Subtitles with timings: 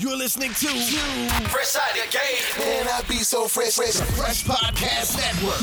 [0.00, 0.68] You're listening to
[1.50, 2.66] Fresh Out of the Game.
[2.66, 5.60] Man, I be so fresh, fresh, fresh podcast network.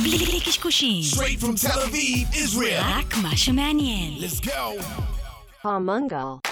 [1.03, 2.79] Straight from Tel Aviv, Israel.
[4.21, 4.77] Let's go.
[5.63, 6.45] Palmungal.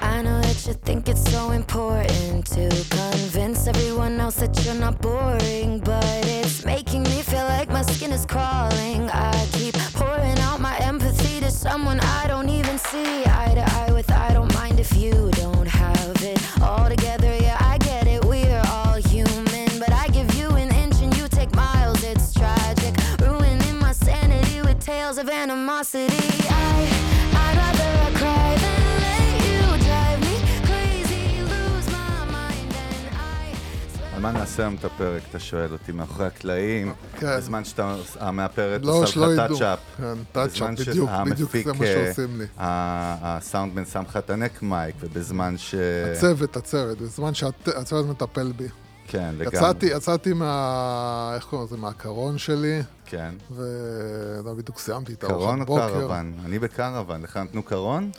[0.00, 5.00] I know that you think it's so important to convince everyone else that you're not
[5.00, 9.10] boring, but it's making me feel like my skin is crawling.
[9.10, 13.90] I keep pouring out my empathy to someone I don't even see eye to eye
[13.90, 14.12] with.
[14.12, 17.36] I don't mind if you don't have it all together.
[17.36, 18.24] Yeah, I get it.
[18.24, 22.04] We're all human, but I give you an inch and you take miles.
[22.04, 26.28] It's tragic, ruining my sanity with tales of animosity.
[26.50, 26.93] I,
[34.24, 37.36] מה נעשה היום את הפרק, אתה שואל אותי, מאחורי הקלעים, כן.
[37.36, 39.40] בזמן שאתה, המאפרת לא, עושה לך.
[39.48, 39.78] טאצ'אפ.
[39.96, 42.44] כן, טאצ'אפ, בזמן בדיוק, בדיוק זה מה אה, שעושים לי.
[42.56, 45.74] הסאונדמן שם לך את הנק מייק, ובזמן ש...
[46.12, 48.68] הצוות, הצוות, בזמן שהצוות מטפל בי.
[49.08, 49.56] כן, לגמרי.
[49.56, 51.32] יצאתי, יצאתי מה...
[51.34, 51.76] איך קוראים לזה?
[51.76, 53.34] מהקרון שלי, כן.
[53.50, 56.00] ולא בדיוק סיימתי את קרון הארוחת או בוקר.
[56.00, 56.34] קרוון?
[56.44, 58.10] אני בקרוון, לך נתנו קרון?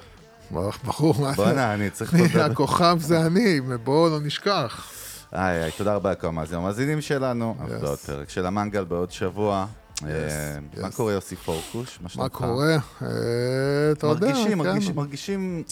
[0.51, 1.35] ברור, מה זה?
[1.35, 2.15] בואנה, אני צריך.
[2.35, 4.91] הכוכב זה אני, בואו לא נשכח.
[5.35, 7.55] איי, איי, תודה רבה לכל המאזינים המאזינים שלנו.
[7.59, 7.81] Yes.
[7.81, 9.65] בעוד פרק של המנגל בעוד שבוע.
[10.03, 10.09] אה,
[10.81, 10.91] מה.
[10.91, 11.99] קורה יוסי פורקוש?
[12.01, 12.31] מה שלומך?
[12.31, 12.73] קורה?
[13.01, 13.07] אה,
[13.91, 14.57] אתה יודע, מרגישים, כן.
[14.57, 15.63] מרגישים, מרגישים...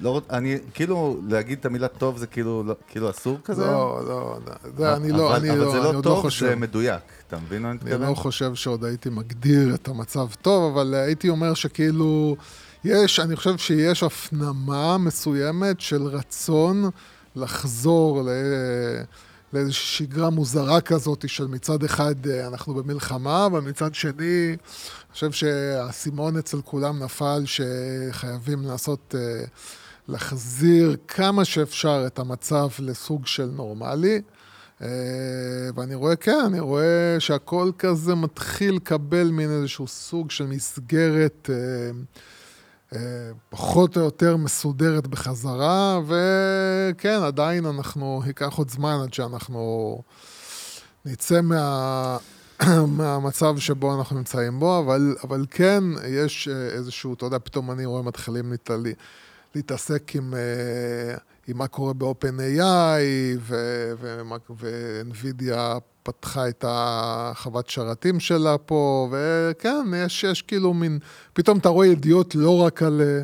[0.00, 3.64] לא, אני, כאילו, להגיד את המילה טוב זה כאילו, לא- כאילו אסור כזה?
[3.64, 4.38] לא, לא,
[4.76, 6.46] זה אני לא, אבל, אני אבל לא, זה אני לא עוד לא טוב, חושב.
[6.46, 7.02] זה מדויק.
[7.28, 8.08] אתה מבין מה אני אני מתכוון?
[8.10, 12.36] לא חושב שעוד הייתי מגדיר את המצב טוב, אבל הייתי אומר שכאילו,
[12.84, 16.90] יש, אני חושב שיש הפנמה מסוימת של רצון
[17.36, 18.28] לחזור ל...
[19.52, 24.56] לאיזושהי שגרה מוזרה כזאת של מצד אחד אה, אנחנו במלחמה, אבל מצד שני, אני
[25.12, 29.44] חושב שהאסימון אצל כולם נפל שחייבים לעשות, אה,
[30.08, 34.20] להחזיר כמה שאפשר את המצב לסוג של נורמלי.
[34.82, 34.88] אה,
[35.74, 41.50] ואני רואה, כן, אני רואה שהכל כזה מתחיל לקבל מין איזשהו סוג של מסגרת
[43.50, 50.02] פחות או יותר מסודרת בחזרה, וכן, עדיין אנחנו, ייקח עוד זמן עד שאנחנו
[51.04, 52.16] נצא מה...
[52.98, 57.86] מהמצב שבו אנחנו נמצאים בו, אבל, אבל כן, יש אה, איזשהו, אתה יודע, פתאום אני
[57.86, 58.52] רואה מתחילים
[59.54, 61.16] להתעסק עם, אה,
[61.48, 62.62] עם מה קורה ב-open AI,
[63.40, 65.58] ו- ומה- ו-NVIDIA
[66.02, 70.98] פתחה את החוות שרתים שלה פה, וכן, יש, יש כאילו מין,
[71.32, 73.22] פתאום אתה רואה ידיעות לא רק על אה,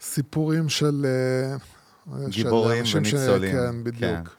[0.00, 1.06] סיפורים של...
[2.20, 3.52] של גיבורים אנשים ש- וניצולים.
[3.52, 4.02] כן, בדיוק.
[4.04, 4.37] אה,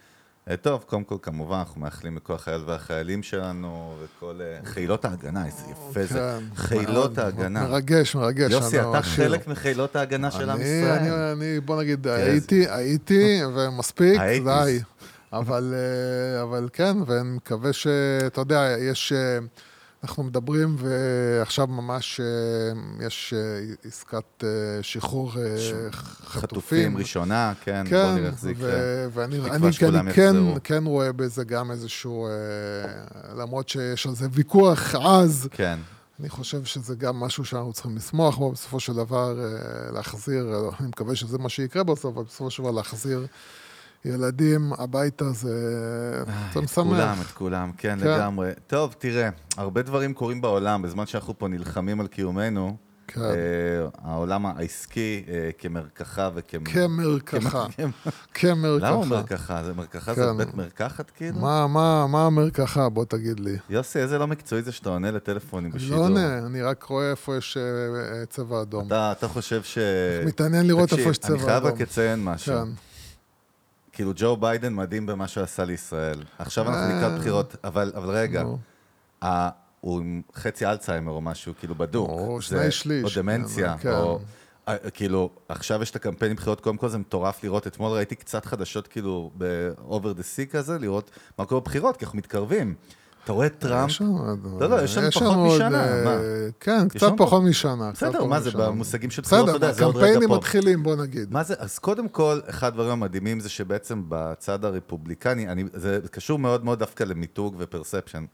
[0.58, 5.64] טוב, קודם כל, כמובן, אנחנו מאחלים לכל החייל והחיילים שלנו, וכל אה, חילות ההגנה, איזה
[5.72, 6.20] יפה זה.
[6.20, 7.68] כן, חילות ההגנה.
[7.68, 8.52] מרגש, מרגש.
[8.52, 9.02] יוסי, אתה.
[9.02, 10.92] חלק מחילות ההגנה של עם ישראל.
[10.92, 14.22] אני, אני, בוא נגיד, תראה, הייתי, הייתי, ומספיק.
[14.22, 14.80] די.
[15.34, 19.40] אבל, אה, אבל כן, ואני מקווה שאתה יודע, יש, אה,
[20.04, 24.50] אנחנו מדברים, ועכשיו ממש אה, יש אה, עסקת אה,
[24.82, 25.58] שחרור אה,
[25.92, 26.98] חטופים חטופים.
[26.98, 28.72] ראשונה, כן, בוא כן, נראה איך זה יקרה.
[29.14, 29.72] ואני אני,
[30.14, 30.56] כן, יחזרו.
[30.64, 32.28] כן רואה בזה גם איזשהו,
[33.38, 35.80] למרות שיש על זה ויכוח עז, כן.
[36.20, 39.40] אני חושב שזה גם משהו שאנחנו צריכים לשמוח בו, בסופו של דבר
[39.94, 43.28] להחזיר, אני מקווה שזה מה שיקרה בסוף, אבל בסופו של דבר להחזיר
[44.06, 46.24] ילדים הביתה זה,
[46.54, 47.32] זה את כולם, משמח.
[47.32, 48.08] את כולם, כן, כן.
[48.08, 48.52] לגמרי.
[48.68, 52.78] טוב, תראה, הרבה דברים קורים בעולם, בזמן שאנחנו פה נלחמים על קיומנו.
[53.08, 53.22] כן.
[53.22, 53.28] אה,
[54.04, 56.64] העולם העסקי אה, כמרקחה וכמ...
[56.64, 58.92] כמרקחה, כמ- כמרקחה.
[58.92, 59.64] למה מרקחה?
[59.64, 60.38] זה מרקחה זה כן.
[60.38, 61.40] בית מרקחת כאילו?
[61.40, 62.90] מה, מה, מה המרקחה?
[62.90, 63.58] בוא תגיד לי.
[63.70, 65.98] יוסי, איזה לא מקצועי זה שאתה עונה לטלפונים אני בשידור.
[65.98, 67.64] לא עונה, אני רק רואה איפה יש אה,
[68.20, 68.88] אה, צבע אדום.
[68.88, 69.78] אתה, אתה חושב ש...
[70.26, 71.76] מתעניין לראות איפה יש תקשיב, צבע אני חייב אדום.
[71.76, 72.56] רק לציין משהו.
[74.00, 74.04] כן.
[74.04, 76.24] כאילו, ג'ו ביידן מדהים במה שהוא עשה לישראל.
[76.40, 76.98] עכשיו אנחנו אה.
[76.98, 78.44] לקראת בחירות, אבל, אבל רגע.
[79.24, 79.50] ה-
[79.82, 82.10] הוא עם חצי אלצהיימר או משהו, כאילו בדוק.
[82.10, 83.18] או שני שליש.
[83.18, 83.92] או דמנציה, כן.
[83.92, 84.20] או...
[84.68, 88.46] אה, כאילו, עכשיו יש את הקמפיין בחירות, קודם כל זה מטורף לראות, אתמול ראיתי קצת
[88.46, 92.76] חדשות כאילו ב-over the sea כזה, לראות מה קורה בבחירות, כי אנחנו מתקרבים.
[93.30, 96.18] אתה רואה טראמפ, יש עוד- לא, לא, יש לנו פחות משנה, אה, מה?
[96.60, 97.92] כן, קצת פחות משנה.
[97.92, 98.52] בסדר, מה זה.
[98.52, 100.36] במושגים של בחירות, אתה בסדר, יודע, זה עוד רגע הקמפיינים פה.
[100.38, 101.32] מתחילים, בוא נגיד.
[101.34, 101.54] מה זה?
[101.58, 107.04] אז קודם כל, אחד הדברים המדהימים זה שבעצם בצד הרפובליקני, זה קשור מאוד מאוד דווקא
[107.04, 108.26] למיתוג ו perception.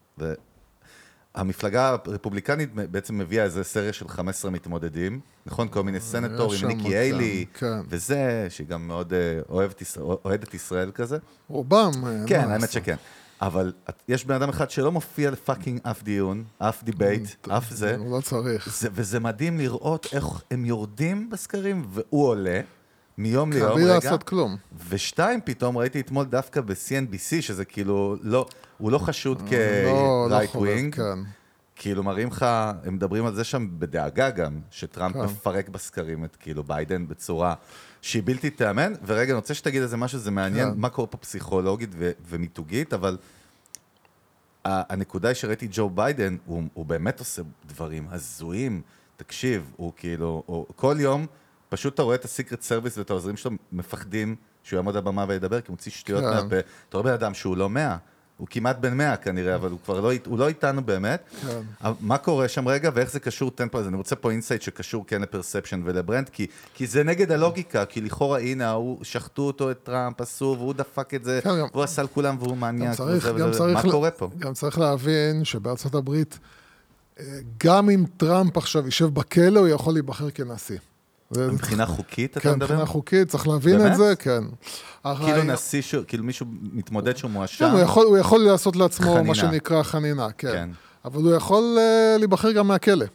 [1.35, 5.67] והמפלגה הרפובליקנית בעצם מביאה איזה סריה של 15 מתמודדים, נכון?
[5.67, 7.79] כל מיני סנטורים, שם, ניקי היילי, כן.
[7.89, 9.19] וזה, שהיא גם מאוד אה,
[9.49, 11.17] אוהבת, ישראל- אוהדת ישראל כזה.
[11.49, 11.91] רובם.
[12.07, 12.71] אה, כן, האמת.
[12.71, 12.95] שכן.
[13.41, 13.73] אבל
[14.07, 17.95] יש בן אדם אחד שלא מופיע ל fucking אף דיון, אף debate, אף זה.
[17.95, 18.77] הוא לא צריך.
[18.79, 22.61] זה, וזה מדהים לראות איך הם יורדים בסקרים והוא עולה.
[23.17, 23.93] מיום ליום, בלי רגע.
[23.93, 24.57] לעשות כלום.
[24.89, 28.45] ושתיים, פתאום ראיתי אתמול דווקא ב-CNBC, שזה כאילו, לא,
[28.77, 30.95] הוא לא חשוד לא, לא כ-right חובב, wing.
[30.95, 31.19] כן.
[31.75, 32.45] כאילו מראים לך,
[32.85, 35.21] הם מדברים על זה שם בדאגה גם, שטראמפ כן.
[35.21, 37.53] מפרק בסקרים את כאילו ביידן בצורה
[38.05, 38.93] שהיא בלתי תיאמן.
[39.05, 40.77] ורגע, אני רוצה שתגיד איזה משהו, זה מעניין, כן.
[40.77, 43.17] מה קורה פה פסיכולוגית ו- ומיתוגית, אבל
[44.63, 48.81] הנקודה היא שראיתי ג'ו ביידן, הוא, הוא באמת עושה דברים הזויים.
[49.17, 51.25] תקשיב, הוא כאילו, הוא, כל יום,
[51.69, 55.25] פשוט אתה רואה את ה secret service ואת העוזרים שלו מפחדים שהוא יעמוד על הבמה
[55.27, 56.29] וידבר, כי הוא מוציא שטויות כן.
[56.29, 56.59] מהפה.
[56.89, 57.97] אתה רואה בן אדם שהוא לא מאה.
[58.37, 61.23] הוא כמעט בן מאה כנראה, אבל הוא כבר לא, הוא לא איתנו באמת.
[61.41, 61.59] כן.
[61.99, 65.05] מה קורה שם רגע, ואיך זה קשור, תן פה, אז אני רוצה פה insight שקשור
[65.07, 69.41] כן ל perception ול brand, כי, כי זה נגד הלוגיקה, כי לכאורה, הנה, הוא, שחטו
[69.41, 72.59] אותו את טראמפ, עשו, והוא דפק את זה, כן, גם- והוא עשה לכולם והוא גם
[72.59, 73.85] מניאק, צריך, וזה גם וזה, צריך...
[73.85, 74.29] מה קורה פה?
[74.39, 76.39] גם צריך להבין שבארצות הברית,
[77.19, 77.25] אה,
[77.63, 80.77] גם אם טראמפ עכשיו יישב בכלא, הוא יכול להיבחר כנשיא.
[81.31, 82.65] מבחינה חוקית, אתה כן, מדבר?
[82.65, 83.87] מבחינה חוקית, צריך להבין?
[83.87, 84.43] את זה, כן.
[85.03, 87.65] כאילו נשיא, כאילו מישהו מתמודד שהוא מואשם.
[87.65, 89.23] כן, הוא יכול, לעשות לעצמו.
[89.23, 90.51] מה שנקרא חנינה, כן.
[90.51, 90.69] כן.
[91.05, 93.05] אבל הוא יכול uh, להיבחר גם מהכלא.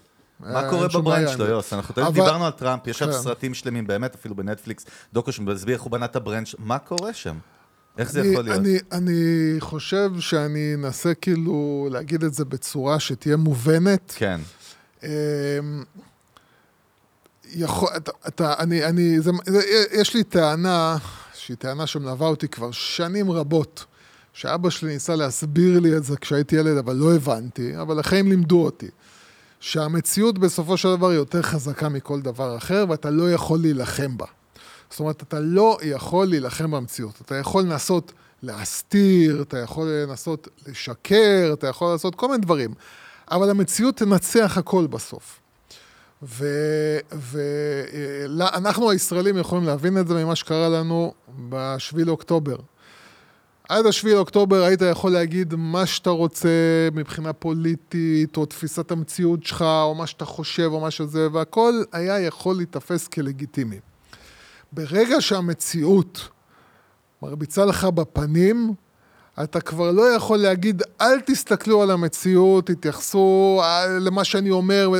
[0.41, 1.45] מה אה, קורה ב brand שלו.
[1.45, 1.73] יוס?
[1.73, 3.13] אנחנו תמיד אבל- דיברנו על טראמפ, יש שם כן.
[3.13, 6.79] סרטים שלמים, באמת, אפילו בנטפליקס, דוקו שמסביר איך הוא בנה את ה brand שלו, מה
[6.79, 7.39] קורה שם?
[7.99, 8.59] איך זה יכול להיות?
[8.59, 14.15] אני, אני חושב שאני אנסה כאילו להגיד את זה בצורה שתהיה מובנת.
[14.17, 14.41] כן,
[15.03, 15.09] אמ,
[17.55, 19.61] יכול, אתה, אתה, אני, אני, זה, זה,
[19.93, 20.97] יש לי טענה,
[21.35, 23.85] שהיא טענה שמלווה אותי כבר שנים רבות,
[24.33, 28.65] שאבא שלי ניסה להסביר לי את זה כשהייתי ילד, אבל לא הבנתי, אבל החיים לימדו
[28.65, 28.89] אותי.
[29.61, 34.27] שהמציאות בסופו של דבר היא יותר חזקה מכל דבר אחר, ואתה לא יכול להילחם בה.
[34.91, 37.21] זאת אומרת, אתה לא יכול להילחם במציאות.
[37.21, 38.13] אתה יכול לנסות
[38.43, 42.75] להסתיר, אתה יכול לנסות לשקר, אתה יכול לעשות כל מיני דברים,
[43.31, 45.40] אבל המציאות תנצח הכל בסוף.
[48.33, 51.15] ואנחנו הישראלים יכולים להבין את זה ממה שקרה לנו
[51.49, 52.57] בשביל לאוקטובר.
[53.69, 56.49] עד השביעי לאוקטובר היית יכול להגיד מה שאתה רוצה
[56.95, 62.21] מבחינה פוליטית, או תפיסת המציאות שלך, או מה שאתה חושב, או מה שזה, והכל היה
[62.21, 63.79] יכול להיתפס כלגיטימי.
[64.73, 66.29] ברגע שהמציאות
[67.23, 68.75] מרביצה לך בפנים,
[69.43, 73.63] אתה כבר לא יכול להגיד, אל תסתכלו על המציאות, תתייחסו
[74.01, 74.91] למה שאני אומר.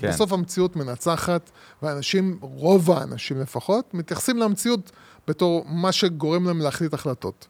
[0.00, 0.08] כן.
[0.08, 1.50] בסוף המציאות מנצחת,
[1.82, 4.90] ואנשים, רוב האנשים לפחות, מתייחסים למציאות
[5.28, 7.46] בתור מה שגורם להם להחליט החלטות.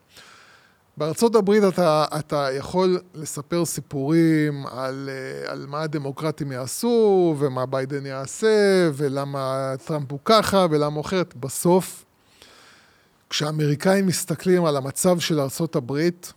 [0.97, 8.07] בארצות הברית אתה, אתה יכול לספר סיפורים על, אה, על מה הדמוקרטים יעשו, ומה ביידן
[8.07, 11.37] יעשה, ולמה טראמפ הוא ככה, ולמה הוא אחרת.
[11.37, 12.05] בסוף,
[13.31, 16.33] כשהאמריקאים מסתכלים על המצב של ארצות הברית,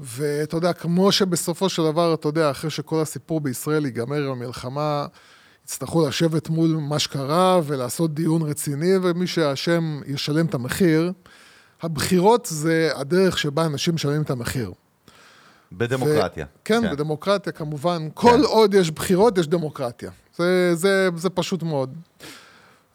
[0.00, 5.06] ואתה יודע, כמו שבסופו של דבר, אתה יודע, אחרי שכל הסיפור בישראל ייגמר עם המלחמה,
[5.64, 11.12] יצטרכו לשבת מול מה שקרה ולעשות דיון רציני, ומי שאשם ישלם את המחיר.
[11.82, 14.72] הבחירות זה הדרך שבה אנשים משלמים את המחיר.
[15.72, 16.44] בדמוקרטיה.
[16.44, 18.08] ו- כן, כן, בדמוקרטיה כמובן.
[18.14, 20.10] כל עוד יש בחירות, יש דמוקרטיה.
[20.36, 21.94] זה, זה, זה פשוט מאוד.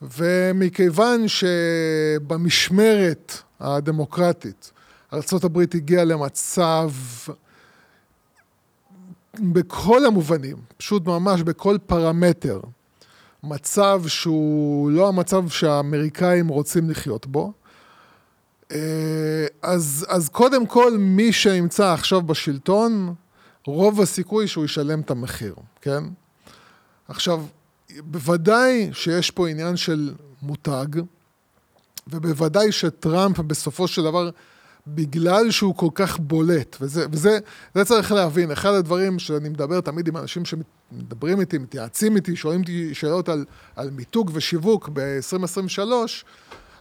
[0.02, 4.72] ומכיוון שבמשמרת הדמוקרטית,
[5.14, 6.92] ארה"ב הגיעה למצב
[9.40, 12.62] בכל המובנים, פשוט ממש בכל פרמטר,
[13.44, 17.54] מצב שהוא לא המצב שהאמריקאים רוצים לחיות בו,
[18.72, 23.14] אה, אז, אז קודם כל, מי שנמצא עכשיו בשלטון,
[23.66, 26.04] רוב הסיכוי שהוא ישלם את המחיר, כן?
[27.08, 27.46] עכשיו,
[28.00, 30.86] בוודאי שיש פה עניין של מותג,
[32.08, 34.30] ובוודאי שטראמפ בסופו של דבר,
[34.88, 37.40] בגלל שהוא כל כך בולט, וזה, וזה
[37.76, 42.62] זה צריך להבין, אחד הדברים שאני מדבר תמיד עם אנשים שמדברים איתי, מתייעצים איתי, שואלים
[42.62, 45.82] אותי שאלות על, על מיתוג ושיווק ב-2023,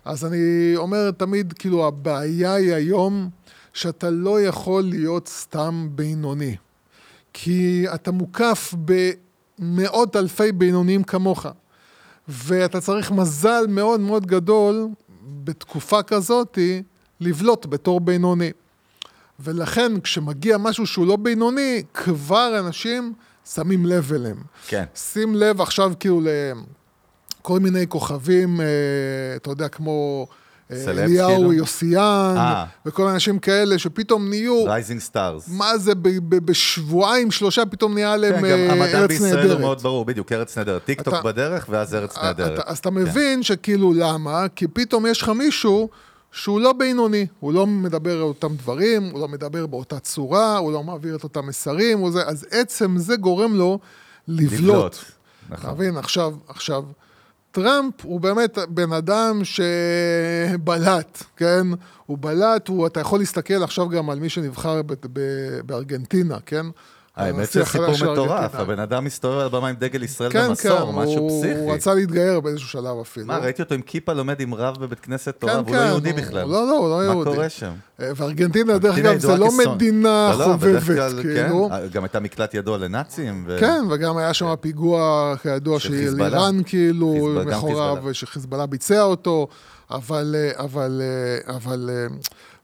[0.05, 3.31] אז אני אומר תמיד, כאילו, הבעיה היא היום
[3.73, 6.57] שאתה לא יכול להיות סתם בינוני.
[7.33, 8.75] כי אתה מוקף
[9.59, 11.47] במאות אלפי בינוניים כמוך.
[12.29, 14.89] ואתה צריך מזל מאוד מאוד גדול
[15.45, 16.83] בתקופה כזאתי
[17.23, 18.51] לבלוט בתור בינוני.
[19.41, 23.13] ולכן כשמגיע משהו שהוא לא בינוני, כבר אנשים
[23.55, 24.37] שמים לב אליהם.
[24.67, 24.85] כן.
[24.95, 26.21] שים לב עכשיו כאילו
[27.41, 28.67] לכל מיני כוכבים, אה,
[29.37, 30.27] אתה יודע, כמו
[30.71, 31.53] אה, אליהו כאילו?
[31.53, 32.65] יוסיאן, אה.
[32.87, 35.49] וכל האנשים כאלה שפתאום נהיו, rising stars.
[35.49, 35.93] מה זה,
[36.29, 39.61] בשבועיים, שלושה פתאום נהיה להם כן, אה, גם המדע ארץ בישראל הוא נהדרת.
[39.61, 40.85] מאוד ברור, בדיוק, ארץ נהדרת.
[40.85, 42.59] טיק טוק אתה- בדרך, ואז ארץ נהדרת.
[42.67, 44.47] אז אתה מבין שכאילו למה?
[44.57, 45.89] כי פתאום יש לך מישהו
[46.33, 50.73] שהוא לא בינוני, הוא לא מדבר על אותם דברים, הוא לא מדבר באותה צורה, הוא
[50.73, 53.79] לא מעביר את אותם מסרים, הוא זה, אז עצם זה גורם לו
[54.29, 54.53] לבלוט.
[54.53, 54.97] לבלוט.
[55.51, 55.97] נכון.
[55.97, 56.85] עכשיו, עכשיו,
[57.51, 61.67] טראמפ הוא באמת בן אדם שבלט, כן?
[62.07, 65.21] הוא בלט, הוא, אתה יכול להסתכל עכשיו גם על מי שנבחר ב, ב,
[65.67, 66.67] בארגנטינה, כן?
[67.17, 68.55] האמת החדש סיפור מטורף.
[68.55, 71.59] הבן אדם מסתובב על הבמה עם דגל ישראל כן, כן, במסור, משהו הוא, פסיכי.
[71.61, 73.27] הוא רצה להתגייר באיזשהו שלב אפילו.
[73.27, 75.87] מה, ראיתי אותו עם כיפה לומד עם רב בבית כנסת תורה, כן, והוא לא כן,
[75.89, 76.49] יהודי הוא- בכלל.
[76.49, 77.31] לא, לא, הוא לא יהודי.
[77.31, 77.73] מה קורה שם?
[78.01, 79.49] אה, וארגנטינה, דרך אגב, זה לא.
[79.75, 81.69] מדינה לא, לא, חובבת, כלל, כאילו.
[81.71, 83.47] כן, גם הייתה מקלט ידוע לנאצים.
[83.61, 85.95] כן, וגם היה שם פיגוע, כידוע, של.
[85.95, 87.29] איראן, כאילו,
[87.61, 88.15] חיזבאללה.
[88.15, 89.49] שחיזבאללה ביצע אותו,
[89.91, 92.07] אבל, אה, אבל, אה, אבל אה,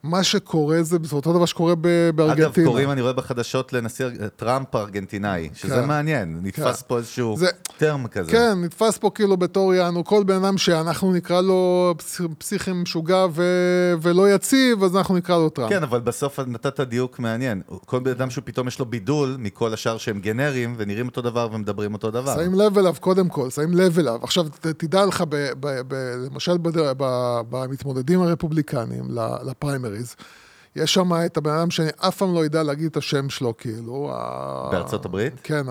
[0.03, 2.67] מה שקורה זה, זה אותו דבר שקורה ב- אגב, בארגנטינה.
[2.67, 5.85] קוראים, אני רואה בחדשות לנשיא טראמפ הארגנטינאי, שזה כן.
[5.89, 7.47] מעניין, נתפס פה איזשהו זה-
[7.79, 8.33] טרם כזה.
[8.33, 13.27] כן, נתפס פה כאילו בתור יענו, כל בן אדם שאנחנו נקרא לו פסיכ- פסיכי משוגע
[13.33, 13.43] ו-
[14.03, 15.71] ולא יציב, אז אנחנו נקרא לו טראמפ.
[15.73, 17.61] כן, אבל בסוף נתת דיוק מעניין.
[17.87, 21.93] כל בן אדם שפתאום יש לו בידול מכל השאר שהם גנריים ונראים אותו דבר ומדברים
[21.95, 22.35] אותו דבר.
[22.35, 24.19] שמים לב אליו קודם כל, שמים לב אליו.
[24.23, 25.95] עכשיו, ת- תדע לך, ב, ב, ב,
[26.27, 26.57] למשל
[27.51, 29.49] במתמודדים הרפובליקנים ל-
[29.89, 30.17] לפריימריז,
[30.77, 34.15] יש שם את הבן אדם שאני אף פעם לא יודע להגיד את השם שלו, כאילו.
[34.71, 35.33] בארצות הברית?
[35.43, 35.67] כן,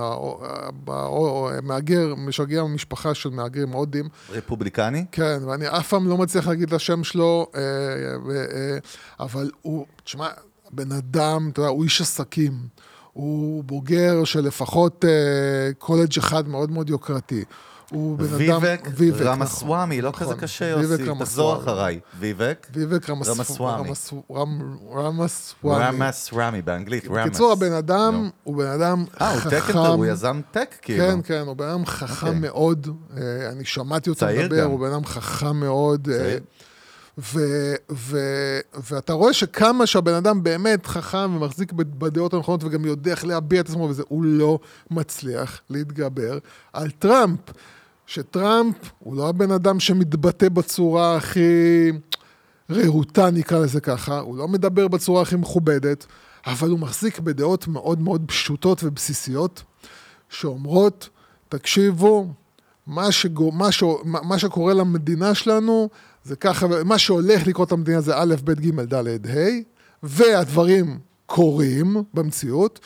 [1.63, 4.09] מהגר, משגע משפחה של מהגרים הודים.
[4.29, 5.05] רפובליקני?
[5.11, 8.77] כן, ואני אף פעם לא מצליח להגיד את השם שלו, אה, אה, אה,
[9.19, 10.27] אבל הוא, תשמע,
[10.71, 12.53] בן אדם, אתה יודע, הוא איש עסקים.
[13.13, 15.05] הוא בוגר של לפחות
[15.77, 17.43] קולג' אחד מאוד מאוד יוקרתי.
[17.91, 18.61] הוא בן אדם...
[18.95, 21.57] ויבק רמסוואמי, לא נכון, כזה קשה, יוסי, תחזור.
[21.57, 21.99] אחריי.
[22.19, 23.89] ויבק ויבק רמס- רמסוואמי.
[23.89, 24.63] רמסוואמי.
[25.65, 27.27] רמסוואמי, באנגלית, רמס.
[27.27, 28.29] בקיצור, הבן אדם.
[28.43, 29.49] הוא בן אדם אה, הוא חכם.
[29.49, 31.03] tech entre, הוא יזם tech, כאילו.
[31.03, 32.39] כן, כן, הוא בן אדם חכם אוקיי.
[32.39, 32.87] מאוד.
[33.17, 34.63] אה, אני שמעתי אותו מדבר.
[34.63, 36.09] הוא בן אדם חכם מאוד.
[36.11, 36.37] אה.
[37.33, 38.59] ו- ו-
[38.91, 43.69] ואתה רואה שכמה שהבן אדם באמת חכם ומחזיק בדעות הנכונות וגם יודע איך להביע את
[43.69, 44.59] עצמו וזה, הוא לא
[44.91, 46.37] מצליח להתגבר
[46.73, 47.39] על טראמפ.
[48.07, 51.91] שטראמפ הוא לא הבן אדם שמתבטא בצורה הכי
[52.69, 56.05] רהוטה, נקרא לזה ככה, הוא לא מדבר בצורה הכי מכובדת,
[56.45, 59.63] אבל הוא מחזיק בדעות מאוד מאוד פשוטות ובסיסיות,
[60.29, 61.09] שאומרות,
[61.49, 62.27] תקשיבו,
[62.87, 65.89] מה, שגו, מה, ש, מה, מה שקורה למדינה שלנו
[66.23, 69.49] זה ככה, מה שהולך לקרות למדינה זה א', ב', ג', ד', ה',
[70.03, 72.79] והדברים קורים במציאות,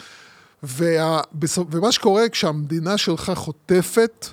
[0.63, 1.21] וה,
[1.71, 4.27] ומה שקורה כשהמדינה שלך חוטפת,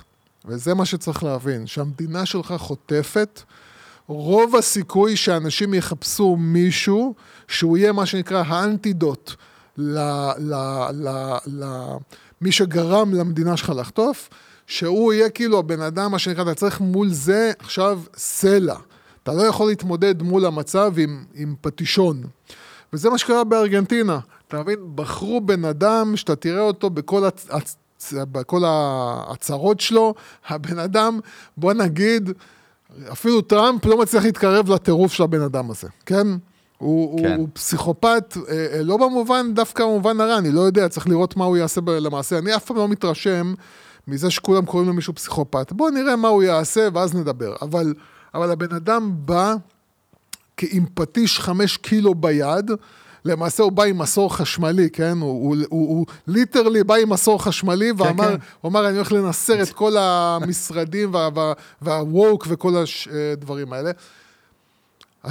[0.45, 3.41] וזה מה שצריך להבין, שהמדינה שלך חוטפת,
[4.07, 7.15] רוב הסיכוי שאנשים יחפשו מישהו
[7.47, 9.31] שהוא יהיה מה שנקרא האנטידוט
[9.77, 9.99] ל,
[10.37, 10.53] ל,
[10.91, 11.07] ל,
[11.47, 11.65] ל,
[12.41, 14.29] מי שגרם למדינה שלך לחטוף,
[14.67, 18.75] שהוא יהיה כאילו הבן אדם, מה שנקרא, אתה צריך מול זה עכשיו סלע.
[19.23, 22.23] אתה לא יכול להתמודד מול המצב עם, עם פטישון.
[22.93, 24.19] וזה מה שקרה בארגנטינה.
[24.47, 24.79] אתה מבין?
[24.95, 27.75] בחרו בן אדם שאתה תראה אותו בכל, הצ...
[28.13, 30.13] בכל ההצהרות שלו,
[30.47, 31.19] הבן אדם,
[31.57, 32.29] בוא נגיד,
[33.11, 36.27] אפילו טראמפ לא מצליח להתקרב לטירוף של הבן אדם הזה, כן?
[36.77, 37.25] הוא, כן.
[37.31, 41.37] הוא, הוא פסיכופת, אה, אה, לא במובן, דווקא במובן הרע, אני לא יודע, צריך לראות
[41.37, 42.37] מה הוא יעשה ב- למעשה.
[42.37, 43.53] אני אף פעם לא מתרשם
[44.07, 45.71] מזה שכולם קוראים למישהו פסיכופת.
[45.73, 47.55] בואו נראה מה הוא יעשה ואז נדבר.
[47.61, 47.93] אבל,
[48.33, 49.55] אבל הבן אדם בא
[50.57, 52.71] כ- עם פטיש חמש קילו ביד,
[53.25, 55.17] למעשה הוא בא עם מסור חשמלי, כן?
[55.21, 58.35] הוא, הוא, הוא, הוא ליטרלי בא עם מסור חשמלי ואמר, כן.
[58.61, 62.73] הוא אמר, אני הולך לנסר את כל המשרדים וה- וה- והווק וכל
[63.33, 63.91] הדברים האלה.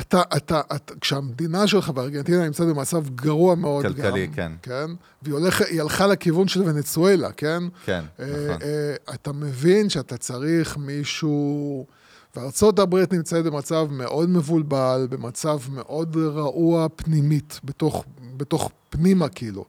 [0.00, 4.52] אתה, אתה, אתה, כשהמדינה שלך בארגנטינה נמצאת במצב גרוע מאוד כלכלי, גם, כן.
[4.62, 4.90] כן?
[5.22, 7.62] והיא הולך, היא הלכה לכיוון של ונצואלה, כן?
[7.84, 8.62] כן, אה, נכון.
[8.62, 11.86] אה, אתה מבין שאתה צריך מישהו...
[12.38, 18.04] וארצות הברית נמצאת במצב מאוד מבולבל, במצב מאוד רעוע פנימית, בתוך,
[18.36, 19.64] בתוך פנימה כאילו.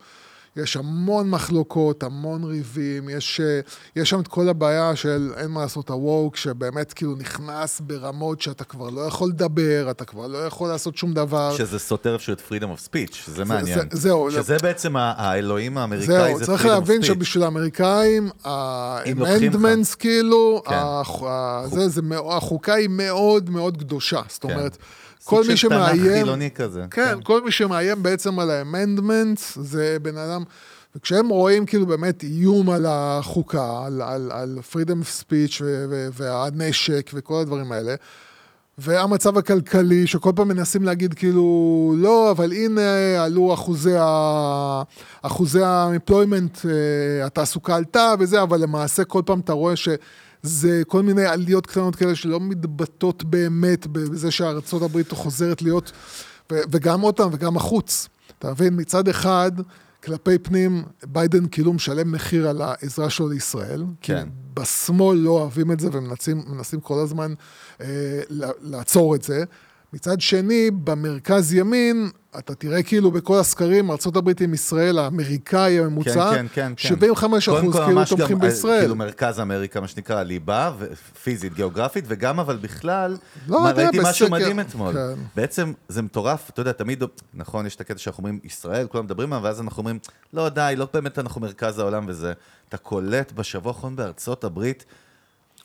[0.63, 3.59] יש המון מחלוקות, המון ריבים, יש, אה,
[3.95, 8.63] יש שם את כל הבעיה של אין מה לעשות, הווק, שבאמת כאילו נכנס ברמות שאתה
[8.63, 11.55] כבר לא יכול לדבר, אתה כבר לא יכול לעשות שום דבר.
[11.57, 13.79] שזה סותר אפילו את freedom of speech, שזה מעניין.
[13.79, 17.05] זה- זהו, שזה בעצם ה- האלוהים האמריקאי, זהו, זה צריך freedom of להבין speech.
[17.05, 19.55] שבשביל האמריקאים, אם לוקחים לך.
[19.65, 20.73] ה-amendments כאילו, כן.
[20.77, 21.21] הח-
[21.73, 22.01] זה- זה
[22.31, 24.21] החוקה היא מאוד מאוד קדושה.
[24.29, 24.67] זאת כן.
[25.21, 26.13] סוג כל של מי תנ"ך שמאיים...
[26.13, 26.83] חילוני כזה.
[26.91, 30.43] כן, כל מי שמאיים בעצם על ה-amendments זה בן אדם...
[30.95, 36.07] וכשהם רואים כאילו באמת איום על החוקה, על, על, על freedom of speech ו- ו-
[36.13, 37.95] והנשק וכל הדברים האלה,
[38.77, 44.81] והמצב הכלכלי, שכל פעם מנסים להגיד כאילו, לא, אבל הנה עלו אחוזי ה...
[45.21, 49.75] אחוזי ה-employment, אה, התעסוקה עלתה וזה, אבל למעשה כל פעם אתה רואה
[50.43, 55.91] שזה כל מיני עליות קטנות כאלה שלא מתבטאות באמת בזה שארצות הברית חוזרת להיות,
[56.51, 58.09] ו- וגם אותם, וגם החוץ.
[58.39, 58.73] אתה מבין?
[58.77, 59.51] מצד אחד,
[60.03, 63.83] כלפי פנים, ביידן כאילו משלם מחיר על העזרה שלו לישראל.
[64.01, 64.27] כן.
[64.53, 67.33] בשמאל לא אוהבים את זה ומנסים מנסים כל הזמן
[67.81, 68.21] אה,
[68.61, 69.43] לעצור את זה.
[69.93, 76.35] מצד שני, במרכז ימין, אתה תראה כאילו בכל הסקרים, ארה"ב עם ישראל, האמריקאי הממוצע, כן,
[76.35, 76.87] כן, כן, כן.
[76.87, 78.79] 75 קודם אחוז כאילו תומכים גם, אה, בישראל.
[78.79, 80.71] כאילו מרכז אמריקה, מה שנקרא, הליבה,
[81.23, 83.17] פיזית, גיאוגרפית, וגם אבל בכלל,
[83.47, 84.93] לא, מה, ראיתי משהו בסקר, מדהים אתמול.
[84.93, 85.21] כן.
[85.35, 87.03] בעצם זה מטורף, אתה יודע, תמיד,
[87.33, 89.99] נכון, יש את הקטע שאנחנו אומרים ישראל, כולם מדברים עליו, ואז אנחנו אומרים,
[90.33, 92.33] לא, די, לא באמת אנחנו מרכז העולם וזה.
[92.69, 94.85] אתה קולט בשבוע האחרון בארצות הברית,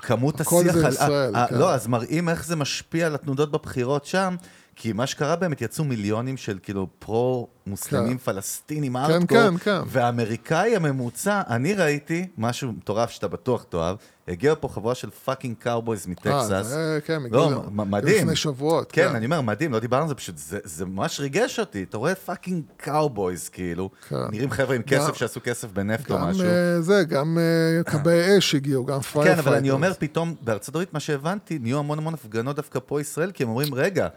[0.06, 0.92] כמות הכל השיח זה על...
[0.92, 1.58] ישראל, אה, כן.
[1.58, 4.36] לא, אז מראים איך זה משפיע על התנודות בבחירות שם,
[4.76, 8.24] כי מה שקרה באמת, יצאו מיליונים של כאילו פרו-מוסלמים כן.
[8.24, 9.80] פלסטינים, כן, ארטקור, כן, כן.
[9.86, 13.96] והאמריקאי הממוצע, אני ראיתי משהו מטורף שאתה בטוח תאהב,
[14.28, 16.66] הגיעה פה חבורה של fucking cowboys אה, מטקסס.
[16.66, 18.16] זה, כן, לא, הגיעו מדהים.
[18.22, 18.92] לפני שבועות.
[18.92, 21.82] כן, אני אומר, מדהים, לא דיברנו על זה, פשוט זה, זה ממש ריגש אותי.
[21.82, 23.90] אתה רואה fucking cowboys, כאילו.
[24.08, 24.16] כן.
[24.30, 26.44] נראים חבר'ה עם גם- כסף שעשו כסף בנפט או גם משהו.
[26.44, 29.34] אה, זה, גם אה, כבי אש הגיעו, גם firefighters.
[29.44, 33.00] כן, אבל אני אומר, פתאום, בארצות הברית, מה שהבנתי, נהיו המון המון הפגנות דווקא פרו
[33.00, 34.08] ישראל, כי הם אומרים, רגע,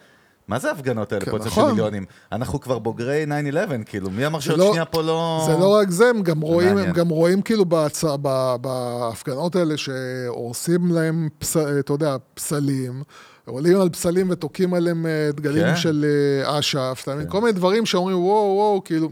[0.48, 1.70] מה זה ההפגנות האלה כן, פה נכון.
[1.70, 2.06] של מיליונים?
[2.32, 3.26] אנחנו כבר בוגרי
[3.80, 5.44] 9-11, כאילו, מי אמר שעוד לא- שנייה פה לא...
[5.46, 6.90] זה לא רק זה, הם גם רואים, מעניין.
[6.90, 8.04] הם גם רואים כאילו בהצ...
[8.62, 11.58] בהפגנות האלה שהורסים להם, פס...
[11.58, 13.04] אתה יודע, פסלים,
[13.46, 15.76] עולים על פסלים ותוקעים עליהם אה, דגלים כן.
[15.76, 16.06] של
[16.46, 17.30] אה, אש"ף, מבין?
[17.30, 19.10] כל מיני דברים שאומרים, וואו, וואו, כאילו...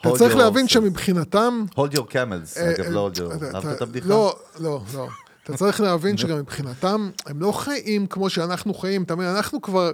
[0.00, 0.68] אתה צריך להבין.
[0.68, 1.64] שמבחינתם...
[1.74, 3.54] hold your camels, אה, אגב, לא hold your...
[3.54, 4.08] אהבת את הבדיחה?
[4.08, 5.08] לא, לא, לא.
[5.44, 9.28] אתה צריך להבין שגם מבחינתם, הם לא חיים כמו שאנחנו חיים, אתה מבין?
[9.28, 9.90] אנחנו כבר...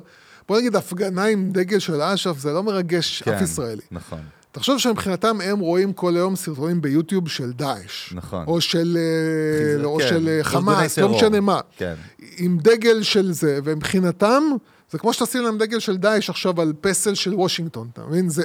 [0.48, 3.82] בוא נגיד, הפגנה עם דגל של אש"ף, זה לא מרגש כן, אף ישראלי.
[3.90, 4.18] נכון.
[4.52, 8.12] תחשוב שמבחינתם הם רואים כל היום סרטונים ביוטיוב של דאעש.
[8.12, 8.44] נכון.
[8.46, 11.08] או של, אה, חיז- או כן, של אה, חמאס, לא.
[11.08, 11.60] משנה מה.
[11.76, 11.94] כן.
[12.36, 14.42] עם דגל של זה, ומבחינתם,
[14.90, 18.28] זה כמו שתשים להם דגל של דאעש עכשיו על פסל של וושינגטון, אתה מבין?
[18.28, 18.42] זה,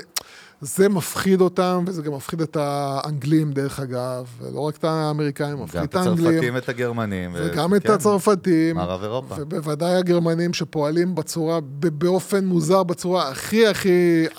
[0.61, 5.79] זה מפחיד אותם, וזה גם מפחיד את האנגלים, דרך אגב, ולא רק את האמריקאים, מפחיד
[5.79, 6.55] גם את את הצרפתים האנגלים.
[6.55, 7.31] ואת הגרמנים.
[7.33, 9.35] ו- וגם את כן, הצרפתים, מערב אירופה.
[9.39, 13.89] ובוודאי הגרמנים שפועלים בצורה, באופן מוזר, בצורה הכי הכי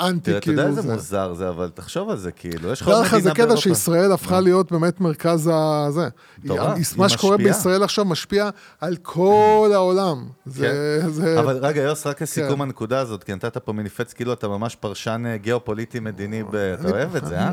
[0.01, 0.93] אנטי, תראה, אתה כאילו יודע איזה זה.
[0.95, 3.61] מוזר זה, אבל תחשוב על זה, כאילו, יש לך מדינה זה קטע באירופה.
[3.63, 6.09] שישראל הפכה להיות באמת מרכז הזה.
[6.43, 7.37] היא- היא מה שקורה.
[7.37, 8.49] בישראל עכשיו משפיע
[8.81, 10.27] על כל העולם.
[10.59, 11.07] כן.
[11.39, 12.61] אבל רגע, יוס, רק לסיכום כן.
[12.61, 16.43] הנקודה הזאת, כי נתת פה מניפסט, כאילו אתה ממש פרשן אה, גיאופוליטי מדיני,
[16.81, 17.51] אתה אוהב את זה, אה?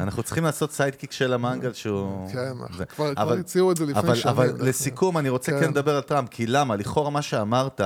[0.00, 2.30] אנחנו צריכים לעשות sidekick של המנגל שהוא...
[2.32, 2.52] כן.
[2.88, 4.34] כבר- הציעו את זה לפני שנים.
[4.34, 4.52] אבל.
[4.58, 5.60] לסיכום, אני רוצה כן.
[5.60, 6.76] כן לדבר על טראמפ, כי למה?
[6.76, 7.80] לכאורה מה שאמרת,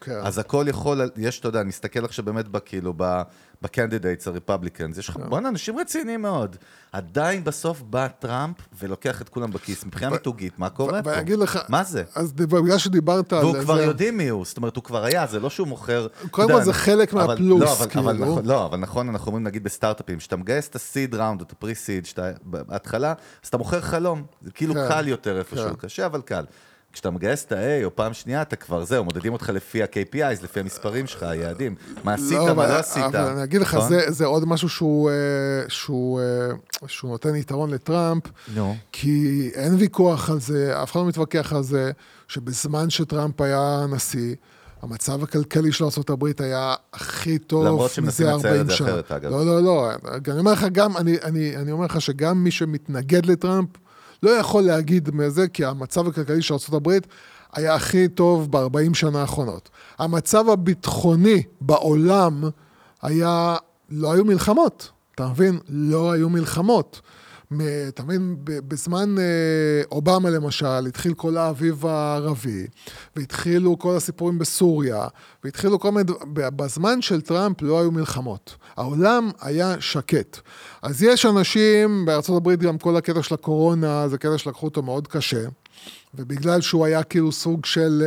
[0.00, 0.20] כן.
[0.22, 2.94] אז הכל יכול, יש, אתה יודע, אני מסתכל עכשיו באמת, ב- כאילו,
[3.62, 6.56] ב candidates ה republicans, יש לך, בואנה, אנשים רציניים מאוד.
[6.92, 9.84] עדיין בסוף בא טראמפ ולוקח את כולם בכיס.
[9.84, 11.10] מבחינה מיתוגית, מה קורה פה?
[11.10, 11.58] ואני אגיד לך...
[11.68, 12.02] מה זה?
[12.14, 13.38] אז בגלל שדיברת על...
[13.44, 16.06] והוא כבר זה- יודעים מי הוא, זאת אומרת, הוא כבר היה, זה לא שהוא מוכר...
[16.30, 18.12] קודם כל זה חלק מהפלוס, לא, כאילו.
[18.12, 21.52] נכון- לא, אבל נכון, אנחנו אומרים נגיד בסטארט-אפים, שאתה מגייס את הסיד ראונד, או את
[21.52, 24.24] הפרי-סיד, שאתה בהתחלה, אז אתה מוכר חלום.
[24.42, 25.74] זה כאילו כן, קל יותר איפשהו, כן.
[25.74, 26.44] קשה אבל קל.
[26.94, 30.60] כשאתה מגייס את ה-A, או פעם שנייה, אתה כבר זהו, מודדים אותך לפי ה-KPIs, לפי
[30.60, 31.74] המספרים שלך, היעדים.
[32.04, 33.02] מה עשית, מה לא עשית.
[33.04, 33.88] אבל אני אגיד לך, נכון?
[33.88, 35.14] זה- זה עוד משהו שהוא, אה,
[35.94, 36.48] אה,
[37.04, 38.22] נותן יתרון לטראמפ.
[38.92, 41.90] כי אין ויכוח על זה, אף אחד לא מתווכח על זה,
[42.28, 44.34] שבזמן שטראמפ היה נשיא,
[44.82, 48.88] המצב הכלכלי של ארה"ב היה הכי טוב למרות שמנסים מזה לצייר 40 את זה שנה.
[48.88, 49.30] אחרת, אגב.
[49.30, 49.90] לא, לא, לא.
[50.30, 53.68] אני אומר לך גם, אני, אני, אני אומר לך שגם מי שמתנגד לטראמפ,
[54.24, 56.98] לא יכול להגיד מזה, כי המצב הכלכלי של ארה"ב
[57.52, 59.70] היה הכי טוב ב-40 שנה האחרונות.
[59.98, 62.44] המצב הביטחוני בעולם
[63.02, 63.56] היה,
[63.90, 65.58] לא היו מלחמות, אתה מבין?
[65.68, 67.00] לא היו מלחמות.
[67.88, 69.24] אתה מבין, בזמן אה,
[69.92, 72.66] אובמה למשל, התחיל כל האביב הערבי,
[73.16, 75.06] והתחילו כל הסיפורים בסוריה,
[75.44, 76.04] והתחילו כל מיני...
[76.04, 78.56] ד- ב- בזמן של טראמפ לא היו מלחמות.
[78.76, 80.38] העולם היה שקט.
[80.82, 85.08] אז יש אנשים, בארצות הברית גם כל הקטע של הקורונה, זה קטע שלקחו אותו מאוד
[85.08, 85.44] קשה,
[86.14, 88.02] ובגלל שהוא היה כאילו סוג של...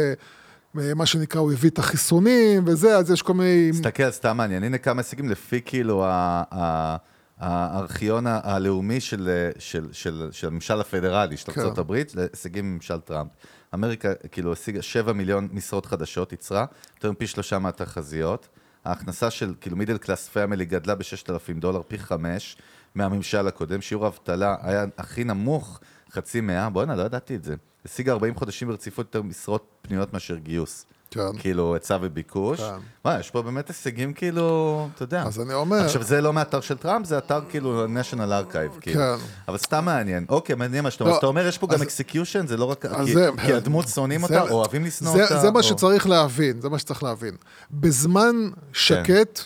[0.80, 3.72] אה, מה שנקרא, הוא הביא את החיסונים וזה, אז יש כל מיני...
[3.72, 6.96] תסתכל, סתם מעניין, הנה כמה הישגים לפי כאילו ה- ה-
[7.40, 11.62] הארכיון הלאומי של, של, של, של הממשל הפדרלי של כן.
[11.62, 13.30] ארה"ב, להישגים מממשל טראמפ.
[13.74, 18.48] אמריקה כאילו השיגה 7 מיליון משרות חדשות, ייצרה, יותר מפי שלושה מהתחזיות.
[18.86, 22.58] ההכנסה של כאילו middle class family גדלה ב-6,000 דולר, פי חמש
[22.96, 23.82] מהממשל הקודם.
[23.82, 25.80] שיעור האבטלה היה הכי נמוך,
[26.12, 27.56] חצי מאה, בואנה, לא ידעתי את זה.
[27.86, 30.86] השיגה 40 חודשים ברציפות יותר משרות פנויות מאשר גיוס.
[31.12, 31.38] כן.
[31.40, 32.60] כאילו, היצע וביקוש.
[32.60, 32.76] כן.
[33.06, 35.24] מה, יש פה באמת הישגים כאילו, אתה יודע.
[35.24, 38.18] אז אני אומר- עכשיו, זה לא מאתר של טראמפ, זה אתר כאילו national
[38.54, 39.00] archive, כאילו.
[39.00, 39.16] כן.
[39.48, 40.26] אבל סתם מעניין.
[40.30, 41.12] אוקיי, מעניין מה שאתה אומר.
[41.12, 42.86] לא, אז אתה אומר, יש פה גם אז- execution, זה לא רק...
[43.06, 45.40] כי- זה- כי הדמות שונאים אותה, או אוהבים לשנוא אותה.
[45.40, 47.36] זה מה או- שצריך להבין, זה מה שצריך להבין.
[47.72, 48.36] בזמן
[48.74, 49.40] שקט,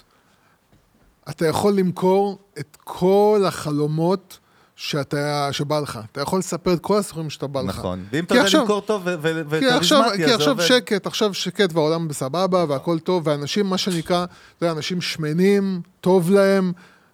[1.29, 4.39] אתה יכול למכור את כל החלומות
[4.83, 5.99] שאתה, שבא לך.
[6.11, 7.77] אתה יכול לספר את כל הסיפורים שאתה בא לך.
[7.77, 8.03] נכון.
[8.11, 9.09] ואם אתה כי יודע עכשיו- למכור טוב כי
[9.67, 10.63] עכשיו, וכריזמטי, כי אז זה עכשיו עובד.
[10.65, 14.23] שקט, עכשיו שקט והעולם בסבבה והכל טוב, ואנשים, מה שנקרא,
[14.57, 16.71] אתה יודע, אנשים שמנים, טוב להם,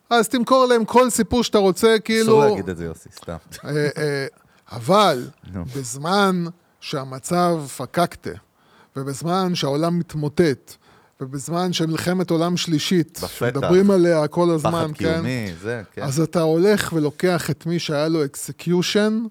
[0.10, 2.24] אז תמכור להם כל סיפור שאתה רוצה, כאילו...
[2.40, 3.36] אסור להגיד את זה, יוסי, סתם.
[3.66, 4.26] אה, אה,
[4.72, 5.28] אבל.
[5.76, 6.46] בזמן
[6.80, 8.30] שהמצב פקקטה,
[8.96, 10.76] ובזמן שהעולם מתמוטט,
[11.22, 13.28] ובזמן של מלחמת עולם שלישית, בפתח.
[13.28, 15.14] שמדברים עליה כל הזמן, פחד כן?
[15.14, 16.02] קיומי, זה, כן.
[16.02, 19.24] אז אתה הולך ולוקח את מי שהיה לו execution,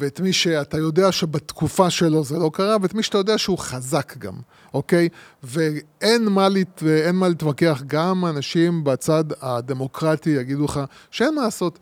[0.00, 4.16] ואת מי שאתה יודע שבתקופה שלו זה לא קרה, ואת מי שאתה יודע שהוא חזק
[4.18, 4.34] גם,
[4.74, 5.08] אוקיי?
[5.42, 6.48] ואין מה.
[6.86, 11.78] אין מה להתווכח, גם אנשים בצד הדמוקרטי יגידו לך שאין מה לעשות.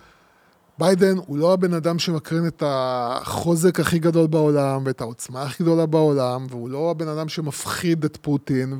[0.78, 5.86] ביידן הוא לא הבן אדם שמקרין את החוזק הכי גדול בעולם ואת העוצמה הכי גדולה
[5.86, 8.78] בעולם, והוא לא הבן אדם שמפחיד את פוטין,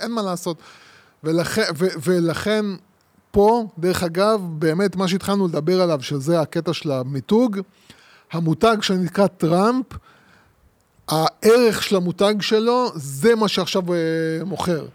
[0.00, 0.56] ואין מה לעשות.
[1.24, 2.64] ולכן, ו, ולכן
[3.30, 7.60] פה, דרך אגב, באמת מה שהתחלנו לדבר עליו, שזה הקטע של המיתוג,
[8.32, 9.86] המותג שנקרא טראמפ,
[11.08, 13.98] הערך של המותג שלו, זה מה שעכשיו אה,
[14.44, 14.86] מוכר.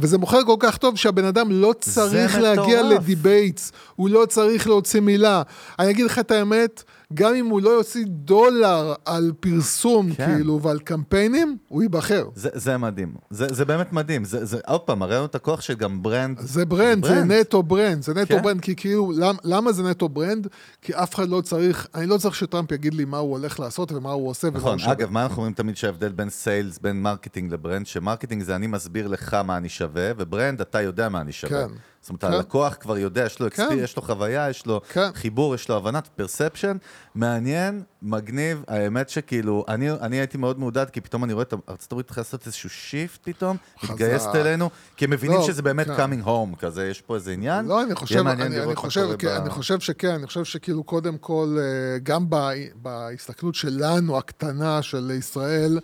[0.00, 2.82] וזה מוכר כל כך טוב שהבן אדם לא צריך להגיע.
[2.82, 5.42] ל debates, הוא לא צריך להוציא מילה.
[5.78, 6.82] אני אגיד לך את האמת,
[7.14, 10.34] גם אם הוא לא יוציא דולר על פרסום, כן.
[10.34, 12.28] כאילו, ועל קמפיינים, הוא ייבחר.
[12.34, 13.14] זה, זה מדהים.
[13.30, 14.24] זה, זה באמת מדהים.
[14.24, 16.40] זה, זה, עוד פעם, מראה לנו את הכוח של גם brand.
[16.40, 17.32] זה brand, זה brand.
[17.32, 18.42] נטו brand, זה נטו כן.
[18.42, 20.46] brand, כי כאילו, למ, למה זה נטו brand?
[20.82, 23.92] כי אף אחד לא צריך, אני לא צריך שטראמפ יגיד לי מה הוא הולך לעשות
[23.92, 24.92] ומה הוא עושה הוא נכון, שווה.
[24.92, 28.56] אגב, מה אנחנו אומרים תמיד שההבדל בין sales, בין marketing ל brand, ש marketing זה
[28.56, 31.68] אני מסביר לך מה אני שווה, ו brand אתה יודע מה אני שווה.
[31.68, 31.74] כן.
[32.00, 32.32] זאת אומרת, כן.
[32.32, 33.62] הלקוח כבר יודע, יש לו כן.
[33.62, 35.10] experience, יש לו חוויה, יש לו כן.
[35.14, 36.76] חיבור, יש לו הבנת perception,
[37.14, 41.92] מעניין, מגניב, האמת שכאילו, אני, אני הייתי מאוד מעודד, כי פתאום אני רואה את ארצות
[41.92, 43.56] הברית צריכה לעשות איזשהו shift פתאום.
[43.84, 45.96] מתגייסת אלינו, כי הם מבינים לא, שזה באמת כן.
[45.96, 47.66] coming home כזה, יש פה איזה עניין.
[47.66, 50.84] לא, אני חושב, אני, אני, מה חושב, כן, ב- אני חושב שכן, אני חושב שכאילו
[50.84, 52.36] קודם כל, אה, גם ב,
[52.74, 55.80] בהסתכלות שלנו, הקטנה של ישראל,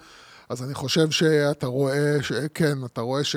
[0.48, 3.36] אז אני חושב שאתה רואה, ש, כן, אתה רואה ש...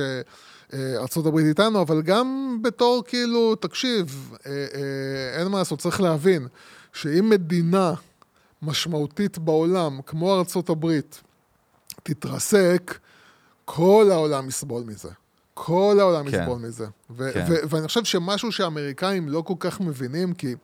[0.74, 6.48] אה, ארה"ב איתנו, אבל גם בתור כאילו, תקשיב, אה, אה, אין מה לעשות, צריך להבין
[6.94, 7.94] שאם מדינה
[8.62, 11.22] משמעותית בעולם, כמו הברית,
[12.04, 13.00] תתרסק,
[13.66, 15.10] כל העולם יסבול מזה.
[15.54, 16.42] כל העולם כן.
[16.42, 16.86] יסבול מזה.
[17.10, 17.46] ו- כן.
[17.50, 20.56] ו- ואני חושב שמשהו שהאמריקאים לא כל כך מבינים, כי,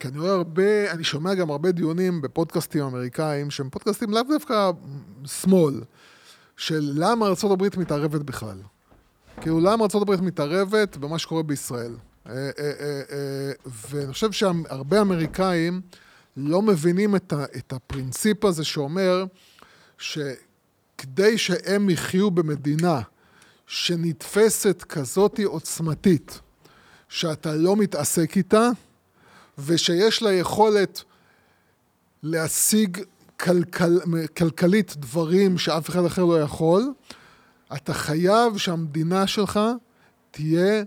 [0.00, 4.70] כי אני רואה הרבה, אני שומע גם הרבה דיונים בפודקאסטים אמריקאים, שהם פודקאסטים לאו דווקא
[5.26, 5.80] שמאל,
[6.56, 8.58] של למה ארה"ב מתערבת בכלל.
[9.40, 11.94] כאילו, למה ארה"ב מתערבת במה שקורה בישראל.
[12.26, 12.72] אה, אה,
[13.10, 13.52] אה,
[13.90, 15.80] ואני חושב שהרבה אמריקאים
[16.36, 17.16] לא מבינים
[17.56, 19.24] את הפרינציפ הזה שאומר
[19.98, 23.00] שכדי שהם יחיו במדינה
[23.66, 26.40] שנתפסת כזאת עוצמתית,
[27.08, 28.70] שאתה לא מתעסק איתה,
[29.58, 31.02] ושיש לה יכולת
[32.22, 32.98] להשיג
[33.40, 33.98] כלכל,
[34.36, 36.92] כלכלית דברים שאף אחד אחר לא יכול,
[37.76, 39.60] אתה חייב שהמדינה שלך
[40.30, 40.82] תהיה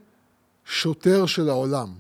[0.66, 1.94] שוטר של העולם.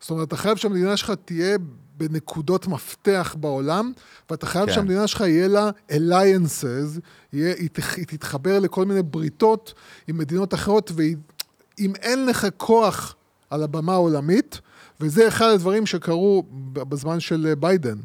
[0.00, 1.58] זאת אומרת, אתה חייב שהמדינה שלך תהיה
[1.96, 3.92] בנקודות מפתח בעולם,
[4.30, 4.72] ואתה חייב כן.
[4.74, 7.00] שהמדינה שלך יהיה לה alliances,
[7.32, 9.74] יהיה, היא, תח, היא תתחבר לכל מיני בריתות
[10.08, 13.14] עם מדינות אחרות, ואם אין לך כוח
[13.50, 14.60] על הבמה העולמית,
[15.00, 17.98] וזה אחד הדברים שקרו בזמן של ביידן.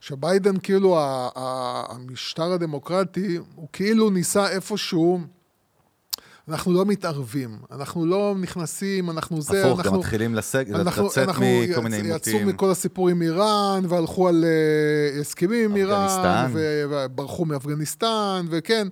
[0.00, 0.98] שביידן, כאילו,
[1.36, 5.20] המשטר הדמוקרטי, הוא כאילו ניסה איפשהו,
[6.50, 9.98] אנחנו לא מתערבים, אנחנו לא נכנסים, אנחנו זה, הפוך, גם אנחנו...
[9.98, 12.46] מתחילים לסג- אנחנו, לצאת אנחנו מכל מיני יצ- יצאו עימותים.
[12.48, 16.52] מכל הסיפור עם איראן, והלכו על אה, הסכמים עם איראן,
[16.92, 18.88] וברחו מאפגניסטן, וכן,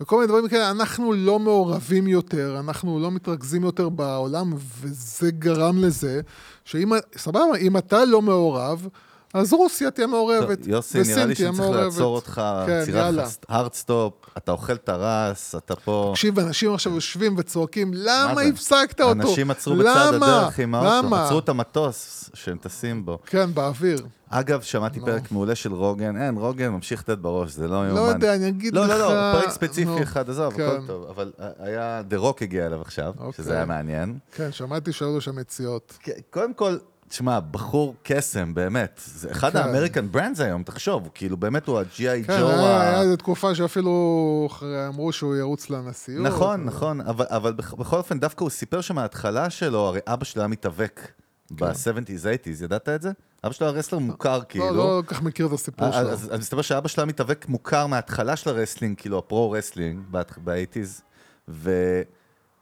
[0.00, 0.70] וכל מיני דברים כאלה.
[0.70, 6.20] אנחנו לא מעורבים יותר, אנחנו לא מתרכזים יותר בעולם, וזה גרם לזה
[6.64, 8.86] שאם, סבבה, אם אתה לא מעורב,
[9.34, 11.82] אז רוסיה תהיה מעורבת, טוב, יוסי, וסין נראה לי שצריך מעורבת.
[11.84, 13.26] לעצור אותך, כן, יאללה.
[13.48, 16.10] hard stop, אתה אוכל את הרס, אתה פה...
[16.14, 18.40] תקשיב, אנשים עכשיו יושבים וצועקים, מה למה?
[18.40, 19.12] הפסקת אותו?
[19.12, 20.38] אנשים עצרו בצד למה?
[20.38, 21.24] הדרך עם האוטו, למה?
[21.24, 23.18] עצרו את המטוס שהם טסים בו.
[23.26, 24.06] כן, באוויר.
[24.28, 25.06] אגב, שמעתי נו.
[25.06, 27.94] פרק מעולה של רוגן, אין, רוגן ממשיך לתת בראש, זה לא יאומן.
[27.94, 28.90] לא יודע, אני אגיד לא, לך...
[28.90, 30.62] לא, לא, פרק נו, ספציפי אחד, עזוב, כן.
[30.62, 33.44] הכל טוב, אבל היה, The Rock הגיע אליו עכשיו, אוקיי.
[33.44, 34.18] שזה היה מעניין.
[34.34, 35.98] כן, שמעתי שהיו לו שם יציאות.
[36.02, 36.76] כן, קודם כל,
[37.10, 39.00] תשמע, בחור קסם, באמת.
[39.04, 39.58] זה אחד כן.
[39.58, 41.80] ה American brands היום, תחשוב, כאילו, באמת הוא.
[41.96, 42.80] כן, ג'ו ה...
[42.80, 44.48] היה איזו תקופה שאפילו
[44.88, 46.26] אמרו שהוא ירוץ לנשיאות.
[46.26, 50.42] נכון, נכון, אבל, אבל בכ- בכל אופן, דווקא הוא סיפר שמההתחלה שלו, הרי אבא שלו
[50.42, 51.12] היה מתאבק
[51.50, 53.10] ב-70's, 80's, ידעת את זה?
[53.44, 54.66] אבא שלו היה wrestler מוכר, כאילו.
[54.66, 56.10] לא, לא כל כך מכיר את הסיפור אז, שלו.
[56.10, 60.00] אז, אז מסתבר שאבא שלו היה מתאבק מוכר מההתחלה של ה wrestling, כאילו ה pro-wrestling
[60.10, 61.02] ב-80's,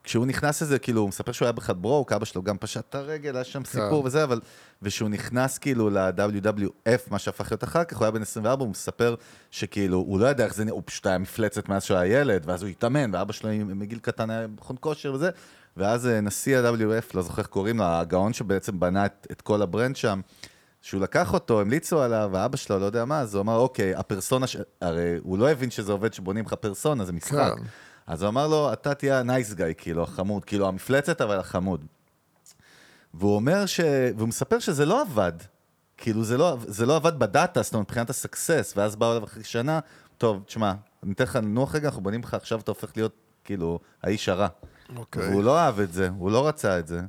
[0.09, 2.95] כשהוא נכנס לזה, כאילו, הוא מספר שהוא היה בכלל broke, אבא שלו גם פשט את
[2.95, 4.41] הרגל, היה שם סיפור וזה, אבל...
[4.83, 9.15] ושהוא נכנס כאילו ל-WWF, מה שהפך להיות אחר כך, הוא היה בן 24, הוא מספר
[9.51, 12.43] שכאילו, הוא לא ידע איך זה נראה, הוא פשוט היה מפלצת מאז שהוא היה ילד,
[12.47, 15.31] ואז הוא התאמן, ואבא שלו מגיל קטן היה מכון כושר וזה,
[15.77, 19.63] ואז אה, נשיא ה-WWF, לא זוכר איך קוראים לו, הגאון שבעצם בנה את, את כל
[19.63, 20.21] ה brand שם,
[20.83, 24.47] שהוא לקח אותו, המליצו עליו, ואבא שלו, לא יודע מה, אז הוא אמר, אוקיי, הפרסונה,
[24.47, 24.57] ש...
[24.81, 27.53] הרי הוא לא הבין שזה עובד שבונים לך פרסונה, זה משחק.
[27.57, 27.63] כן.
[28.09, 31.85] אז הוא אמר לו, אתה תהיה ה nice guy, כאילו, החמוד, כאילו, המפלצת, אבל החמוד.
[33.15, 33.81] והוא אומר ש...
[34.17, 35.33] והוא מספר שזה לא עבד.
[35.97, 39.45] כאילו, זה לא, זה לא עבד בדאטה, זאת אומרת, מבחינת הסקסס, ואז באו אליו אחרי
[39.45, 39.81] שנה,
[40.19, 43.13] טוב, תשמע, אני אתן לך לנוח רגע, אנחנו בונים לך, עכשיו אתה הופך להיות,
[43.45, 44.49] כאילו, האיש הרע.
[44.97, 45.29] אוקיי.
[45.29, 47.01] והוא לא אהב את זה, הוא לא רצה את זה,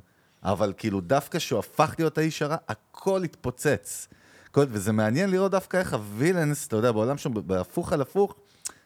[0.42, 4.08] אבל כאילו, דווקא כשהוא הפך להיות האיש הרע, הכל התפוצץ.
[4.50, 8.34] כל, וזה מעניין לראות דווקא איך הווילנס, אתה יודע, בעולם שם, בהפוך על הפוך,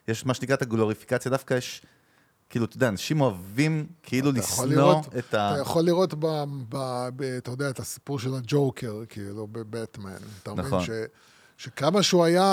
[0.09, 1.83] יש מה שנקרא את הגלוריפיקציה, דווקא יש,
[2.51, 5.53] כאילו, אתה יודע, אנשים אוהבים כאילו לשנוא לראות- את ה...
[5.53, 6.27] אתה יכול לראות, ב,
[6.69, 6.77] ב,
[7.17, 10.13] ב, אתה יודע, את הסיפור של הג'וקר, כאילו, בבטמן.
[10.43, 10.85] אתה מבין נכון.
[10.85, 10.91] ש,
[11.59, 12.45] שכמה שהוא היה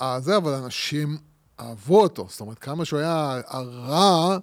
[0.00, 1.16] ה- זה, אבל אנשים
[1.60, 2.26] אהבו אותו.
[2.30, 4.36] זאת אומרת, כמה שהוא היה הרע,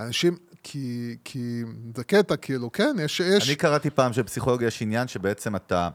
[0.00, 0.36] אנשים...
[0.64, 1.62] כי, כי
[1.96, 3.20] זה קטע, כאילו, כן, יש...
[3.20, 5.88] יש אני קראתי פעם שבפסיכולוגיה יש עניין שבעצם אתה...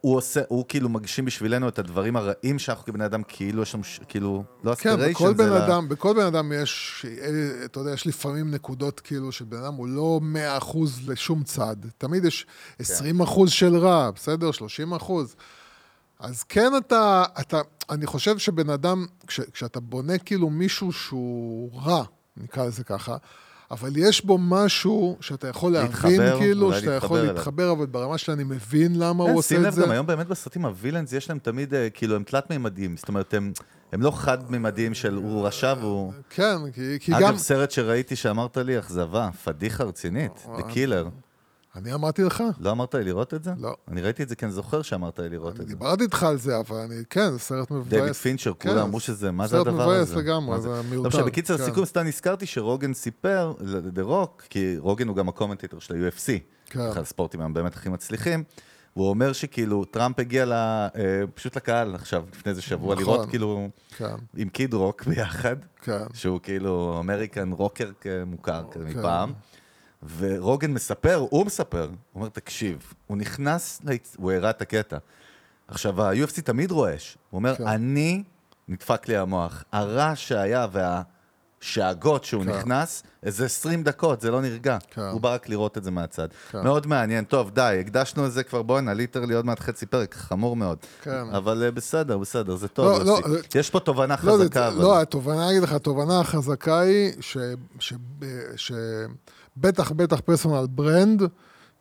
[0.00, 3.84] הוא עושה, הוא כאילו מגשים בשבילנו את הדברים הרעים שאנחנו כבני אדם, כאילו יש לנו,
[3.84, 7.92] ש- כאילו, לא כן, אספיריישן, בכל בן אדם, בכל בן אדם יש, אה, אתה יודע,
[7.92, 10.20] יש לפעמים נקודות כאילו של בן אדם, הוא לא
[10.60, 11.76] 100% לשום צד.
[11.98, 12.46] תמיד יש
[12.80, 12.84] 20%
[13.46, 14.50] של רע, בסדר?
[14.52, 15.12] 30%.
[16.20, 22.04] אז כן אתה, אתה, אני חושב שבן אדם, כש, כשאתה בונה כאילו מישהו שהוא רע,
[22.36, 23.16] נקרא לזה ככה,
[23.72, 27.32] אבל יש בו משהו שאתה יכול להבין, להתחבר, כאילו, שאתה להתחבר יכול אליו.
[27.34, 29.82] להתחבר, אבל ברמה שאני מבין למה הוא כן, עושה שים את לב, זה.
[29.82, 33.52] גם היום באמת בסרטים הווילאנס יש להם תמיד, אה, כאילו, הם תלת-מימדיים, זאת אומרת, הם,
[33.92, 36.12] הם לא חד-מימדיים של הוא רשע והוא...
[36.30, 37.38] כן, כי, כי אגב, גם...
[37.38, 41.08] סרט שראיתי שאמרת לי, אכזבה, פדיחה רצינית, The Killer.
[41.76, 42.42] אני אמרתי לך?
[42.60, 43.52] לא אמרת לי לראות את זה?
[43.58, 43.76] לא.
[43.88, 45.74] אני ראיתי את זה כי אני זוכר שאמרת לי לראות אני את זה.
[45.74, 47.88] דיברתי איתך על זה, אבל אני, כן, זה סרט מבאס.
[47.88, 50.20] דויד פינצ'ר, כן, כולם אמרו שזה, מה זה סרט הדבר מבאס הזה?
[50.20, 51.62] לגמרי, מה זה מיותר, לא משנה, בקיצר, כן.
[51.62, 53.52] לסיכום סתם נזכרתי שרוגן סיפר,
[53.92, 56.28] דה רוק, כי רוגן הוא גם ה commentator של ה-UFC,
[56.66, 56.80] כן.
[56.80, 58.44] אחד הספורטים באמת הכי מצליחים,
[58.96, 60.88] והוא אומר שכאילו טראמפ הגיע ל, אה,
[61.34, 63.04] פשוט לקהל עכשיו, לפני איזה שבוע, נכון.
[63.14, 66.02] לראות כאילו, כן, עם קיד רוק ביחד, כן.
[66.14, 67.90] שהוא כאילו American rocker
[68.26, 68.98] מוכר כזה כן.
[68.98, 69.32] מפעם.
[70.16, 74.16] ורוגן מספר, הוא מספר, הוא אומר, תקשיב, הוא נכנס, להצ...
[74.18, 74.98] הוא הראה את הקטע.
[75.68, 77.18] עכשיו, ה-UFC תמיד רועש.
[77.30, 77.66] הוא אומר, כן.
[77.66, 78.22] אני,
[78.68, 79.64] נדפק לי המוח.
[79.72, 80.66] הרעש שהיה
[81.62, 82.50] והשאגות שהוא כן.
[82.50, 84.78] נכנס, איזה 20 דקות, זה לא נרגע.
[84.90, 85.00] כן.
[85.00, 86.28] הוא בא רק לראות את זה מהצד.
[86.52, 86.62] כן.
[86.64, 87.24] מאוד מעניין.
[87.24, 90.78] טוב, די, הקדשנו לזה כבר, בואנה, literally עוד מעט חצי פרק, חמור מאוד.
[91.02, 91.24] כן.
[91.36, 93.02] אבל אה, בסדר, בסדר, זה לא, טוב.
[93.02, 93.22] לא, יוסי.
[93.52, 94.82] זה- יש פה תובנה לא, זה- חזקה, אבל...
[94.82, 97.36] לא, התובנה, אני אגיד לך, התובנה החזקה היא ש-
[97.78, 97.92] ש-
[99.56, 101.22] שבטח, בטח personal brand,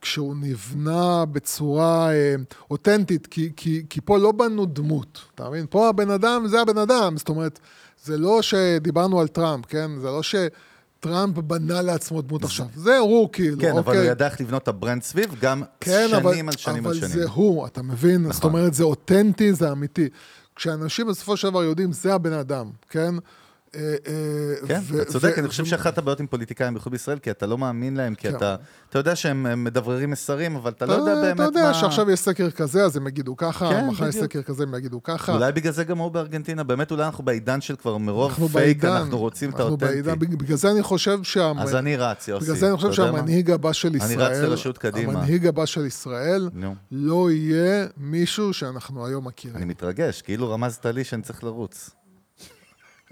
[0.01, 2.35] כשהוא נבנה בצורה אה,
[2.71, 5.65] אותנטית, כי, כי, כי פה לא בנו דמות, אתה מבין?
[5.69, 7.59] פה הבן אדם זה הבן אדם, זאת אומרת,
[8.03, 9.91] זה לא שדיברנו על טראמפ, כן?
[10.01, 13.97] זה לא שטראמפ בנה לעצמו דמות עכשיו, זה הוא כאילו, כן, אבל אוקיי.
[13.97, 16.95] הוא ידע איך לבנות את ה brand סביב, גם כן, שנים אבל, על שנים אבל
[16.95, 17.11] על שנים.
[17.11, 18.21] זה הוא, אתה מבין?
[18.21, 18.33] נכון.
[18.33, 20.09] זאת אומרת, זה אותנטי, זה אמיתי.
[20.55, 23.15] כשאנשים בסופו של דבר יודעים, זה הבן אדם, כן?
[23.75, 26.91] אה, אה, כן, ו- אתה צודק, ו- אני חושב ו- שאחת הבעיות עם פוליטיקאים, בייחוד
[26.91, 28.35] בישראל, כי אתה לא מאמין להם, כי כן.
[28.35, 28.55] אתה,
[28.89, 31.73] אתה יודע שהם הם מדבררים מסרים, אבל אתה לא יודע באמת אתה יודע מה...
[31.73, 34.15] שעכשיו יש סקר כזה, אז הם יגידו ככה, כן, מחר יש.
[34.15, 35.33] סקר כזה, הם יגידו ככה.
[35.33, 38.89] אולי בגלל זה גם הוא בארגנטינה, באמת אולי אנחנו בעידן של כבר מרוב פייק, בעידן,
[38.89, 40.01] אנחנו רוצים את האותנטי.
[40.01, 41.51] בג- בגלל זה אני חושב שה...
[41.59, 42.45] אז אני רץ, יוסי.
[42.45, 42.93] בגלל זה אני חושב מה?
[42.93, 45.13] שהמנהיג הבא של אני ישראל, רץ לרשות קדימה.
[45.13, 46.49] המנהיג הבא של ישראל.
[46.91, 49.67] לא יהיה מישהו שאנחנו היום אני מכירים.
[49.67, 51.89] מתרגש, כאילו רמזת לי שאני צריך לרוץ.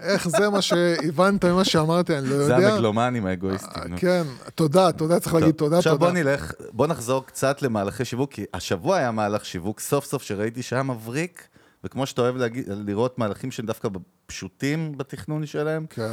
[0.00, 2.60] איך זה מה שהבנת ממה שאמרתי, אני לא יודע.
[2.60, 3.82] זה המגלומנים האגואיסטים.
[3.88, 3.96] נו.
[3.98, 4.22] כן,
[4.54, 6.06] תודה, תודה, צריך להגיד תודה, עכשיו תודה.
[6.06, 10.62] בוא נלך, בוא נחזור קצת למהלכי שיווק, כי השבוע היה מהלך שיווק, סוף סוף שראיתי
[10.62, 11.48] שהיה מבריק,
[11.84, 13.88] וכמו שאתה אוהב להגיד, לראות מהלכים שהם דווקא
[14.26, 16.12] פשוטים בתכנון שלהם, כן.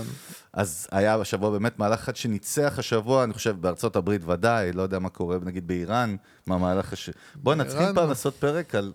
[0.54, 5.00] אז היה השבוע באמת מהלך אחד שניצח השבוע, אני חושב בארצות הברית ודאי, לא יודע
[5.00, 6.16] מה קורה נגיד באיראן,
[6.48, 7.10] מה מהלך הש...
[7.36, 8.92] בוא נתחיל באיראן- פעם לעשות פרק על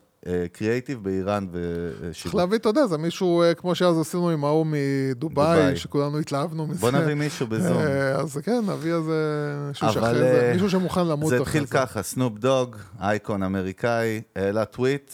[0.52, 2.34] קריאייטיב באיראן צריך ושיווק.
[2.34, 5.76] להביא, אתה יודע, זה מישהו, אה, כמו שאז עשינו עם ההוא מדובאי, דובאי.
[5.76, 6.80] שכולנו התלהבנו מזה.
[6.80, 7.78] בוא נביא מישהו בזום.
[7.78, 11.66] אה, אז כן, נביא איזה מישהו שאחרי זה, אה, מישהו שמוכן למות זה אחרי התחיל
[11.66, 15.12] ככה, סנופ דוג, אייקון אמריקאי, העלה טוויט,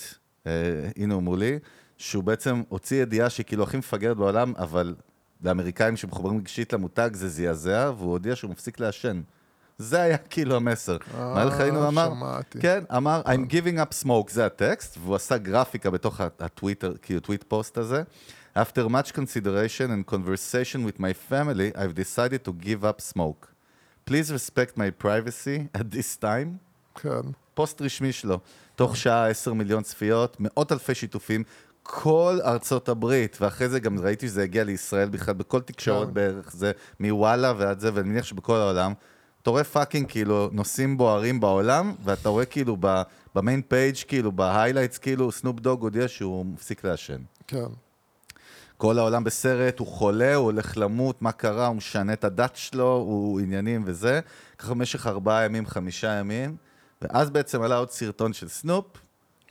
[0.97, 1.59] הנה הוא מולי,
[1.97, 4.95] שהוא בעצם הוציא ידיעה שהיא כאילו הכי מפגרת בעולם, אבל
[5.45, 9.21] לאמריקאים שמחוברים רגשית למותג זה זעזע, והוא הודיע שהוא מפסיק לעשן.
[9.79, 10.97] זה היה כאילו המסר.
[11.19, 12.11] אה, מה לך היינו אמר?
[12.61, 17.45] כן, אמר, I'm giving up smoke, זה הטקסט, והוא עשה גרפיקה בתוך הטוויטר, כאילו tweet
[17.49, 18.03] post הזה.
[18.57, 23.47] After much consideration and conversation with my family, I've decided to give up smoke.
[24.11, 26.59] Please respect my privacy at this time.
[26.95, 27.31] כן.
[27.55, 28.39] פוסט רשמי שלו.
[28.77, 31.45] תוך שעה 10 מיליון צפיות, מאות אלפי שיתופים,
[31.83, 36.15] כל ארצות הברית, ואחרי זה גם ראיתי שזה הגיע לישראל בכלל, בכל תקשורת כן.
[36.15, 38.93] בערך, זה מוואלה ועד זה, ואני מניח שבכל העולם.
[39.43, 42.77] אתה רואה fucking כאילו נושאים בוערים בעולם, ואתה רואה כאילו
[43.35, 47.23] ב main page כאילו ב highlights כאילו סנופ דוג הודיע שהוא מפסיק לעשן.
[47.47, 47.67] כן.
[48.77, 52.95] כל העולם בסרט, הוא חולה, הוא הולך למות, מה קרה, הוא משנה את הדת שלו,
[52.95, 54.21] הוא עניינים וזה.
[54.59, 56.57] ככה במשך ארבעה ימים, חמישה ימים,
[57.03, 58.85] ואז בעצם עלה עוד סרטון של סנופ,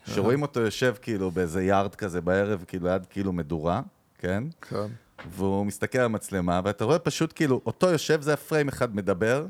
[0.06, 3.82] שרואים אותו יושב כאילו באיזה yard כזה בערב, כאילו ליד כאילו מדורה,
[4.18, 4.44] כן?
[4.62, 4.88] כן.
[5.30, 9.46] והוא מסתכל על המצלמה, ואתה רואה פשוט כאילו, אותו יושב, זה ה frame אחד מדבר,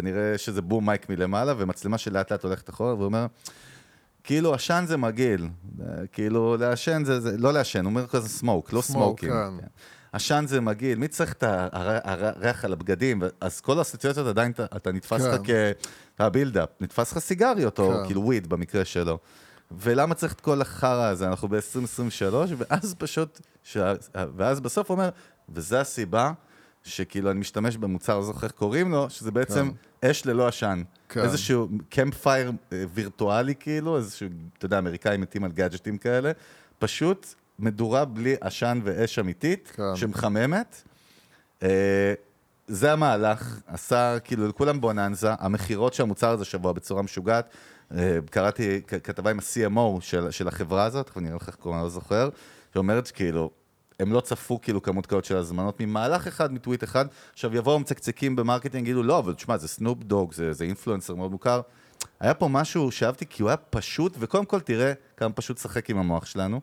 [0.00, 3.26] כנראה שזה boom mic מלמעלה, ומצלמה שלאט לאט הולכת אחורה, והוא אומר,
[4.24, 5.48] כאילו, עשן זה מגעיל,
[6.12, 9.30] כאילו, לעשן זה, זה לא לעשן, הוא אומר כזה smoke, לא smoking.
[9.30, 9.66] כן.
[10.12, 13.22] עשן זה מגעיל, מי צריך את הר- הר- הריח על הבגדים?
[13.40, 15.72] אז כל הסיטואציות עדיין אתה, נתפס לך כן.
[16.18, 16.20] כ...
[16.20, 18.06] ה build-up, נתפס לך סיגריות, או כן.
[18.06, 19.18] כאילו weed במקרה שלו.
[19.70, 21.28] ולמה צריך את כל החרא הזה?
[21.28, 23.76] אנחנו ב-2023, ואז פשוט, ש...
[24.36, 25.08] ואז בסוף הוא אומר,
[25.48, 26.32] וזו הסיבה
[26.86, 29.70] שכאילו אני משתמש במוצר, לא זוכר איך קוראים לו, שזה בעצם
[30.04, 30.82] אש ללא עשן.
[31.08, 31.20] כן.
[31.20, 36.32] איזשהו קמפ פייר וירטואלי כאילו, איזשהו, אתה יודע, אמריקאים מתים על גאדג'טים כאלה,
[36.78, 39.96] פשוט מדורה בלי עשן ואש אמיתית, כן.
[39.96, 40.82] שמחממת.
[41.62, 42.14] אה,
[42.66, 47.48] זה המהלך, עשה כאילו לכולם בוננזה, המכירות של המוצר הזה שבוע בצורה משוגעת.
[47.94, 51.84] אה, קראתי כתבה עם ה-CMO של, של החברה הזאת, תכף נראה לך איך קוראים, אני
[51.84, 52.28] לא זוכר,
[52.74, 53.50] שאומרת שכאילו,
[54.00, 57.04] הם לא צפו כאילו כמות כזאת של הזמנות ממהלך אחד, מטוויט אחד.
[57.32, 61.14] עכשיו יבואו מצקצקים ב marketing, יגידו, לא, אבל תשמע, זה סנופ דוג, זה, זה influencer
[61.14, 61.60] מאוד מוכר.
[62.20, 65.98] היה פה משהו שאהבתי כי הוא היה פשוט, וקודם כל תראה כמה פשוט שחק עם
[65.98, 66.60] המוח שלנו,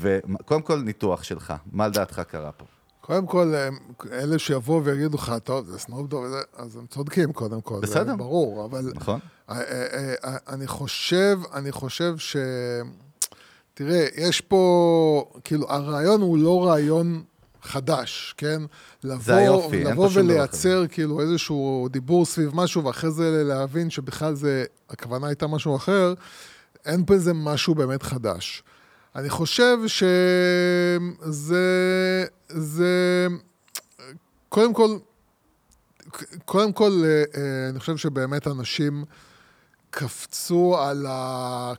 [0.00, 2.64] וקודם כל ניתוח שלך, מה לדעתך קרה פה?
[3.00, 3.78] קודם כל, הם-
[4.12, 7.74] אלה שיבואו ויגידו לך, טוב, זה סנופדוג, וזה", אז הם צודקים קודם כל.
[7.74, 8.16] זה בסדר.
[8.16, 9.20] ברור, אבל נכון?
[9.50, 12.36] אה, אה, אה, אני חושב, אני חושב ש...
[13.74, 17.22] תראה, יש פה, כאילו, הרעיון הוא לא רעיון
[17.62, 18.62] חדש, כן?
[19.04, 23.42] לבוא, היופי, אין פה לבוא שום דבר ולייצר כאילו איזשהו דיבור סביב משהו, ואחרי זה
[23.44, 26.14] להבין שבכלל זה, הכוונה הייתה משהו אחר,
[26.84, 28.62] אין פה איזה משהו באמת חדש.
[29.16, 31.56] אני חושב שזה,
[32.48, 33.26] זה,
[34.48, 34.96] קודם כל,
[36.44, 39.04] קודם כל, אה, אה, אני חושב שבאמת אנשים
[39.90, 41.72] קפצו על, ה,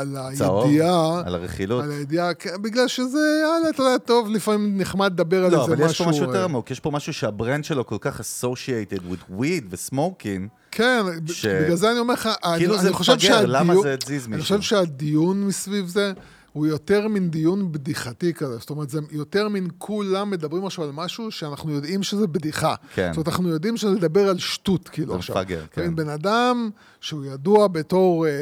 [0.00, 0.64] על צהוב?
[0.66, 1.22] הידיעה.
[1.26, 1.84] על הרכילות?
[1.84, 5.72] על הידיעה, כן, בגלל שזה, יאללה, אתה יודע, טוב, לפעמים נחמד לדבר על לא, איזה
[5.72, 5.90] אבל משהו.
[5.90, 8.20] יש פה משהו יותר אה, עמוק, יש פה משהו ש ה brand שלו כל כך
[8.20, 11.46] associated with weed ו smoking, כן, ש-.
[11.46, 14.40] בגלל זה אני אומר לך, כאילו אני, זה אני מפגר, למה זה אני מישהו?
[14.58, 16.12] חושב שהדיון מסביב זה,
[16.54, 18.58] הוא יותר מין דיון בדיחתי כזה.
[18.58, 22.74] זאת אומרת, זה יותר מין כולם מדברים עכשיו על משהו שאנחנו יודעים שזה בדיחה.
[22.94, 23.08] כן.
[23.12, 25.36] זאת אומרת, אנחנו יודעים שזה לדבר על שטות, כאילו זה עכשיו.
[25.36, 25.96] מפגר, כן.
[25.96, 28.32] בן אדם שהוא ידוע בתור אה,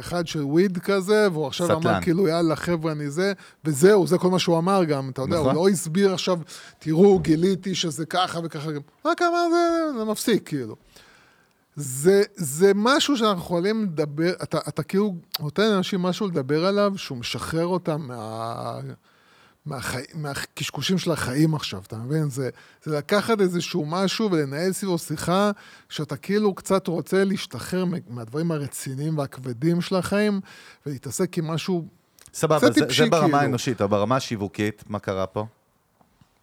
[0.00, 1.76] אחד של וויד כזה, והוא עכשיו סטלן.
[1.76, 3.32] אמר כאילו, יאללה, חבר'ה, אני זה,
[3.64, 5.54] וזהו, זה כל מה שהוא אמר גם, אתה יודע, נכון.
[5.54, 6.38] הוא לא הסביר עכשיו,
[6.78, 8.70] תראו, גיליתי שזה ככה וככה,
[9.04, 10.76] רק אמר, זה, זה מפסיק, כאילו.
[11.76, 17.18] זה, זה משהו שאנחנו יכולים לדבר, אתה, אתה כאילו נותן לאנשים משהו לדבר עליו, שהוא
[17.18, 18.80] משחרר אותם מה,
[19.66, 22.30] מהחי, מהקשקושים של החיים עכשיו, אתה מבין?
[22.30, 22.50] זה,
[22.84, 25.50] זה לקחת איזשהו משהו ולנהל סביבו שיחה,
[25.88, 30.40] שאתה כאילו קצת רוצה להשתחרר מהדברים הרציניים והכבדים של החיים,
[30.86, 31.88] ולהתעסק עם משהו...
[32.34, 33.36] סבבה, זה זה, ברמה כאילו.
[33.36, 35.46] האנושית, אבל ברמה השיווקית, מה קרה פה?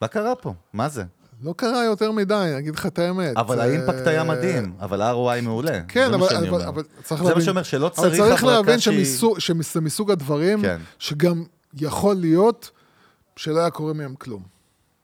[0.01, 0.53] מה קרה פה?
[0.73, 1.03] מה זה?
[1.43, 3.37] לא קרה יותר מדי, אני אגיד לך את האמת.
[3.37, 5.79] אבל האימפקט היה מדהים, אבל ה-ROI מעולה.
[5.87, 6.67] כן, אבל, אבל, אומר.
[6.69, 7.45] אבל צריך זה מה להבין...
[7.45, 8.79] שאומר שלא אבל צריך צריך הברקה להבין
[9.39, 10.81] שזה מסוג הדברים כן.
[10.99, 12.71] שגם יכול להיות
[13.35, 14.43] שלא היה קורה מהם כלום.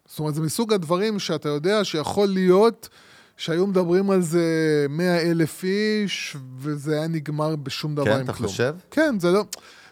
[0.05, 2.89] זאת אומרת, זה מסוג הדברים שאתה יודע שיכול להיות
[3.37, 8.33] שהיו מדברים על זה מאה אלף איש, וזה היה נגמר בשום דבר כן, עם אתה
[8.33, 8.49] כלום.
[8.49, 8.75] חושב?
[8.91, 9.43] כן, זה לא,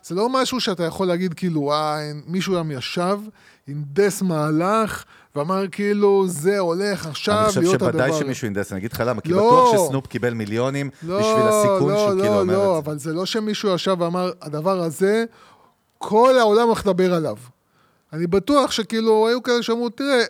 [0.04, 3.20] זה לא משהו שאתה יכול להגיד כאילו, אה, מישהו גם ישב,
[3.68, 5.04] הנדס מהלך,
[5.38, 7.90] ואמר כאילו, זה הולך עכשיו אני חושב להיות הדבר.
[7.90, 9.38] שבוודאי שמישהו אינדס, אני אגיד לך למה, כי לא.
[9.38, 12.92] בטוח שסנופ קיבל מיליונים לא, בשביל הסיכון לא, שהוא לא, כאילו אומר לא, את זה.
[12.92, 15.26] אבל זה לא שמישהו ישב ואמר, הדבר הזה,
[15.98, 17.36] כל העולם הולך לדבר עליו.
[18.14, 20.24] אני בטוח שכאילו, היו כאלה שאמרו, תראה,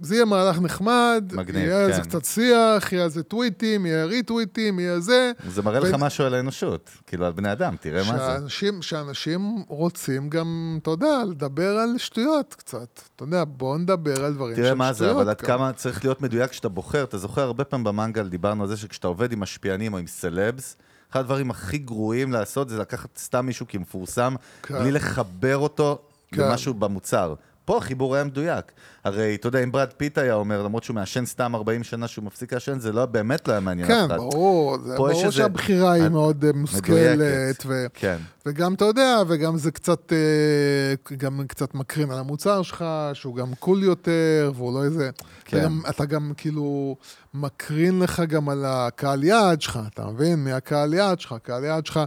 [0.00, 2.08] זה יהיה מהלך נחמד, מגניב, יהיה על זה כן.
[2.08, 5.32] קצת שיח, יהיה על זה טוויטים, יהיה ריטוויטים, יהיה זה.
[5.48, 8.24] זה מראה לך ו- משהו על האנושות, כאילו על בני אדם, תראה מה זה.
[8.24, 13.00] שאנשים, שאנשים רוצים גם, אתה יודע, לדבר על שטויות קצת.
[13.16, 15.16] אתה יודע, בוא נדבר על דברים תראה שהם מה זה, שטויות.
[15.16, 15.40] אבל עד.
[15.40, 17.04] כמה צריך להיות מדויק כשאתה בוחר.
[17.04, 20.76] אתה זוכר, הרבה פעמים במנגל דיברנו על זה שכשאתה עובד עם משפיענים או עם סלבס,
[21.12, 24.78] אחד הדברים הכי גרועים לעשות זה לקחת סתם מישהו כמפורסם, כן.
[24.78, 25.98] בלי לחבר אותו
[26.32, 26.42] כן.
[26.42, 27.34] למשהו במוצר.
[27.68, 28.64] פה החיבור היה מדויק.
[29.04, 32.24] הרי, אתה יודע, אם ברד פיט היה אומר, למרות שהוא מעשן סתם 40 שנה שהוא
[32.24, 34.16] מפסיק לעשן, זה לא באמת לא היה מעניין אף כן, אחד.
[34.16, 37.62] ברור, זה ברור איזה- שהבחירה היא את- מאוד אה, מושכלת.
[37.66, 38.16] ו- כן.
[38.46, 43.54] וגם, אתה יודע, וגם זה קצת, אה, גם קצת מקרין על המוצר שלך, שהוא גם
[43.54, 45.10] cool יותר, והוא לא איזה...
[45.44, 45.58] כן.
[45.58, 46.96] וגם, אתה גם כאילו
[47.34, 50.44] מקרין לך גם על הקהל יעד שלך, אתה מבין?
[50.44, 51.32] מי הקהל יעד שלך?
[51.32, 52.00] הקהל יעד שלך,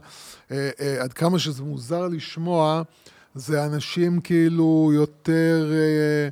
[0.52, 2.82] אה, אה, עד כמה שזה מוזר לשמוע,
[3.36, 5.72] זה אנשים כאילו יותר...
[5.74, 6.30] אה,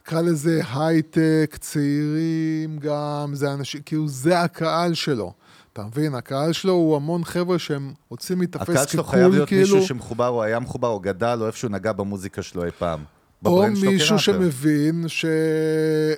[0.00, 5.32] נקרא לזה הייטק, צעירים גם, זה אנשים, כאילו זה הקהל שלו.
[5.72, 6.14] אתה מבין?
[6.14, 9.86] הקהל שלו הוא המון חבר'ה שהם רוצים להתאפס הקהל שלו כקול, חייב להיות כאילו, מישהו
[9.86, 13.00] שמחובר, או היה מחובר, או גדל, או איפשהו נגע במוזיקה שלו אי פעם.
[13.44, 14.18] או מישהו.
[14.18, 15.24] שמבין, ש...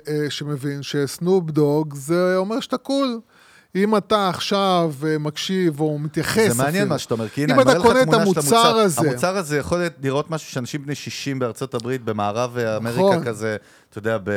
[0.07, 3.19] אה, שמבין שסנופ דוג זה אומר שאתה קול.
[3.75, 6.89] אם אתה עכשיו אה, מקשיב או מתייחס זה מעניין אפילו.
[6.89, 9.37] מה שאתה אומר, כי הנה, אם אני מראה אתה לך תמונה של המוצר הזה, המוצר
[9.37, 13.23] הזה יכול לראות משהו שאנשים בני 60 בארצות הברית, במערב אמריקה נכון.
[13.23, 13.55] כזה,
[13.89, 14.29] אתה יודע, ב...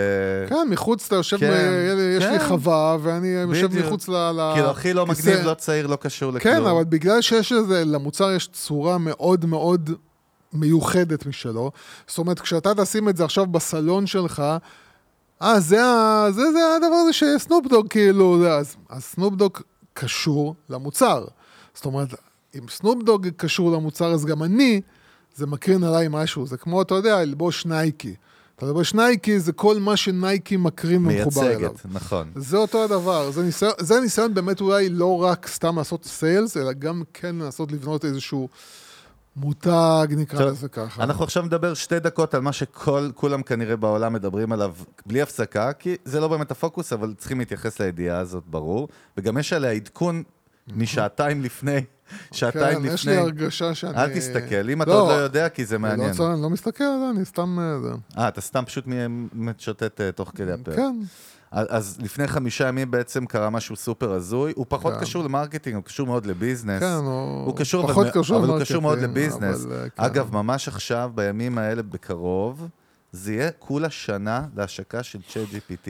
[0.49, 2.49] כן, מחוץ, אתה יושב, כן, ב- יש לי כן.
[2.49, 3.87] חווה, ואני יושב בדיוק.
[3.87, 4.13] מחוץ ל...
[4.13, 5.07] ל- כאילו, הכי לא.
[5.07, 6.55] מגניב, לא צעיר, לא קשור לכלום.
[6.55, 9.91] כן, אבל בגלל שיש לזה, למוצר יש צורה מאוד מאוד
[10.53, 11.71] מיוחדת משלו.
[12.07, 14.43] זאת אומרת, כשאתה תשים את זה עכשיו בסלון שלך,
[15.43, 15.77] אה, זה,
[16.31, 19.59] זה, זה הדבר הזה שסנופ דוג, כאילו, זה, אז, אז סנופ דוג
[19.95, 21.25] קשור למוצר.
[21.75, 22.15] זאת אומרת,
[22.55, 24.81] אם סנופ דוג קשור למוצר, אז גם אני,
[25.37, 26.47] זה מקרין עליי משהו.
[26.47, 28.15] זה כמו, אתה יודע, ללבוש נייקי.
[28.57, 31.61] אתה לובש נייקי, זה כל מה שנייקי מקרין ומחובר אליו.
[31.61, 32.31] מייצגת, נכון.
[32.37, 36.73] זה אותו הדבר, זה ניסיון, זה ניסיון באמת אולי לא רק סתם לעשות sales, אלא
[36.73, 38.49] גם כן לנסות לבנות איזשהו
[39.37, 41.03] מותג, נקרא לזה ככה.
[41.03, 44.75] אנחנו עכשיו נדבר שתי דקות על מה שכולם כנראה בעולם מדברים עליו
[45.07, 48.89] בלי הפסקה, כי זה לא באמת הפוקוס, אבל צריכים להתייחס לידיעה הזאת, ברור.
[49.17, 50.23] וגם יש עליה עדכון
[50.77, 51.81] משעתיים לפני,
[52.33, 52.95] שעתיים כן, לפני.
[52.95, 53.97] יש לי הרגשה שאני...
[53.97, 56.13] אל תסתכל, אם אתה לא, עוד לא יודע, כי זה אני מעניין.
[56.19, 57.59] לא, אני לא מסתכל אני סתם...
[57.59, 58.23] אה.
[58.23, 58.85] אה, אתה סתם פשוט
[59.35, 60.77] משוטט אה, תוך כדי הפרק.
[60.77, 60.97] כן,
[61.55, 65.01] אז לפני חמישה ימים בעצם קרה משהו סופר הזוי, הוא פחות כן.
[65.01, 66.81] קשור ל marketing, הוא קשור מאוד ל business.
[66.81, 67.45] כן, הוא...
[67.45, 69.65] הוא קשור, פחות אבל, קשור אבל הוא קשור מאוד ל business.
[69.65, 70.03] אבל, אה, כן.
[70.03, 72.69] אגב, ממש עכשיו, בימים האלה, בקרוב,
[73.13, 75.89] זה יהיה כולה שנה להשקה של צ'אט GPT.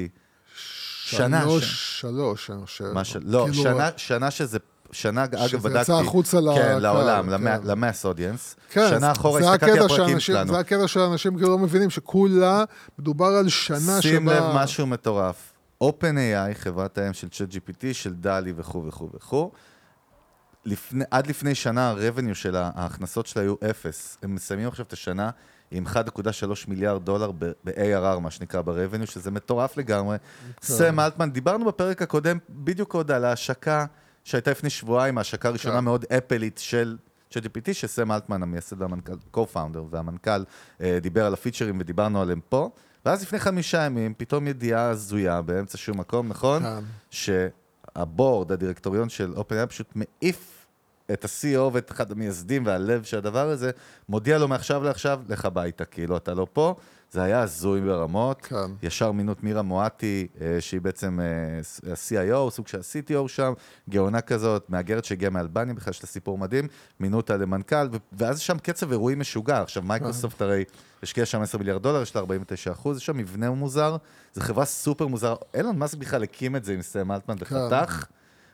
[1.04, 1.40] שנה.
[1.42, 2.84] שלוש, שלוש, אני חושב.
[3.04, 3.16] ש...
[3.24, 4.58] לא, כאילו, שנה, שנה שזה...
[4.92, 5.80] שנה, אגב, שזה בדקתי.
[5.80, 7.60] יצא החוצה כן, לקהל, לעולם, כן.
[7.64, 8.56] למאס אודיאנס.
[8.70, 10.52] כן, שנה אחורה הסתכלתי על הפרקים שלנו.
[10.52, 12.64] זה הקטע שאנשים כאילו לא מבינים, שכולה
[12.98, 14.02] מדובר על שנה שבה...
[14.02, 15.53] שים לב משהו מטורף.
[15.90, 19.50] OpenAI, חברת האם של ChatGPT, של דלי וכו' וכו' וכו',
[20.64, 24.18] לפני, עד לפני שנה ה-revenue שלה, ההכנסות שלה היו אפס.
[24.22, 25.30] הם מסיימים עכשיו את השנה
[25.70, 26.00] עם 1.3
[26.68, 30.16] מיליארד דולר ב-ARR, מה שנקרא ב-revenue, שזה מטורף לגמרי.
[30.62, 33.86] סם אלטמן, דיברנו בפרק הקודם בדיוק עוד על ההשקה
[34.24, 35.84] שהייתה לפני שבועיים, ההשקה הראשונה כן.
[35.84, 36.96] מאוד אפלית של...
[37.34, 40.44] ChatGPT, שסם אלטמן, המייסד והמנכ"ל, co-founder והמנכ"ל,
[40.80, 42.70] אה, דיבר על הפיצ'רים ודיברנו עליהם פה.
[43.04, 46.62] ואז לפני חמישה ימים, פתאום ידיעה הזויה באמצע שום מקום, נכון?
[46.62, 46.84] כן.
[47.10, 50.66] שהבורד, הדירקטוריון של OpenAI פשוט מעיף
[51.12, 53.70] את ה-CEO ואת אחד המייסדים והלב של הדבר הזה,
[54.08, 56.74] מודיע לו מעכשיו לעכשיו, לך הביתה, כאילו, אתה לא פה.
[57.14, 58.42] זה היה הזוי ברמות.
[58.42, 58.56] כן.
[58.82, 63.52] ישר מינו את מירה מוראטי, אה, שהיא בעצם אה, ה-CIO, סוג של ה-CTO שם,
[63.90, 66.68] גאונה כזאת, מהגרת שהגיעה מאלבניה, בכלל יש לה סיפור מדהים,
[67.00, 69.62] מינו אותה למנכ"ל, ואז שם קצב אירועים משוגע.
[69.62, 70.64] עכשיו, מייקרוסופט הרי
[71.02, 73.96] השקיעה שם 10 מיליארד דולר, יש לה 49 אחוז, יש שם מבנה מוזר,
[74.34, 75.34] זו חברה סופר מוזר.
[75.54, 78.04] אילון מאסק בכלל הקים את זה עם סם אלטמן וחתך.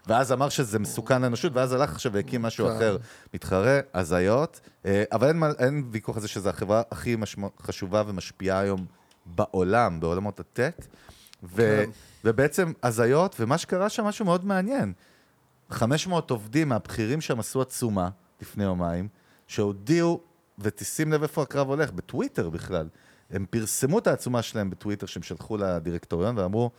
[0.06, 2.76] ואז אמר שזה מסוכן לאנושות, ואז הלך עכשיו והקים משהו כן.
[2.76, 2.96] אחר,
[3.34, 8.60] מתחרה, הזיות, אה, אבל אין, אין ויכוח על זה שזו החברה הכי משמע, חשובה ומשפיעה
[8.60, 8.86] היום
[9.26, 10.76] בעולם, בעולמות הטק,
[11.42, 11.90] ו, כן.
[12.24, 14.92] ובעצם הזיות, ומה שקרה שם משהו מאוד מעניין.
[15.70, 18.08] 500 עובדים מהבכירים שם עשו עצומה
[18.40, 19.08] לפני יומיים,
[19.46, 20.20] שהודיעו,
[20.58, 22.88] ותשים לב איפה הקרב הולך, בטוויטר בכלל.
[23.30, 26.70] הם פרסמו את העצומה שלהם בטוויטר שהם שלחו לדירקטוריון ואמרו,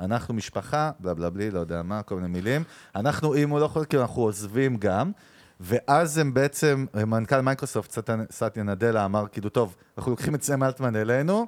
[0.00, 2.62] אנחנו משפחה, בלה בלה בלי, לא יודע מה, כל מיני מילים.
[2.96, 5.12] אנחנו, אם הוא לא יכול, כאילו, אנחנו עוזבים גם.
[5.60, 7.98] ואז הם בעצם, מנכ"ל מייקרוסופט,
[8.30, 11.46] סטיה- נדלה, אמר, כאילו, טוב, אנחנו לוקחים את סם אלטמן אלינו,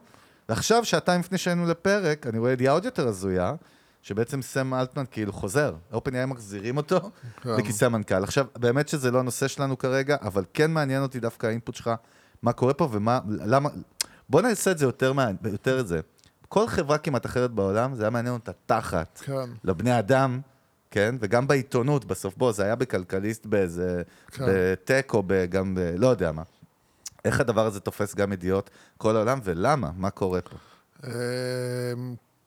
[0.49, 3.55] ועכשיו, שעתיים לפני שהיינו לפרק, אני רואה ידיעה עוד יותר הזויה,
[4.03, 5.75] שבעצם סם אלטמן כאילו חוזר.
[5.93, 7.11] OpenAI מחזירים אותו
[7.43, 7.51] כן.
[7.59, 8.23] לכיסא המנכ"ל.
[8.25, 11.91] עכשיו, באמת שזה לא הנושא שלנו כרגע, אבל כן מעניין אותי דווקא האינפוט שלך,
[12.43, 13.69] מה קורה פה ומה, למה,
[14.29, 15.13] בוא נעשה את זה יותר,
[15.45, 16.01] יותר את זה.
[16.49, 19.23] כל חברה כמעט אחרת בעולם, זה היה מעניין אותה תחת.
[19.25, 19.51] כן.
[19.65, 20.41] לבני אדם,
[20.91, 21.15] כן?
[21.21, 22.37] וגם בעיתונות בסוף.
[22.37, 24.03] בוא, זה היה בכלכליסט באיזה...
[24.31, 24.45] כן.
[24.49, 25.81] בטק או גם ב...
[25.99, 26.43] לא יודע מה.
[27.25, 29.91] איך הדבר הזה תופס גם ידיעות כל העולם, ולמה?
[29.97, 30.57] מה קורה פה?
[31.05, 31.11] אמ,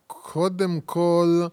[0.08, 1.48] קודם כל,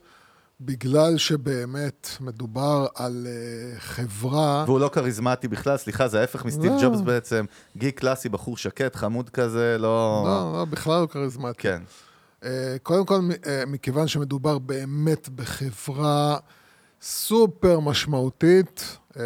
[0.61, 4.65] בגלל שבאמת מדובר על אה, חברה...
[4.67, 6.83] והוא לא כריזמטי בכלל, סליחה, זה ההפך מסטיב לא.
[6.83, 7.45] ג'ובס בעצם.
[7.77, 10.25] גיק קלאסי, בחור שקט, חמוד כזה, לא...
[10.27, 11.63] לא, לא, בכלל לא כריזמטי.
[11.63, 11.83] כן.
[12.47, 16.39] אה, קודם כל, אה, מכיוון שמדובר באמת בחברה
[17.03, 19.23] סופר משמעותית, אה,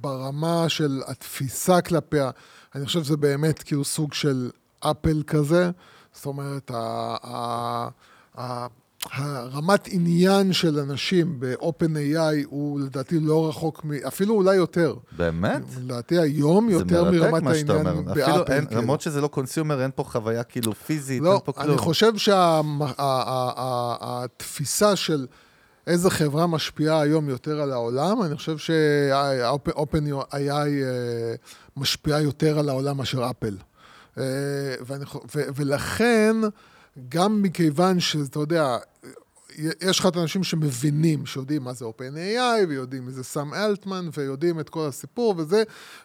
[0.00, 2.30] ברמה של התפיסה כלפיה,
[2.74, 4.50] אני חושב שזה באמת כאילו סוג של
[4.80, 5.70] אפל כזה.
[6.12, 7.88] זאת אומרת, ה-
[8.38, 8.66] ה-
[9.12, 14.94] הרמת עניין של אנשים ב-OpenAI הוא לדעתי לא רחוק, מ- אפילו אולי יותר.
[15.16, 15.62] באמת?
[15.80, 18.52] לדעתי היום יותר מרמת העניין באפל.
[18.52, 18.80] אין, כאילו.
[18.82, 21.68] למרות שזה לא קונסיומר, אין פה חוויה כאילו פיזית, לא, אין פה כלום.
[21.68, 22.12] אני חושב
[23.78, 25.26] שהתפיסה של
[25.86, 31.34] איזה חברה משפיעה היום יותר על העולם, אני חושב ש-OpenAI אה,
[31.76, 33.56] משפיעה יותר על העולם מאשר אפל.
[34.18, 34.24] אה,
[35.56, 36.36] ולכן,
[37.08, 38.76] גם מכיוון שאתה יודע,
[39.80, 44.60] יש לך את האנשים שמבינים, שיודעים מה זה OpenAI, ויודעים מי זה סאם אלטמן, ויודעים
[44.60, 45.62] את כל הסיפור וזה,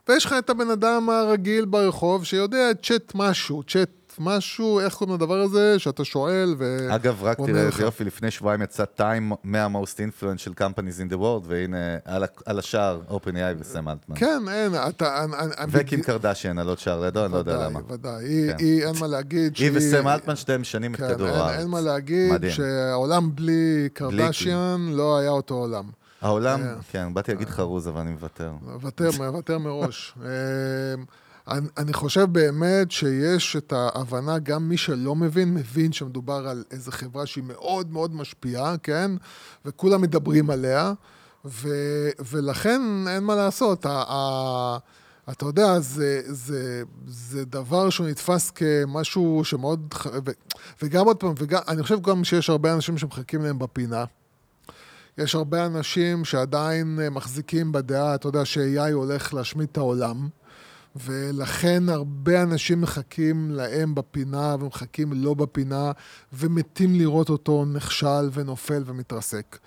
[0.08, 5.42] ויש לך את הבן אדם הרגיל ברחוב שיודע צ'אט משהו, צ'אט משהו, איך קוראים לדבר
[5.42, 6.88] הזה, שאתה שואל ו...
[6.96, 7.62] אגב, רק תראה.
[7.62, 12.24] איזה יופי, לפני שבועיים יצא Time 100 most influential companies in the world, והנה, על
[12.46, 14.16] על השער, OpenAI וסם אלטמן.
[14.16, 15.26] כן, אין, אתה...
[15.70, 17.80] וקים קרדשיין על עוד שער לידו, אני לא יודע למה.
[17.90, 18.56] ודאי, היא, כן.
[18.60, 21.60] היא, אין מה להגיד היא וסם אלטמן, שתיהם משנים את כן, כדור הארץ.
[21.60, 22.50] אין מה להגיד.
[22.50, 25.84] שהעולם בלי קרדשיאן לא היה אותו עולם.
[26.22, 26.76] העולם, אה.
[26.92, 28.52] כן, באתי להגיד חרוז, אבל אני מוותר.
[28.62, 30.14] מוותר, מוותר מראש.
[31.48, 36.92] אני, אני חושב באמת שיש את ההבנה, גם מי שלא מבין, מבין שמדובר על איזו
[36.92, 39.12] חברה שהיא מאוד מאוד משפיעה, כן?
[39.66, 40.94] וכולם מדברים עליה,
[41.46, 41.70] ו,
[42.32, 43.86] ולכן אין מה לעשות.
[43.86, 44.78] ה, ה,
[45.32, 49.94] אתה יודע, זה, זה, זה דבר שהוא נתפס כמשהו שמאוד...
[50.26, 50.32] ו,
[50.82, 54.06] וגם עוד פעם, וגם, אני חושב גם שיש הרבה אנשים שמחכים להם בפינה.
[55.18, 60.28] יש הרבה אנשים שעדיין מחזיקים בדעה, אתה יודע, ש-AI הולך להשמיד את העולם,
[60.96, 65.92] ולכן הרבה אנשים מחכים להם בפינה, ומחכים לא בפינה,
[66.34, 69.58] ומתים לראות אותו נכשל ונופל ומתרסק.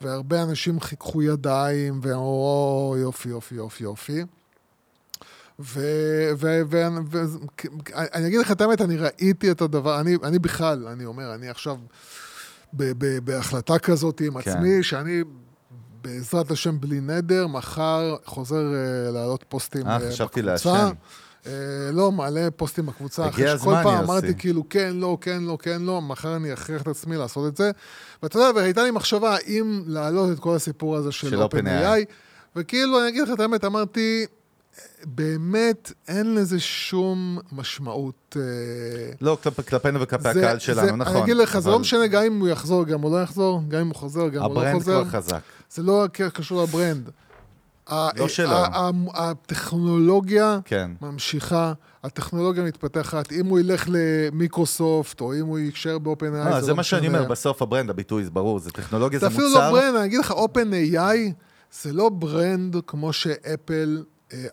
[0.00, 4.24] והרבה אנשים חיככו ידיים, ואו, יופי, יופי, יופי, יופי.
[6.38, 11.48] ואני אגיד לך את האמת, אני ראיתי את הדבר, אני, אני בכלל, אני אומר, אני
[11.48, 11.76] עכשיו
[12.72, 14.50] ב- ב- בהחלטה כזאת עם כן.
[14.50, 15.22] עצמי, שאני
[16.02, 20.72] בעזרת השם בלי נדר, מחר חוזר אה, להעלות פוסטים אה, אה, חשבתי בקבוצה.
[20.72, 20.94] לעשן.
[21.46, 21.52] אה,
[21.92, 23.24] לא, מעלה פוסטים בקבוצה.
[23.24, 24.04] הגיע אחרי שכל הזמן, פעם יוסי.
[24.12, 27.56] אמרתי כאילו, כן, לא, כן, לא, כן, לא, מחר אני אכריח את עצמי לעשות את
[27.56, 27.70] זה.
[28.22, 32.04] ואתה יודע, והייתה לי מחשבה האם להעלות את כל הסיפור הזה של של OpenAI.
[32.56, 34.26] וכאילו, אני אגיד לך את האמת, אמרתי,
[35.04, 38.36] באמת אין לזה שום משמעות.
[38.40, 38.42] אה,
[39.20, 41.14] לא, כלפ- כלפינו וכלפי זה- הקהל זה- שלנו, נכון.
[41.16, 43.62] אני אגיד לך, זה אבל לא משנה גם אם הוא יחזור, גם הוא לא יחזור,
[43.68, 45.04] גם אם הוא חוזר, גם הוא לא ה brand חוזר.
[45.04, 45.40] כבר חזק.
[45.70, 47.10] זה לא רק קשור ל brand.
[47.92, 48.50] לא שלו.
[49.14, 50.90] הטכנולוגיה כן.
[51.02, 51.72] ממשיכה,
[52.04, 53.32] הטכנולוגיה מתפתחת.
[53.32, 57.08] אם הוא ילך למיקרוסופט, או אם הוא יישאר ב-OpenAI, אה, זה זה לא מה שאני
[57.08, 57.18] משנה.
[57.18, 59.70] אומר, בסוף ה brand, הביטוי, זה ברור, זה טכנולוגיה, זה זה אפילו לא מוצר.
[59.72, 61.32] ברנד, אני אגיד לך, OpenAI
[61.82, 64.02] זה לא brand כמו שאפל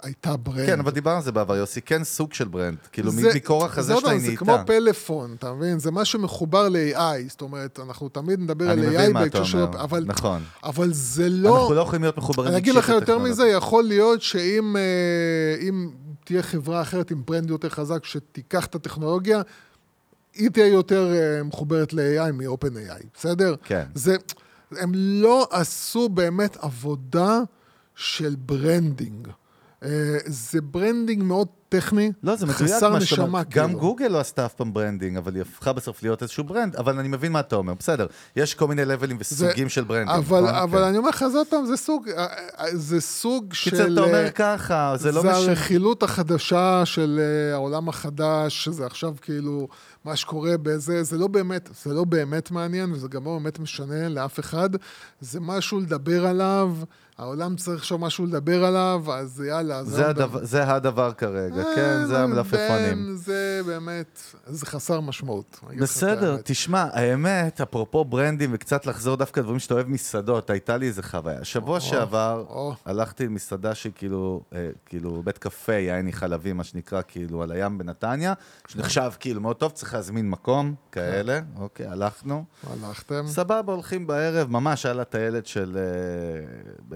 [0.01, 0.65] הייתה brand.
[0.65, 2.77] כן, אבל דיברנו על זה בעבר, יוסי, כן סוג של brand.
[2.91, 4.39] כאילו, זה- מכורח הזה זה שלה היא זה נהייתה.
[4.45, 5.79] כמו פלאפון, אתה מבין?
[5.79, 6.99] זה משהו מחובר ל-AI,
[7.29, 9.57] זאת אומרת, אנחנו תמיד נדבר על AI בהקשר של...
[9.63, 10.41] אבל, נכון.
[10.63, 11.59] אבל זה לא...
[11.61, 13.19] אנחנו לא יכולים להיות מחוברים אני אגיד לך יותר.
[13.19, 15.69] מזה, יכול להיות שאם אה,
[16.25, 19.41] תהיה חברה אחרת עם brand יותר חזק שתיקח את הטכנולוגיה,
[20.33, 23.55] היא תהיה יותר אה, מחוברת ל-AI מ-OpenAI, בסדר?
[23.63, 23.83] כן.
[23.95, 24.15] זה,
[24.71, 27.39] הם לא עשו באמת עבודה
[27.95, 29.27] של branding.
[29.85, 29.89] אה,
[30.25, 32.97] זה branding מאוד טכני, לא, זה חסר.
[32.97, 33.79] נשמה, גם כאילו.
[33.79, 37.07] גוגל לא עשתה אף פעם branding, אבל היא הפכה בסוף להיות איזשהו brand, אבל אני
[37.07, 38.07] מבין מה אתה אומר, בסדר.
[38.35, 40.15] יש כל מיני levels זה- וסוגים של ברנדים.
[40.15, 40.55] אבל, נכון?
[40.55, 40.85] אבל כן.
[40.87, 42.25] אני אומר לך, זה עוד פעם, זה סוג, אה,
[42.59, 43.71] אה, זה סוג של...
[43.71, 45.39] קיצר, אתה אומר ככה, זה לא זה משנה.
[45.41, 47.19] הרכילות החדשה של
[47.53, 49.67] העולם החדש, שזה עכשיו כאילו
[50.05, 54.09] מה שקורה בזה, זה לא באמת, זה לא באמת מעניין, וזה גם לא באמת משנה
[54.09, 54.69] לאף אחד.
[55.21, 56.71] זה משהו לדבר עליו,
[57.17, 59.83] העולם צריך שם משהו לדבר עליו, אז יאללה.
[59.83, 63.15] זה הדבר- זה הדבר כרגע, אה, כן, זה המלפפונים.
[63.15, 65.59] זה באמת, זה חסר משמעות.
[65.71, 66.37] את בסדר.
[66.43, 71.43] תשמע, האמת, אפרופו ברנדים, וקצת לחזור דווקא לדברים שאתה אוהב מסעדות, הייתה לי איזה חוויה.
[71.43, 72.73] שבוע שעבר או.
[72.85, 77.77] הלכתי למסעדה שהיא כאילו, אה, כאילו בית קפה, יעני חלבי, מה שנקרא, כאילו על הים
[77.77, 78.33] בנתניה,
[78.67, 82.43] שנחשב כאילו מאוד טוב, צריך להזמין מקום, כאלה, אוקיי, הלכנו.
[82.83, 83.23] הלכתם?
[83.27, 85.85] סבבה, הולכים בערב, ממש על הטיילת של אה,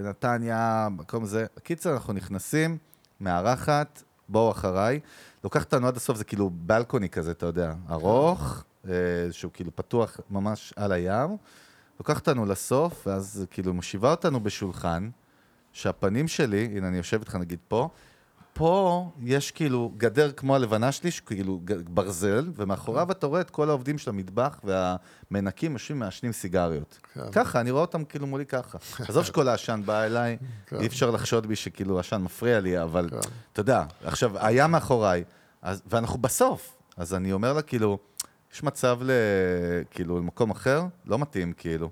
[0.09, 1.45] בנתניה, מקום זה.
[1.63, 2.77] קיצר, אנחנו נכנסים,
[3.21, 4.99] מארחת, בואו אחריי.
[5.43, 8.93] לוקח אותנו עד הסוף, זה כאילו בלקוני כזה, אתה יודע, ארוך, אה,
[9.31, 11.37] שהוא כאילו פתוח ממש על הים,
[11.99, 15.09] לוקחת אותנו לסוף, ואז כאילו מושיבה אותנו בשולחן,
[15.73, 17.89] שהפנים שלי, הנה אני יושב איתך נגיד פה,
[18.53, 23.97] פה יש כאילו גדר כמו הלבנה שלי, כאילו ברזל, ומאחוריו אתה רואה את כל העובדים
[23.97, 26.99] של המטבח והמנקים יושבים מעשנים סיגריות.
[27.13, 27.31] כן.
[27.31, 28.77] ככה, אני רואה אותם כאילו מולי ככה.
[29.09, 30.79] עזוב שכל העשן בא אליי, כן.
[30.79, 33.17] אי אפשר לחשוד בי שכאילו העשן מפריע לי, אבל כן.
[33.53, 35.23] אתה יודע, עכשיו, היה מאחוריי,
[35.61, 37.97] אז, ואנחנו בסוף, אז אני אומר לה כאילו,
[38.53, 39.11] יש מצב ל...
[39.91, 40.83] כאילו, למקום אחר?
[41.05, 41.89] לא מתאים, כאילו.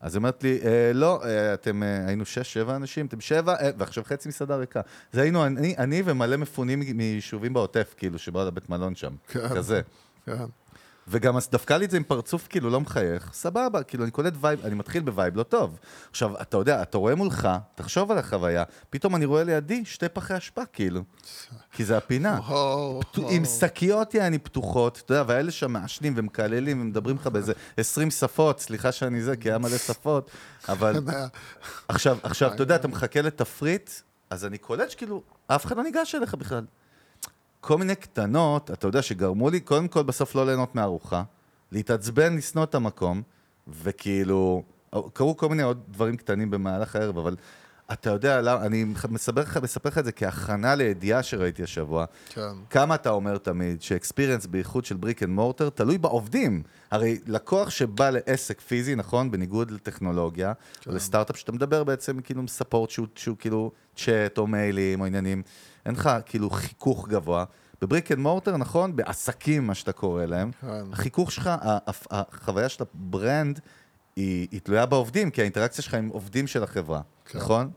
[0.00, 3.54] אז היא אומרת לי, אה, לא, אה, אתם, אה, היינו שש, שבע אנשים, אתם שבע,
[3.54, 4.80] אה, ועכשיו חצי מסעדה ריקה.
[5.12, 9.14] זה היינו אני, אני ומלא מפונים מיישובים בעוטף, כאילו, שבאו לבית מלון שם.
[9.28, 9.48] כן.
[9.48, 9.80] כזה.
[10.26, 10.44] כן.
[11.08, 14.34] וגם אז דפקה לי את זה עם פרצוף כאילו לא מחייך, סבבה, כאילו אני קולט
[14.40, 15.78] vibe, אני מתחיל ב vibe לא טוב.
[16.10, 20.36] עכשיו, אתה יודע, אתה רואה מולך, תחשוב על החוויה, פתאום אני רואה לידי שתי פחי
[20.36, 21.02] אשפה, כאילו.
[21.72, 22.40] כי זה הפינה.
[23.30, 28.60] עם שקיות יעני פתוחות, אתה יודע, והאלה שם מעשנים ומקללים ומדברים לך באיזה 20 שפות,
[28.60, 30.30] סליחה שאני זה, כי היה מלא שפות,
[30.68, 31.00] אבל...
[31.88, 33.90] עכשיו, עכשיו, אתה יודע, אתה מחכה לתפריט,
[34.30, 36.64] אז אני קולט שכאילו, אף אחד לא ניגש אליך בכלל.
[37.60, 41.22] כל מיני קטנות, אתה יודע, שגרמו לי קודם כל בסוף לא ליהנות מהארוחה,
[41.72, 43.22] להתעצבן, לשנוא את המקום,
[43.68, 44.62] וכאילו,
[45.12, 47.36] קרו כל מיני עוד דברים קטנים במהלך הערב, אבל
[47.92, 52.04] אתה יודע, לא, אני מספר לך, מספר לך את זה כהכנה לידיעה שראיתי השבוע.
[52.28, 52.40] כן.
[52.70, 56.62] כמה אתה אומר תמיד ש experience בייחוד של brick and mortar תלוי בעובדים.
[56.90, 59.30] הרי לקוח שבא לעסק פיזי, נכון?
[59.30, 60.90] בניגוד לטכנולוגיה, כן.
[60.90, 65.06] או לסטארט-אפ, שאתה מדבר בעצם כאילו עם support שהוא, שהוא כאילו צ'אט או מיילים או
[65.06, 65.42] עניינים.
[65.86, 67.44] אין לך כאילו חיכוך גבוה.
[67.82, 68.96] ב brick and mortar, נכון?
[68.96, 70.84] בעסקים, מה שאתה קורא להם, כן.
[70.92, 71.50] החיכוך שלך,
[72.10, 73.60] החוויה של ה brand,
[74.16, 77.38] היא, היא תלויה בעובדים, כי האינטראקציה שלך עם עובדים של החברה, כן.
[77.38, 77.70] נכון?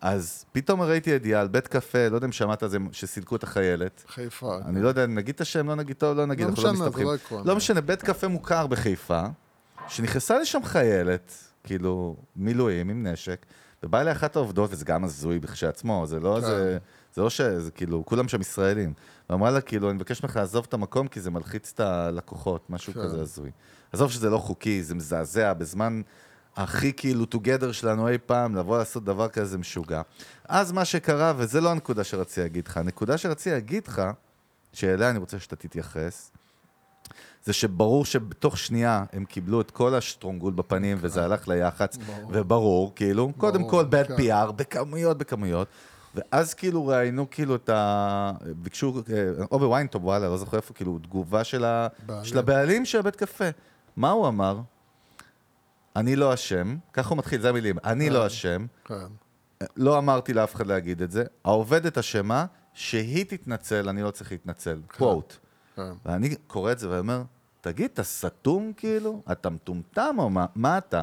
[0.00, 3.42] אז פתאום ראיתי ידיעה על בית קפה, לא יודע אם שמעת על זה, שסילקו את
[3.42, 4.04] החיילת.
[4.08, 4.58] חיפה.
[4.64, 7.04] אני לא יודע, נגיד את השם, לא נגיד טוב, לא נגיד, לא משנה, לא זה
[7.04, 7.46] לא עקרון.
[7.46, 9.22] לא משנה, בית קפה מוכר בחיפה,
[9.88, 11.32] שנכנסה לשם חיילת,
[11.64, 13.46] כאילו, מילואים עם נשק,
[13.82, 16.46] ובאה אליה אחת העובדות, וזה גם הזוי בכשעצמו, זה לא כן.
[17.16, 17.20] זה...
[17.20, 17.40] זה לא ש...
[17.40, 18.92] זה כאילו, כולם שם ישראלים.
[19.30, 22.92] ואמרה לה, כאילו, אני מבקש ממך לעזוב את המקום, כי זה מלחיץ את הלקוחות, משהו
[22.92, 23.02] כן.
[23.02, 23.50] כזה הזוי.
[23.92, 26.02] עזוב שזה לא חוקי, זה מזעזע, בזמן
[26.56, 30.02] הכי כאילו together שלנו אי פעם, לבוא לעשות דבר כזה משוגע.
[30.48, 34.02] אז מה שקרה, וזה לא הנקודה שרציתי להגיד לך, הנקודה שרציתי להגיד לך,
[34.72, 36.32] שאליה אני רוצה שאתה תתייחס,
[37.44, 41.98] זה שברור שבתוך שנייה הם קיבלו את כל השטרונגול בפנים, וזה הלך ליח"צ,
[42.30, 44.14] וברור, כאילו, קודם כל bad כן.
[44.16, 45.68] PR, בכמויות, בכמויות.
[46.16, 48.32] ואז כאילו ראיינו כאילו את ה...
[48.56, 51.88] ביקשו, אה, או ב-ynet או, וואלה, לא זוכר איפה, כאילו, תגובה של, ה...
[52.22, 53.44] של הבעלים של הבית קפה.
[53.96, 54.60] מה הוא אמר?
[55.96, 58.66] אני לא אשם, ככה הוא מתחיל, זה המילים, אני לא כן, אשם.
[58.84, 58.94] כן.
[59.76, 61.24] לא אמרתי לאף אחד להגיד את זה.
[61.44, 64.80] העובדת אשמה, שהיא תתנצל, אני לא צריך להתנצל.
[64.96, 65.36] קוואט.
[65.76, 65.92] כן.
[66.06, 67.22] ואני קורא את זה ואומר,
[67.60, 69.22] תגיד, אתה סתום כאילו?
[69.32, 70.46] אתה מטומטם או מה?
[70.54, 71.02] מה אתה?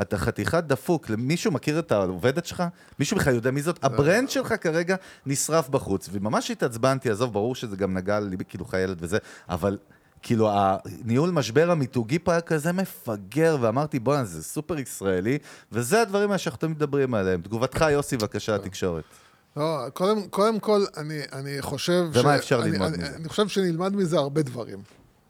[0.00, 2.62] אתה חתיכת דפוק, מישהו מכיר את העובדת שלך?
[2.98, 3.84] מישהו בכלל יודע מי זאת?
[3.84, 8.64] ה brand שלך כרגע נשרף בחוץ, וממש התעצבנתי, עזוב, ברור שזה גם נגע לליבי, כאילו
[8.64, 9.18] חיילת וזה,
[9.48, 9.78] אבל
[10.22, 15.38] כאילו, הניהול משבר המיתוגי פה היה כזה מפגר, ואמרתי, בואנה, זה סופר ישראלי,
[15.72, 17.40] וזה הדברים האלה שאנחנו תמיד מדברים עליהם.
[17.42, 19.04] תגובתך, יוסי, בבקשה, לתקשורת.
[19.56, 22.38] לא, קודם, קודם כל, אני, אני חושב ומה ש...
[22.38, 23.16] אפשר אני, ללמוד אני, מזה?
[23.16, 24.78] אני חושב שנלמד מזה הרבה דברים.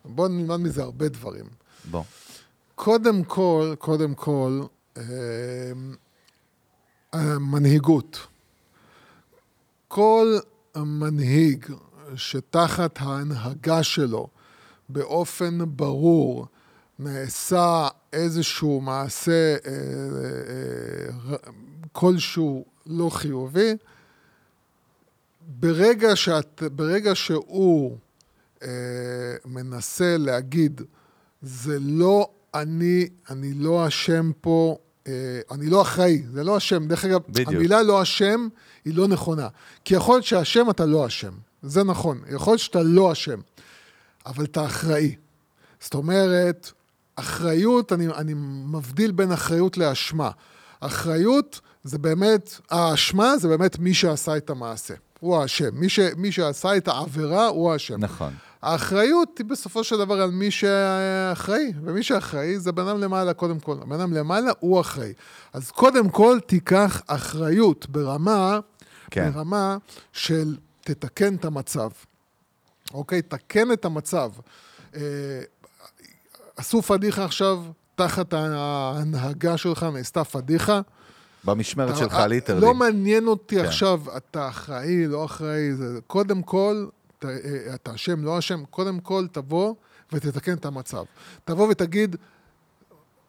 [0.04, 1.44] בואו נלמד מזה הרבה דברים.
[1.90, 2.02] בוא.
[2.74, 4.62] קודם כל, קודם כל,
[4.96, 5.02] אה,
[7.12, 8.26] המנהיגות.
[9.88, 10.38] כל
[10.76, 11.66] מנהיג
[12.16, 14.28] שתחת ההנהגה שלו
[14.88, 16.46] באופן ברור
[16.98, 19.72] נעשה איזשהו מעשה אה,
[21.30, 21.36] אה,
[21.92, 23.76] כלשהו לא חיובי,
[25.40, 27.98] ברגע, שאת, ברגע שהוא
[28.62, 28.68] אה,
[29.44, 30.80] מנסה להגיד,
[31.42, 34.76] זה לא אני, אני לא אשם פה,
[35.06, 35.12] אה,
[35.50, 36.86] אני לא אחראי, זה לא אשם.
[36.86, 37.48] דרך אגב, בדיוק.
[37.48, 38.48] המילה לא אשם
[38.84, 39.48] היא לא נכונה.
[39.84, 41.32] כי יכול להיות שאשם אתה לא אשם,
[41.62, 42.20] זה נכון.
[42.34, 43.40] יכול להיות שאתה לא אשם,
[44.26, 45.14] אבל אתה אחראי.
[45.80, 46.72] זאת אומרת,
[47.16, 48.34] אחריות, אני, אני
[48.66, 50.30] מבדיל בין אחריות לאשמה.
[50.80, 54.94] אחריות זה באמת, האשמה זה באמת מי שעשה את המעשה.
[55.20, 55.68] הוא האשם.
[55.72, 58.00] מי, ש, מי שעשה את העבירה הוא האשם.
[58.00, 58.34] נכון.
[58.64, 63.60] האחריות היא בסופו של דבר על מי שאחראי, ומי שאחראי זה בן אדם למעלה קודם
[63.60, 63.76] כל.
[63.82, 65.12] הבן אדם למעלה הוא אחראי.
[65.52, 68.60] אז קודם כל תיקח אחריות ברמה,
[69.10, 69.30] כן.
[69.30, 69.76] ברמה
[70.12, 71.90] של תתקן את המצב.
[72.94, 73.22] אוקיי?
[73.22, 74.30] תקן את המצב.
[74.96, 75.00] אה,
[76.56, 77.62] עשו פדיחה עכשיו,
[77.94, 80.80] תחת ההנהגה שלך נעשתה פדיחה.
[81.44, 82.60] במשמרת שלך, ליטרלי.
[82.60, 83.64] לא מעניין אותי כן.
[83.64, 86.86] עכשיו, אתה אחראי, לא אחראי, זה קודם כל,
[87.28, 89.74] אה, אתה אשם, לא אשם, קודם כל תבוא
[90.12, 91.04] ותתקן את המצב.
[91.44, 92.16] תבוא ותגיד,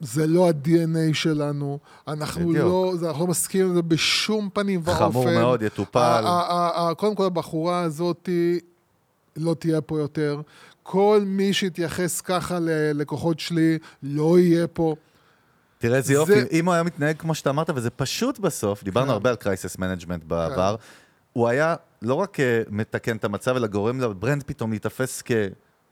[0.00, 1.78] זה לא ה-DNA שלנו,
[2.08, 2.64] אנחנו בדיוק.
[2.64, 4.98] לא, זה, אנחנו לא מסכימים לזה בשום פנים ואופן.
[5.04, 6.24] חמור מאוד, יטופל.
[6.96, 8.28] קודם כל, הבחורה הזאת
[9.36, 10.40] לא תהיה פה יותר.
[10.82, 14.94] כל מי שיתייחס ככה ללקוחות שלי, לא יהיה פה.
[15.78, 19.06] תראה איזה זה- יופי, אם הוא היה מתנהג כמו שאתה אמרת, וזה פשוט בסוף, דיברנו
[19.06, 19.12] כן.
[19.12, 20.76] הרבה על crisis management בעבר,
[21.32, 25.32] הוא היה לא רק אה, מתקן את המצב, אלא גורם ל brand פתאום להיתפס כ...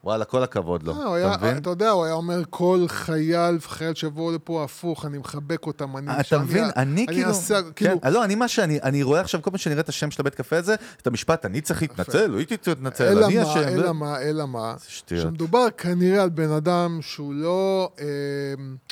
[0.04, 1.56] וואלה, כל הכבוד לו, אה, הוא אתה מבין?
[1.56, 6.12] אתה יודע, הוא היה אומר, כל חייל וחייל שיבואו לפה הפוך, אני מחבק אותם, אני...
[6.12, 6.64] אתה שאני- מבין?
[6.76, 7.28] אני כאילו...
[7.28, 9.88] אעשה, כן, כאילו, לא, אני מה שאני, אני רואה עכשיו, כל פעם שאני אראה את
[9.88, 13.42] השם של הבית קפה הזה, את המשפט, אני צריך להתנצל, הוא איתי להתנצל, אלא אני
[13.42, 13.68] אשם.
[13.68, 15.22] אלא מה, אלא מה, שטויות.
[15.22, 17.90] שמדובר כנראה על בן אדם שהוא לא...
[18.00, 18.06] אה,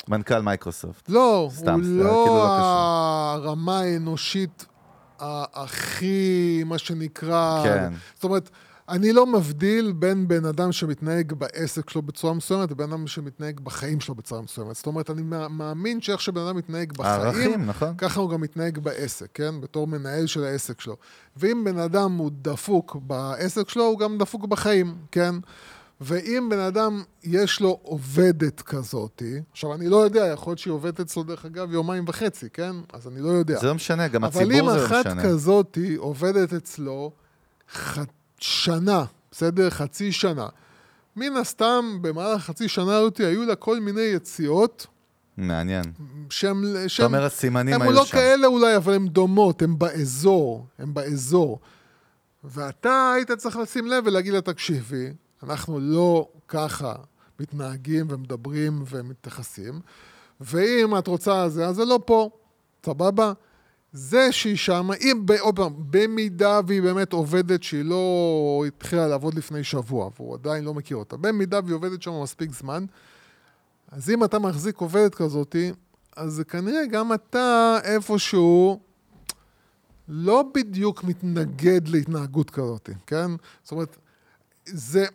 [0.07, 1.09] מנכ"ל מייקרוסופט.
[1.09, 2.47] לא, הוא כאילו לא לא.
[2.47, 4.65] הרמה האנושית
[5.19, 7.63] הכי, מה שנקרא...
[7.63, 7.93] כן.
[8.15, 8.49] זאת אומרת,
[8.89, 13.99] אני לא מבדיל בין בן אדם שמתנהג בעסק שלו בצורה מסוימת לבין אדם שמתנהג בחיים
[13.99, 14.75] שלו בצורה מסוימת.
[14.75, 17.93] זאת אומרת, אני מא- מאמין שאיך שבן אדם מתנהג בחיים, הערכים, נכון.
[17.97, 19.61] ככה הוא גם מתנהג בעסק, כן?
[19.61, 20.95] בתור מנהל של העסק שלו.
[21.37, 25.35] ואם בן אדם הוא דפוק בעסק שלו, הוא גם דפוק בחיים, כן?
[26.01, 30.99] ואם בן אדם, יש לו עובדת כזאתי, עכשיו, אני לא יודע, יכול להיות שהיא עובדת
[30.99, 32.75] אצלו, דרך אגב, יומיים וחצי, כן?
[32.93, 33.59] אז אני לא יודע.
[33.59, 35.23] זה לא משנה, גם אבל אם הציבור זה לא אחת משנה.
[35.23, 37.11] כזאתי עובדת אצלו
[37.73, 37.99] ח...
[38.39, 39.69] שנה, בסדר?
[39.69, 40.47] חצי שנה.
[41.15, 44.87] מן הסתם, במהלך חצי שנה הזאת היו לה כל מיני יציאות
[45.37, 45.83] מעניין.
[46.29, 46.63] שהן...
[46.95, 48.11] אתה אומר, הסימנים הן היו לא שם.
[48.11, 51.59] כאלה אולי, אבל הן דומות, הן באזור, הן באזור.
[52.43, 55.09] ואתה היית צריך לשים לב ולהגיד לה, תקשיבי,
[55.43, 56.95] אנחנו לא ככה
[57.39, 59.79] מתנהגים ומדברים ומתייחסים,
[60.41, 62.29] ואם את רוצה זה, אז זה לא פה,
[62.85, 63.33] סבבה?
[63.93, 69.63] זה שהיא שמה, אם, עוד פעם, במידה והיא באמת עובדת שהיא לא התחילה לעבוד לפני
[69.63, 72.85] שבוע, והוא עדיין לא מכיר אותה, במידה והיא עובדת שם מספיק זמן,
[73.91, 75.71] אז אם אתה מחזיק עובדת כזאתי,
[76.15, 78.79] אז כנראה גם אתה איפשהו
[80.07, 83.31] לא בדיוק מתנגד להתנהגות כזאת, כן?
[83.63, 83.97] זאת אומרת,
[84.65, 85.05] זה...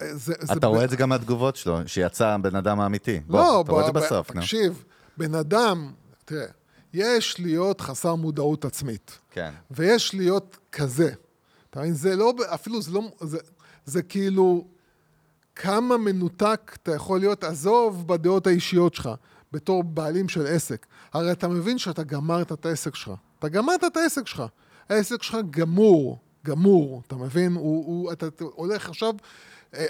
[0.00, 3.20] זה, זה אתה ב- רואה את זה גם מהתגובות שלו, שיצא הבן אדם האמיתי.
[3.26, 4.40] בוא, לא, אתה רואה את זה בסוף, נו.
[4.40, 4.84] תקשיב,
[5.16, 5.92] בן אדם,
[6.24, 6.46] תראה,
[6.94, 9.50] יש להיות חסר מודעות עצמית, כן.
[9.70, 11.12] ויש להיות כזה.
[11.70, 11.94] אתה מבין?
[11.94, 13.38] זה לא, אפילו זה לא, זה,
[13.84, 14.64] זה כאילו,
[15.54, 19.10] כמה מנותק אתה יכול להיות, עזוב בדעות האישיות שלך,
[19.52, 20.86] בתור בעלים של עסק.
[21.12, 23.10] הרי אתה מבין שאתה גמרת את העסק שלך.
[23.38, 24.42] אתה גמרת את העסק שלך.
[24.88, 27.52] העסק שלך גמור, גמור, אתה מבין?
[27.54, 29.16] הוא, הוא, אתה, אתה הולך עכשיו, אה,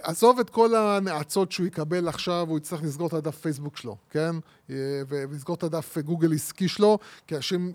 [0.02, 4.36] עזוב את כל הנאצות שהוא יקבל עכשיו, הוא יצטרך לסגור את הדף פייסבוק שלו, כן?
[4.70, 4.76] אה,
[5.08, 7.72] ולסגור את הדף גוגל עסקי שלו, כי אנשים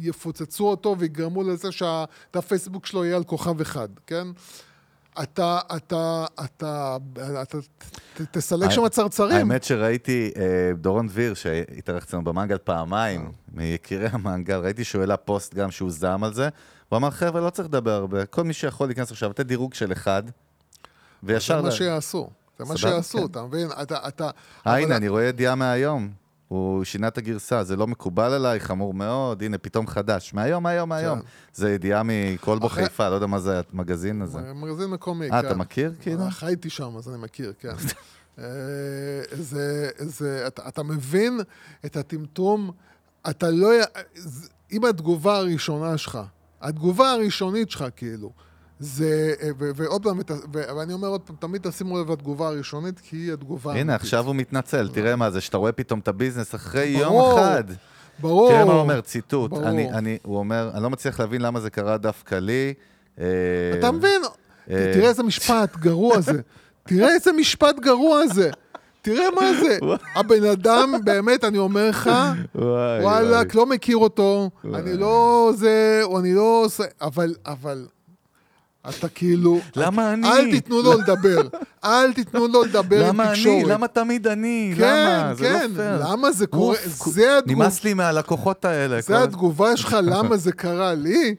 [0.00, 4.26] יפוצצו אותו ויגרמו לזה שהדף פייסבוק שלו יהיה על כוכב אחד, כן?
[5.22, 6.96] אתה, אתה, אתה,
[7.42, 7.58] אתה,
[8.14, 9.36] ת- תסלק שם צרצרים.
[9.36, 12.58] האמת שראיתי אה, דורון דביר, שהתארח אצלנו במנגל אה.
[12.58, 16.48] פעמיים, מיקירי המנגל, ראיתי שהוא העלה פוסט גם שהוא זעם על זה,
[16.88, 19.92] הוא אמר, חבר'ה, לא צריך לדבר הרבה, כל מי שיכול להיכנס עכשיו, לתת דירוג של
[19.92, 20.22] אחד,
[21.26, 21.56] וישר...
[21.56, 22.30] זה מה שיעשו.
[22.58, 23.24] זה מה שיעשו, כן.
[23.24, 23.68] אתה מבין?
[23.82, 24.24] אתה, אתה...
[24.24, 24.30] אה,
[24.64, 26.10] אבל- הנה, אני רואה ידיעה מהיום.
[26.48, 30.34] הוא שינה את הגרסה, זה לא מקובל עליי, חמור מאוד, הנה, פתאום חדש.
[30.34, 31.18] מהיום, מהיום, מהיום.
[31.20, 31.26] כן.
[31.54, 34.38] זה ידיעה מכלבו אחרי- חיפה, לא יודע מה זה המגזין הזה.
[34.54, 35.46] מגזין מקומי, אה, כן.
[35.46, 36.22] אתה מכיר, כאילו?
[36.30, 37.68] חייתי שם, אז אני מכיר, כן.
[38.38, 38.44] אה,
[39.32, 41.40] זה, זה, אתה, אתה מבין
[41.86, 42.70] את הטמטום,
[43.30, 43.68] אתה לא...
[44.72, 46.18] אם התגובה הראשונה שלך,
[46.62, 48.30] התגובה הראשונית שלך, כאילו,
[48.80, 49.34] זה...
[49.42, 50.20] אה, ועוד פעם,
[50.52, 54.00] ואני אומר עוד פעם, תמיד תשימו לב לתגובה הראשונית, כי היא התגובה הנה, האמיתית.
[54.00, 57.38] עכשיו הוא מתנצל, תראה מה זה, שאתה רואה פתאום את הביזנס אחרי יום.
[57.38, 57.64] אחד.
[58.18, 58.50] ברור.
[58.50, 59.50] תראה מה הוא אומר, ציטוט.
[59.50, 59.68] ברור.
[59.68, 62.74] אני, אני, הוא אומר, אני לא מצליח להבין למה זה קרה דווקא לי.
[63.20, 63.24] אה,
[63.78, 64.22] אתה מבין?
[64.70, 66.40] אה, תראה איזה משפט גרוע זה.
[66.82, 68.50] תראה איזה משפט גרוע זה.
[69.02, 69.78] תראה מה זה.
[70.20, 72.10] הבן אדם, באמת, אני אומר לך,
[72.54, 73.54] וואלכ.
[73.54, 77.86] לא מכיר אותו, אני לא זה, אני לא עושה, אבל, אבל,
[78.88, 79.60] אתה כאילו...
[79.76, 80.28] למה אני?
[80.28, 81.42] אל תיתנו לו לדבר.
[81.84, 83.62] אל תיתנו לו לדבר עם למה תקשורת.
[83.64, 83.72] אני?
[83.72, 84.74] למה תמיד אני?
[84.76, 85.34] כן, למה?
[85.34, 86.10] זה כן, לא פייר.
[86.12, 86.76] למה זה קורה?
[86.84, 87.54] זה התגובה.
[87.54, 89.00] נמאס לי מהלקוחות האלה.
[89.00, 91.34] זה כל- התגובה שלך, למה זה קרה לי?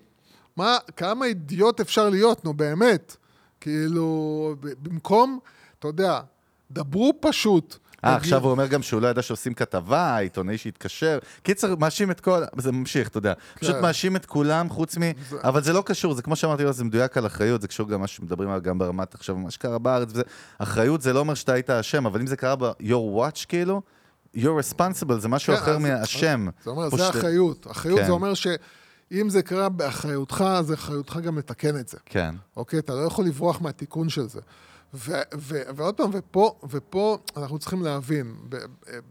[0.57, 3.15] מה, כמה אידיוט אפשר להיות, נו באמת.
[3.61, 5.39] כאילו, במקום,
[5.79, 6.19] אתה יודע,
[6.71, 7.77] דברו פשוט.
[8.05, 11.19] אה, עכשיו הוא אומר גם שהוא לא ידע שעושים כתבה, עיתונאי שהתקשר.
[11.43, 12.41] קיצר, מאשים את כל...
[12.57, 13.33] זה ממשיך, אתה יודע.
[13.59, 15.01] פשוט מאשים את כולם, חוץ מ...
[15.43, 18.01] אבל זה לא קשור, זה כמו שאמרתי לו, זה מדויק על אחריות, זה קשור גם
[18.01, 20.21] מה שמדברים עליו גם ברמת עכשיו, מה שקרה בארץ וזה.
[20.57, 23.81] אחריות זה לא אומר שאתה היית אשם, אבל אם זה קרה ב-your watch, כאילו,
[24.35, 26.47] you're responsible, זה משהו כן, אחר מהאשם.
[26.63, 27.67] זה אומר, או זה אחריות.
[27.71, 28.05] אחריות כן.
[28.05, 31.97] זה אומר שאם זה קרה באחריותך, אז אחריותך גם לתקן את זה.
[32.05, 32.35] כן.
[32.57, 32.79] אוקיי?
[32.79, 34.39] אתה לא יכול לברוח מהתיקון של זה.
[34.93, 38.55] ו- ו- ועוד פעם, ופה, ופה אנחנו צריכים להבין, ב-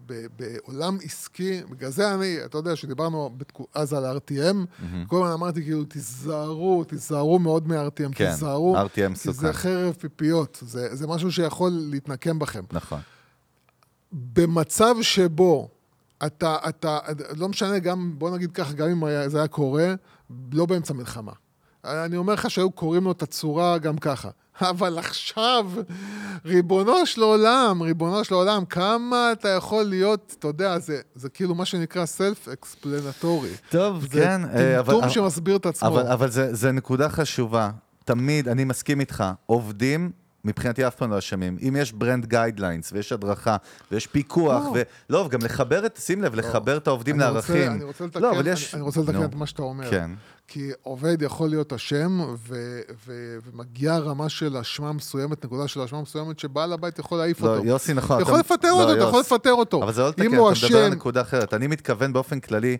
[0.06, 4.56] ב- בעולם עסקי, בגלל זה אני, אתה יודע, שדיברנו בתקו- אז על RTM,
[5.06, 9.32] כל הזמן אמרתי כאילו, תיזהרו, תיזהרו מאוד מ-RTM, כן, תיזהרו, RTM כי מסוכן.
[9.32, 12.64] זה חרב פיפיות, זה, זה משהו שיכול להתנקם בכם.
[12.72, 13.00] נכון.
[14.12, 15.68] במצב שבו
[16.26, 16.98] אתה, אתה,
[17.36, 19.94] לא משנה, גם, בוא נגיד ככה, גם אם היה, זה היה קורה,
[20.52, 21.32] לא באמצע מלחמה.
[21.84, 24.30] אני אומר לך שהיו קוראים לו את הצורה גם ככה.
[24.60, 25.66] אבל עכשיו,
[26.44, 31.54] ריבונו של עולם, ריבונו של עולם, כמה אתה יכול להיות, אתה יודע, זה, זה כאילו
[31.54, 33.70] מה שנקרא self-explanatory.
[33.70, 35.88] טוב, זה כן, אה, אבל- טמטום שמסביר את עצמו.
[35.88, 37.70] אבל, אבל זה, זה נקודה חשובה.
[38.04, 40.10] תמיד, אני מסכים איתך, עובדים,
[40.46, 41.56] מבחינתי אף פעם לא אשמים.
[41.68, 43.56] אם יש brand guidelines, ויש הדרכה,
[43.92, 44.72] ויש פיקוח, לא.
[44.74, 44.82] ו...
[45.10, 47.72] לא, וגם לחבר את, שים לב, לחבר את העובדים אני רוצה- לערכים.
[47.72, 48.74] אני רוצה לתקן, לא, אבל אני- יש...
[48.74, 49.90] אני רוצה לתקן את מה שאתה אומר.
[49.90, 50.10] כן.
[50.48, 56.02] כי עובד יכול להיות אשם, ו- ו- ומגיעה רמה של אשמה מסוימת, נקודה של אשמה
[56.02, 57.64] מסוימת, שבעל הבית יכול להעיף לא, אותו.
[57.64, 58.20] יוסי, נכון.
[58.20, 59.20] יכול אתה- לפטר לא, אותו, אתה יכול.
[59.20, 59.82] לפטר אותו.
[59.82, 61.54] אבל זה לא לתקן, אתה מדבר על נקודה אחרת.
[61.54, 62.76] אני מתכוון באופן כללי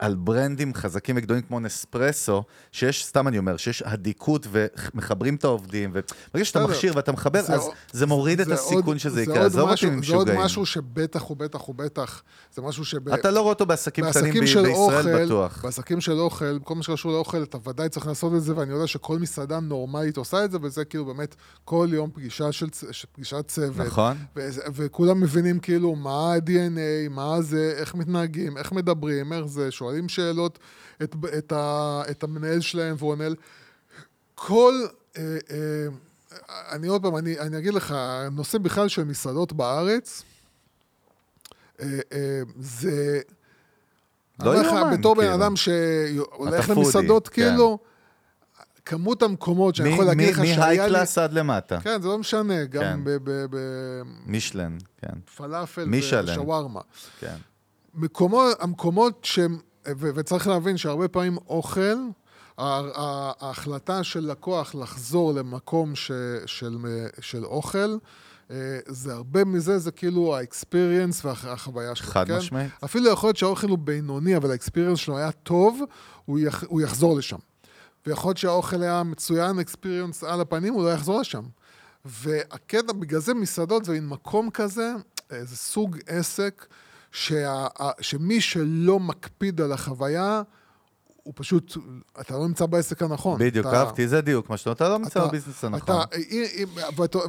[0.00, 2.42] על ברנדים חזקים וגדולים כמו נספרסו,
[2.72, 6.66] שיש, סתם אני אומר, שיש אדיקות ומחברים את העובדים, וברגע שאתה.
[6.66, 9.46] מכשיר ואתה מחבר, זה אז עוד- זה מוריד את זה הסיכון עוד- שזה זה יקרה.
[9.46, 10.30] עזוב אותי עם זה עוד.
[10.34, 12.22] משהו שבטח ובטח ובטח,
[12.54, 13.08] זה משהו שב...
[13.08, 15.62] אתה לא רואה אותו בעסקים קטנים בישראל אוכל, בטוח.
[15.64, 18.86] בעסקים של אוכל, כל מה שקשור לאוכל, אתה ודאי צריך לעשות את זה, ואני יודע
[18.86, 21.34] שכל מסעדה נורמלית עושה את זה, וזה כאילו באמת
[21.64, 22.66] כל יום פגישה של
[23.12, 23.86] פגישת צוות.
[23.86, 24.16] נכון.
[24.36, 29.89] וזה- וכולם מבינים כאילו מה ה-DNA, מה זה, איך מתנהגים, איך מדברים, איך זה, שואלים
[30.08, 30.58] שאלות
[31.02, 33.24] את, את, ה, את המנהל שלהם והוא עונה.
[34.34, 34.74] כל...
[35.16, 35.86] אה, אה,
[36.72, 40.22] אני עוד פעם, אני, אני אגיד לך, הנושא בכלל של מסעדות בארץ,
[41.80, 43.20] אה, אה, זה...
[44.42, 45.34] לא יאומן, בתור בן כאילו.
[45.34, 47.48] אדם שהולך למסעדות, כן.
[47.48, 47.78] כאילו,
[48.84, 50.88] כמות המקומות שאני יכול להגיד לך מהיי שהיה לי...
[50.88, 51.80] קלאס עד למטה.
[51.80, 53.00] כן, זה לא משנה, גם כן.
[53.04, 56.32] בפלאפל מישלן, כן, פלאפל מישלן.
[56.32, 56.80] ושווארמה.
[57.20, 57.36] כן.
[57.94, 59.58] מקומות, המקומות שהם,
[59.88, 61.96] ו- וצריך להבין שהרבה פעמים אוכל,
[62.58, 66.10] ההחלטה של לקוח לחזור למקום ש,
[66.46, 66.76] של,
[67.20, 67.96] של אוכל,
[68.50, 72.36] אה, זה הרבה מזה, זה כאילו האקספיריאנס והחוויה שלך, חד כן?
[72.36, 72.70] משמעית.
[72.84, 75.80] אפילו יכול להיות שהאוכל הוא בינוני, אבל האקספיריאנס שלו היה טוב,
[76.24, 77.38] הוא, יח, הוא יחזור לשם.
[78.06, 81.42] ויכול להיות שהאוכל היה מצוין, אקספיריאנס על הפנים, הוא לא יחזור לשם.
[82.04, 84.92] והקטע, בגלל זה מסעדות זה מין מקום כזה,
[85.30, 86.66] איזה סוג עסק,
[87.12, 87.66] שה,
[88.00, 90.42] שמי שלא מקפיד על החוויה,
[91.22, 91.76] הוא פשוט,
[92.20, 93.38] אתה לא נמצא בעסק הנכון.
[93.38, 95.96] בדיוק, אתה- אהבתי, זה דיוק, מה שאתה אתה לא נמצא בביזנס הנכון.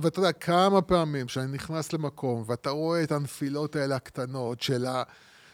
[0.02, 5.04] ואתה יודע, כמה פעמים שאני נכנס למקום, ואתה רואה את הנפילות האלה הקטנות של, ה,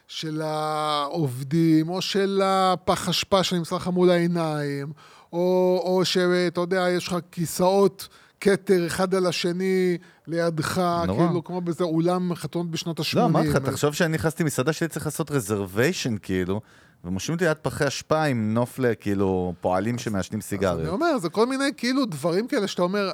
[0.07, 4.93] של העובדים, או של הפח אשפה שנמצא לך מול העיניים,
[5.33, 8.07] או, או שאתה יודע, יש לך כיסאות
[8.41, 9.97] כתר אחד על השני
[10.27, 11.25] לידך, נורא.
[11.27, 13.15] כאילו, כמו באיזה אולם חתונות בשנות ה-80.
[13.15, 16.61] לא, אמרתי לך, תחשוב שאני נכנסתי למסעדה שלי צריך לעשות reservation, כאילו,
[17.03, 20.87] ומושבים אותי ליד פחי אשפה עם נוף לכאילו פועלים שמעשנים אז אני סיגריות.
[20.87, 23.11] אומר, זה כל מיני כאילו דברים כאלה שאתה אומר,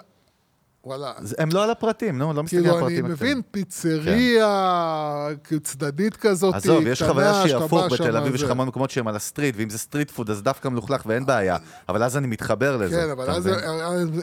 [0.86, 3.42] וואלה, הם לא על הפרטים, נו, לא מסתכלים על כאילו, אני הפרטים מבין.
[3.52, 5.28] פיצריה
[5.64, 9.08] צדדית כזאת, עזוב, יש קטנה, חוויה שהיא הפוך, בתל אביב יש לך המון מקומות שהם
[9.08, 11.58] על ה street, ואם זה street food אז דווקא מלוכלך ואין בעיה,
[11.90, 12.96] אבל אז אני מתחבר לזה.
[12.96, 13.50] כן, אבל אז?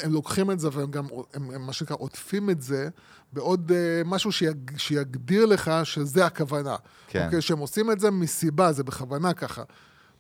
[0.03, 1.07] הם, לוקחים את זה והם גם,
[1.39, 2.89] מה שנקרא, עוטפים את זה
[3.33, 6.77] בעוד uh, משהו שיג, שיגדיר לך שזה הכוונה.
[7.09, 7.25] כן.
[7.25, 9.63] אוקיי, שהם עושים את זה מסיבה, זה בכוונה ככה.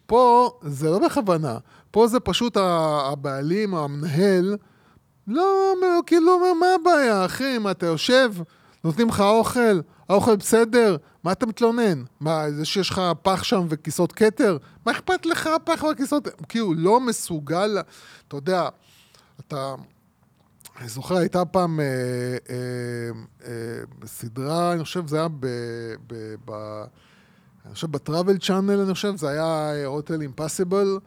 [0.07, 1.59] פה זה לא בכוונה,
[1.91, 4.57] פה זה פשוט הבעלים, המנהל,
[5.27, 5.75] לא
[6.07, 8.33] כאילו מה הבעיה, אחי, מה אתה יושב,
[8.85, 12.03] נותנים לך אוכל, האוכל בסדר, מה אתה מתלונן?
[12.21, 14.57] מה, זה שיש לך פח שם וכיסאות כתר?
[14.87, 16.29] מה אכפת לך הפח והכיסאות?
[16.49, 17.79] כאילו, לא מסוגל,
[18.29, 18.69] אתה יודע,
[19.41, 19.75] אתה...
[20.81, 21.85] אני זוכר, הייתה פעם אה,
[22.51, 23.11] אה,
[23.47, 25.47] אה, סדרה, אני חושב, זה היה ב...
[26.07, 26.83] ב, ב
[27.67, 30.99] אני חושב בטראבל צ'אנל, אני חושב, זה היה הוטל אימפסיבל.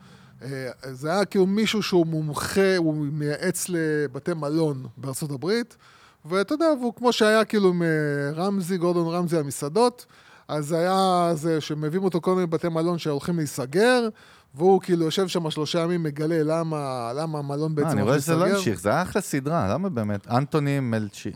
[0.91, 5.77] זה היה כאילו מישהו שהוא מומחה, הוא מייעץ לבתי מלון בארצות הברית,
[6.25, 7.87] ואתה יודע, והוא כמו שהיה כאילו עם אה,
[8.35, 10.05] רמזי, גורדון רמזי על מסעדות,
[10.47, 14.07] אז היה זה שמביאים אותו כל מיני בתי מלון שהולכים להיסגר,
[14.55, 18.19] והוא כאילו יושב שם שלושה ימים, מגלה למה, למה המלון אה, בעצם אני הולך רואה
[18.21, 18.57] שזה לא להיסגר.
[18.57, 20.27] המשיך, זה היה אחלה סדרה, למה באמת?
[20.27, 21.31] אנטוני מלצ'י-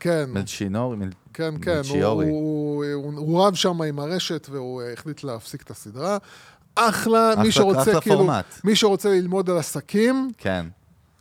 [0.00, 2.26] כן, מלצ'ינור, מל- כן, כן, הוא, מלצ'יורי.
[2.28, 6.18] הוא, הוא, הוא רב שם עם הרשת והוא אה, החליט להפסיק את הסדרה.
[6.74, 6.88] אחלה,
[7.32, 8.44] אחלה- מי שרוצה אחלה כאילו, פורמט.
[8.64, 10.66] מי שרוצה ללמוד על עסקים, כן.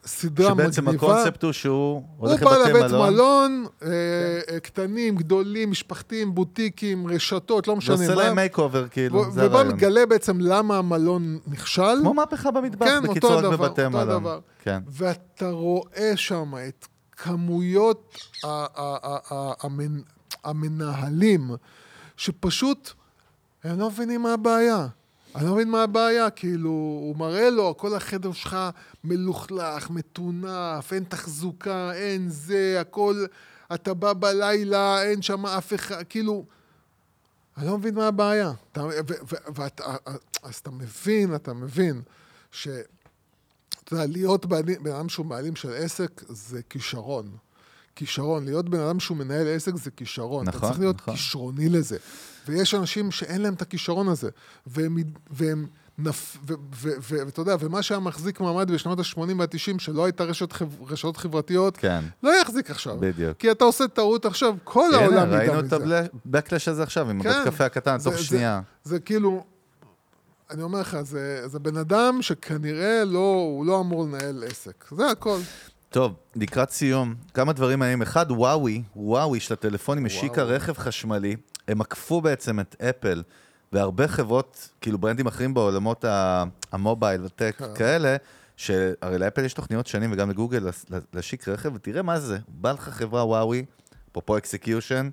[0.05, 0.73] סדרה מגניבה.
[0.73, 3.89] שבעצם הקונספט הוא שהוא הוא הולך בא לבתי לבית מלון, מלון, אה,
[4.53, 8.23] אה, קטנים, גדולים, משפחתיים, בוטיקים, רשתות, לא משנה ועושה מה.
[8.23, 9.75] להם מייק אובר, כאילו, ו- זה ובא הרעיון.
[9.75, 11.97] מגלה בעצם למה המלון נכשל.
[12.01, 14.09] כמו מהפכה במטבח, כן, בקיצור, רק הדבר, בבתי מלון.
[14.09, 14.39] הדבר.
[14.63, 14.79] כן.
[14.89, 18.17] ואתה רואה שם את כמויות
[20.43, 21.51] המנהלים,
[22.17, 22.91] שפשוט,
[23.63, 24.87] הם לא מבינים מה הבעיה.
[25.35, 28.57] אני לא מבין מה הבעיה, כאילו, הוא מראה לו, כל החדר שלך
[29.03, 33.25] מלוכלך, מטונף, אין תחזוקה, אין זה, הכל,
[33.73, 36.45] אתה בא בלילה, אין שם אף אחד, כאילו,
[37.57, 38.51] אני לא מבין מה הבעיה.
[38.71, 39.95] אתה, ו, ו, ואתה,
[40.43, 42.01] אז אתה מבין, אתה מבין,
[42.51, 42.67] ש...
[43.83, 47.37] אתה יודע, להיות בן אדם שהוא בעלים של עסק זה כישרון.
[47.95, 48.45] כישרון.
[48.45, 50.47] להיות בן אדם שהוא מנהל עסק זה כישרון.
[50.47, 51.13] אתה נכון, צריך להיות נכון.
[51.15, 51.97] כישרוני לזה.
[52.47, 54.29] ויש אנשים שאין להם את הכישרון הזה.
[54.67, 54.97] והם,
[55.29, 55.67] והם
[55.97, 56.37] נפ...
[57.01, 60.67] ואתה יודע, ומה שהיה מחזיק מעמד בשנות ה-80 וה-90, שלא הייתה רשת חב...
[60.91, 62.03] רשתות חברתיות, כן.
[62.23, 62.97] לא יחזיק עכשיו.
[62.99, 63.37] בדיוק.
[63.37, 65.99] כי אתה עושה טעות עכשיו, כל העולם ידע ראינו את מזה.
[65.99, 67.29] ה-Backlash הזה עכשיו, עם כן.
[67.29, 68.61] הבית קפה הקטן, זה- תוך זה- שנייה.
[68.83, 69.43] זה כאילו,
[70.51, 74.85] אני אומר לך, זה, זה בן אדם שכנראה לא, הוא לא אמור לנהל עסק.
[74.91, 75.37] זה הכל.
[75.93, 78.01] טוב, לקראת סיום, כמה דברים מעניינים.
[78.01, 81.35] אחד, וואוי, וואוי של הטלפונים השיקה רכב חשמלי.
[81.67, 83.23] הם עקפו בעצם את אפל
[83.73, 86.05] והרבה חברות, כאילו brandים אחרים בעולמות
[86.71, 87.65] ה mobile ו tech כן.
[87.75, 88.15] כאלה,
[88.57, 90.69] שהרי לאפל יש תוכניות שנים וגם לגוגל
[91.13, 93.65] להשיק רכב, ותראה מה זה, בא לך חברה וואוי,
[94.11, 95.09] אפרופו execution,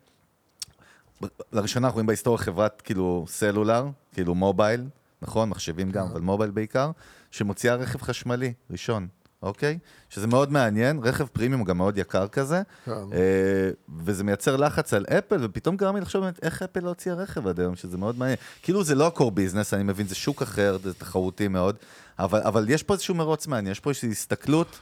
[1.52, 4.84] לראשונה אנחנו רואים בהיסטוריה חברת כאילו סלולר, כאילו mobile,
[5.22, 5.48] נכון?
[5.48, 6.90] מחשבים גם, אבל mobile בעיקר,
[7.30, 9.08] שמוציאה רכב חשמלי ראשון,
[9.42, 9.78] אוקיי?
[10.10, 12.92] שזה מאוד מעניין, רכב פרימיום גם מאוד יקר כזה, כן.
[12.92, 13.70] אה,
[14.04, 17.46] וזה מייצר לחץ על אפל, ופתאום גרם לי לחשוב באמת איך אפל לא הוציאה רכב
[17.46, 18.36] עד היום, שזה מאוד מעניין.
[18.62, 21.76] כאילו זה לא ה-core ביזנס, אני מבין, זה שוק אחר, זה תחרותי מאוד,
[22.18, 24.78] אבל, אבל יש פה איזשהו מרוץ מעניין, יש פה איזושהי הסתכלות.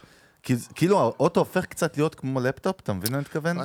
[0.75, 3.57] כאילו האוטו הופך קצת להיות כמו לפטופ, אתה מבין מה אני מתכוון?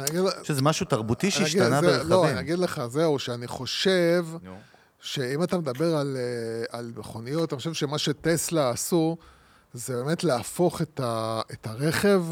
[0.43, 2.09] שזה משהו תרבותי שהשתנה ברכבים.
[2.09, 4.27] לא, אני אגיד לך, זהו, שאני חושב.
[5.01, 9.17] שאם אתה מדבר על, אה, על מכוניות, אני חושב שמה שטסלה עשו,
[9.75, 12.25] זה באמת להפוך את, ה, את הרכב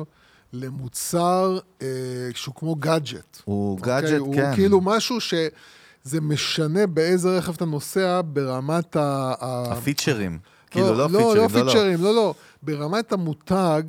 [0.52, 1.86] למוצר אה,
[2.34, 3.38] שהוא כמו גאדג'ט.
[3.44, 3.92] הוא אוקיי?
[3.92, 4.54] גאדג'ט, הוא כן.
[4.54, 9.34] כאילו משהו שזה משנה באיזה רכב אתה נוסע ברמת ה...
[9.40, 10.38] הפיצ'רים.
[10.70, 11.48] כאילו לא לא, פיצ'רים, לא לא, לא.
[11.48, 12.34] פיצ'רים, לא, לא.
[12.62, 13.82] ברמת המותג,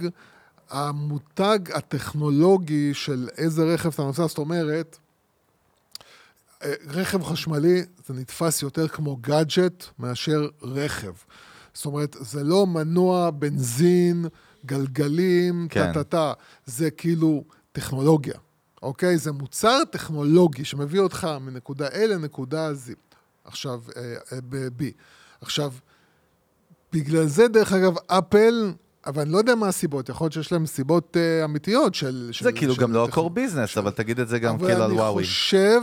[0.69, 4.97] המותג הטכנולוגי של איזה רכב אתה נוסע, זאת אומרת,
[6.63, 11.13] אה, רכב חשמלי זה נתפס יותר כמו גאדג'ט מאשר רכב.
[11.73, 14.25] זאת אומרת, זה לא מנוע, בנזין,
[14.65, 15.85] גלגלים, כן.
[15.85, 16.33] טה-טה-טה.
[16.65, 18.35] זה כאילו טכנולוגיה,
[18.81, 19.17] אוקיי?
[19.17, 23.15] זה מוצר טכנולוגי שמביא אותך מנקודה A לנקודה Z.
[23.45, 24.01] עכשיו, אה,
[24.31, 24.83] אה, ב-B.
[25.41, 25.73] עכשיו,
[26.93, 28.73] בגלל זה, דרך אגב, אפל,
[29.05, 32.25] אבל אני לא יודע מה הסיבות, יכול להיות שיש להם סיבות uh, אמיתיות של...
[32.27, 34.83] זה של, כאילו של גם לא ה-core business, אבל תגיד את זה גם אבל כאילו
[34.83, 35.23] על אני וואוי.
[35.23, 35.81] חושב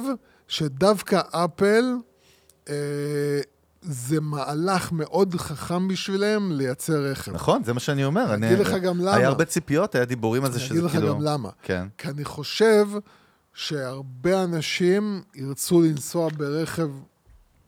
[0.48, 1.84] שדווקא אפל,
[2.68, 2.74] אה,
[3.82, 7.32] זה מהלך מאוד חכם בשבילם לייצר רכב.
[7.32, 8.24] נכון, זה מה שאני אומר.
[8.24, 9.14] אני אני- אגיד לך גם למה.
[9.14, 11.14] היה הרבה ציפיות, היה דיבורים על זה אני שזה אגיד לך כאילו...
[11.14, 11.48] גם למה.
[11.62, 11.86] כן.
[11.98, 12.86] כי אני חושב
[13.54, 16.88] שהרבה אנשים ירצו לנסוע ברכב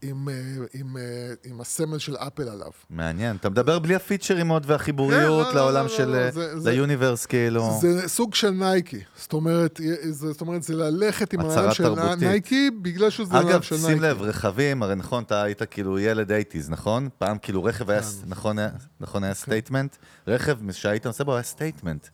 [0.02, 0.34] עם, אה,
[0.74, 1.02] עם, אה,
[1.44, 2.70] עם הסמל של אפל עליו.
[2.90, 3.36] מעניין.
[3.36, 6.04] אתה מדבר בלי הפיצ'רים עוד והחיבוריות כן, לא, לא, לעולם לא, של...
[6.08, 7.78] לא, זה- זה- ליוניברס, כאילו.
[7.80, 9.00] זה סוג של נייקי.
[9.16, 9.80] זאת אומרת,
[10.10, 12.18] זה, זאת אומרת, זה ללכת עם העולם של תרבותית.
[12.22, 13.92] נייקי, בגלל שזה העולם אגב, של נייקי.
[13.92, 16.34] שים לב, רכבים, הרי נכון, אתה היית כאילו ילד 80's,
[16.68, 17.08] נכון?
[17.18, 18.06] פעם כאילו רכב היה, כן.
[18.26, 18.56] נכון
[19.00, 19.96] נכון היה statement?
[20.26, 22.06] רכב שהיית נוסע בו היה statement.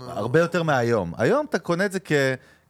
[0.00, 1.12] הרבה יותר מהיום.
[1.16, 2.12] היום אתה קונה את זה כ-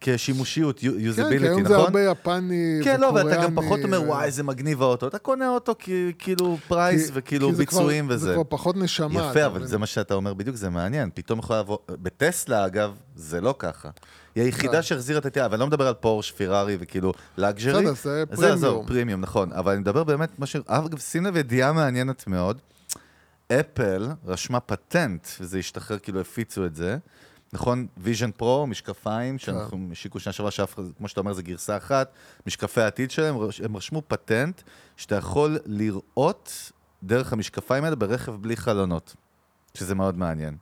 [0.02, 1.84] כשימושיות, כן, כי usability, היום זה נכון?
[1.84, 3.06] הרבה יפני כן, לא.
[3.06, 5.06] ואתה גם פחות אומר, וואי, איזה מגניב האוטו.
[5.06, 5.74] אתה קונה אוטו
[6.18, 8.32] כאילו price וכאילו זה ביצועים זה וזה.
[8.34, 9.30] כבר פחות נשמה.
[9.30, 9.66] יפה, אבל?
[9.66, 11.10] זה מה שאתה אומר בדיוק, זה מעניין.
[11.14, 11.78] פתאום יכול לבוא...
[11.88, 13.90] בטסלה, אגב, זה לא ככה.
[14.34, 14.82] היא היחידה כן.
[14.82, 17.72] שהחזירה את התהילה, אבל אני לא מדבר על פורש, פירארי וכאילו luxury.
[17.72, 18.52] בסדר, זה זה פרימיום.
[18.52, 19.52] עזוב, פרימיום, נכון.
[19.52, 20.56] אבל אני מדבר באמת, מה ש...
[20.66, 22.58] אגב, שים לב, ידיעה מעניינת מאוד.
[23.52, 26.96] אפל רשמה פטנט, וזה השתחרר, כאילו הפיצו את זה.
[27.52, 32.12] נכון, ויז'ן פרו, משקפיים, שאנחנו השיקו שנה שעברה, כמו שאתה אומר, זה גרסה אחת,
[32.46, 34.62] משקפי העתיד שלהם, הם רשמו פטנט
[34.96, 36.72] שאתה יכול לראות
[37.02, 39.16] דרך המשקפיים האלה ברכב בלי חלונות,
[39.74, 40.56] שזה מאוד מעניין,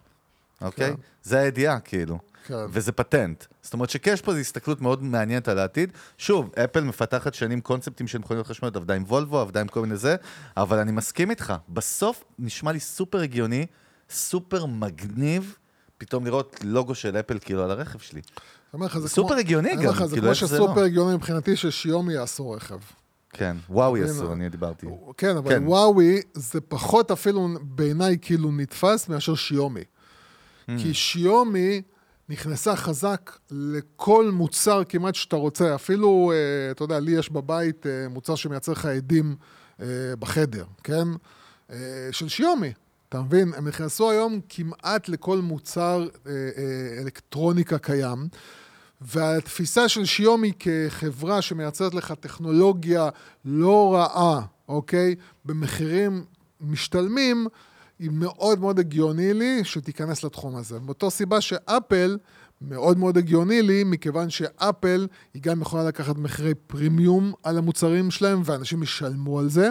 [0.61, 0.91] אוקיי?
[0.91, 0.97] כן.
[1.23, 2.19] זה הידיעה, כאילו.
[2.47, 2.55] כן.
[2.71, 3.45] וזה פטנט.
[3.63, 5.93] זאת אומרת שכן יש פה איזו הסתכלות מאוד מעניינת על העתיד.
[6.19, 9.97] שוב, אפל מפתחת שנים קונספטים של מכוניות חשמליות, עבדה עם וולבו, עבדה עם כל מיני
[9.97, 10.17] זה,
[10.57, 13.67] אבל אני מסכים איתך, בסוף נשמע לי סופר הגיוני,
[14.11, 15.57] סופר מגניב,
[16.01, 18.21] פתאום לראות לוגו של אפל כאילו על הרכב שלי.
[18.99, 20.85] זה סופר כמו- הגיוני גם, זה כאילו, כמו איך זה שסופר לא?
[20.85, 22.79] הגיוני מבחינתי ששיומי יעשו רכב.
[23.33, 24.07] כן, וואו הנה.
[24.07, 24.87] יעשו, אני דיברתי.
[25.17, 25.63] כן, אבל כן.
[25.67, 29.81] וואוי זה פחות אפילו בעיניי כאילו נתפס מאשר שיומי.
[29.81, 30.73] Hmm.
[30.83, 31.83] כי שיומי
[32.29, 35.75] נכנסה חזק לכל מוצר כמעט שאתה רוצה.
[35.75, 39.37] אפילו, אה, אתה יודע, לי יש בבית אה, מוצר שמייצר לך עדים
[39.81, 39.87] אה,
[40.19, 41.09] בחדר, כן?
[42.11, 42.73] של שיומי.
[43.11, 43.53] אתה מבין?
[43.57, 48.29] הם נכנסו היום כמעט לכל מוצר אה, אה, אלקטרוניקה קיים,
[49.01, 53.09] והתפיסה של שיומי כחברה שמייצרת לך טכנולוגיה
[53.45, 55.15] לא רעה, אוקיי?
[55.45, 56.25] במחירים
[56.61, 57.47] משתלמים,
[57.99, 60.79] היא מאוד מאוד הגיוני לי שתיכנס לתחום הזה.
[60.81, 62.19] מאותו סיבה שאפל
[62.61, 68.43] מאוד מאוד הגיוני לי, מכיוון שאפל היא גם יכולה לקחת מחירי פרימיום על המוצרים שלהם,
[68.45, 69.69] ואנשים ישלמו על זה.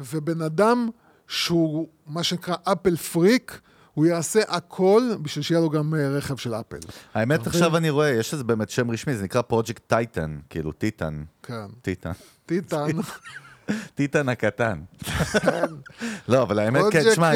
[0.00, 0.88] ובן אדם
[1.28, 3.60] שהוא מה שנקרא אפל פריק,
[3.94, 6.76] הוא יעשה הכל בשביל שיהיה לו גם אה, רכב של אפל.
[7.14, 11.22] האמת, עכשיו אני רואה, יש לזה באמת שם רשמי, זה נקרא project Titan, כאילו טיטן.
[11.42, 11.66] כן.
[11.82, 12.12] טיטן.
[12.46, 12.86] טיטן.
[13.94, 14.80] טיטן הקטן.
[16.28, 17.30] לא, אבל האמת, כן, תשמע.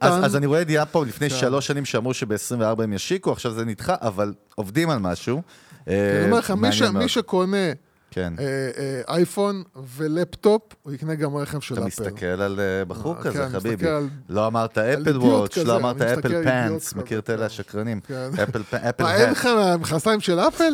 [0.00, 1.36] אז אני רואה ידיעה פה לפני כן.
[1.36, 5.42] שלוש שנים שאמרו שב-24 הם ישיקו, עכשיו זה נדחה, אבל עובדים על משהו.
[5.86, 5.94] אני
[6.24, 6.90] אומר לך, מאוד.
[6.90, 7.72] מי שקונה
[8.10, 8.32] כן.
[8.38, 8.44] אה,
[8.78, 9.62] אה, אייפון
[9.96, 11.88] ולפטופ, הוא יקנה גם רכב של אתה אפל.
[11.88, 13.86] מסתכל על אה, בחור כזה, כן, חביבי.
[14.28, 17.46] לא אמרת אפל וואץ', לא אמרת אפל fans, מכיר את אלה כזה.
[17.46, 18.00] השקרנים?
[18.00, 18.30] כן.
[18.42, 19.30] אפל פ- אפל מה, אין.
[19.30, 19.48] לך
[19.80, 20.72] מכנסיים של אפל?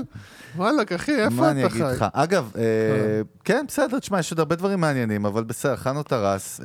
[0.56, 1.92] וואלכ, אחי, איפה מה אני אתה אגיד חי?
[1.92, 2.04] לך?
[2.12, 2.52] אגב,
[3.44, 6.60] כן, בסדר, תשמע, יש עוד הרבה דברים מעניינים, אבל בסדר, חנו טרס.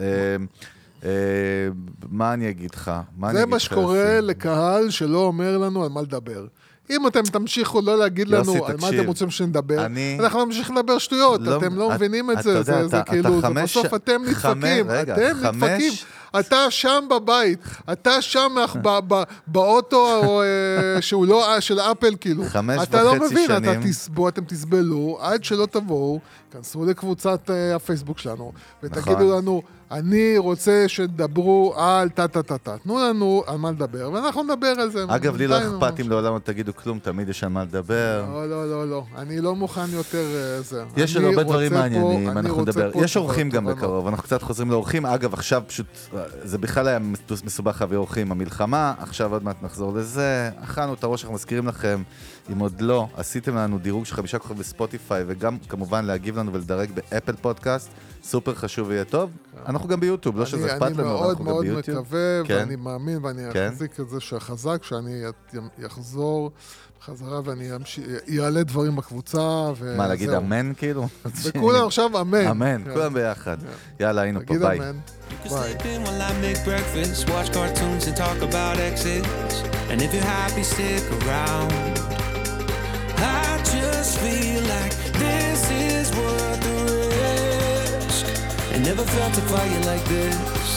[2.10, 2.92] מה אני אגיד לך?
[3.32, 4.22] זה מה שקורה?
[4.22, 6.46] לקהל שלא אומר לנו על מה לדבר.
[6.90, 9.86] אם אתם תמשיכו לא להגיד לנו על מה אתם רוצים שנדבר,
[10.20, 14.88] אנחנו נמשיך לדבר שטויות, לא, אתם לא מבינים את זה, זה- כאילו, בסוף אתם נדפקים,
[14.90, 15.94] אתם נדפקים.
[16.40, 17.60] אתה שם בבית,
[17.92, 18.56] אתה שם
[19.48, 20.48] באוטו או, אה,
[21.02, 22.44] שהוא לא של אפל, כאילו.
[22.50, 23.84] חמש אתה לא וחצי מבין, אתה שנים.
[23.84, 26.20] תסבו, אתם תסבלו עד שלא תבואו,
[26.52, 28.52] כנסו לקבוצת אה, הפייסבוק שלנו,
[28.84, 29.38] ותגידו נכון.
[29.38, 29.62] לנו,
[29.92, 32.78] אני רוצה שתדברו על טה-טה-טה-טה.
[32.78, 35.06] תנו לנו על מה לדבר, ואנחנו נדבר על זה.
[35.08, 36.00] אגב, לי לא אכפת.
[36.00, 38.26] אם לעולם לא תגידו כלום, תמיד יש על מה לדבר.
[38.34, 39.04] לא, לא, לא, לא.
[39.18, 40.84] אני לא מוכן יותר אה, זה.
[40.98, 42.92] יש עוד הרבה דברים מעניינים, אנחנו נדבר.
[42.96, 43.66] יש אורחים גם.
[43.66, 45.06] בקרוב, אנחנו קצת חוזרים לאורחים.
[45.06, 49.64] אגב, עכשיו פשוט, אה, זה בכלל היה מס- מסובך להביא אורחים, המלחמה, עכשיו עוד מעט
[49.64, 50.50] נחזור לזה.
[50.64, 52.04] אכלנו את הראש, אנחנו מזכירים לכם,
[52.52, 56.90] אם עוד לא, עשיתם לנו דירוג של חמישה כוכבים בספוטיפיי, וגם כמובן להגיב לנו ולדרג
[56.92, 57.90] באפל פודקאסט,
[58.24, 59.30] סופר חשוב ויהיה טוב.
[59.68, 61.98] אנחנו גם ביוטיוב, לא שזה אני- אכפת לנו, אבל אני מאוד אנחנו גם מאוד ביוטיוב.
[62.00, 62.56] מקווה, כן.
[62.56, 63.68] ואני מאמין, ואני כן.
[63.74, 65.22] אחזיק את זה שחזק, שאני
[65.86, 66.52] אחזור
[67.02, 67.70] בחזרה ואני
[68.40, 69.38] אעלה דברים בקבוצה,
[69.78, 69.98] וזהו.
[69.98, 71.08] מה, להגיד אמן כאילו?
[71.44, 72.48] וכולם עכשיו אמן.
[72.48, 72.94] אמן, כן.
[72.94, 73.58] כולם ביחד.
[74.00, 74.80] יאללה, היינו פה, תגיד ביי.
[74.80, 74.92] ביי.
[88.80, 90.70] Never felt a fire like this.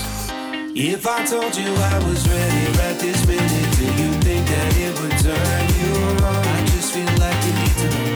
[0.75, 4.93] If I told you I was ready right this minute, do you think that it
[5.01, 5.93] would turn you
[6.25, 6.43] on?
[6.57, 8.13] I just feel like you need to know.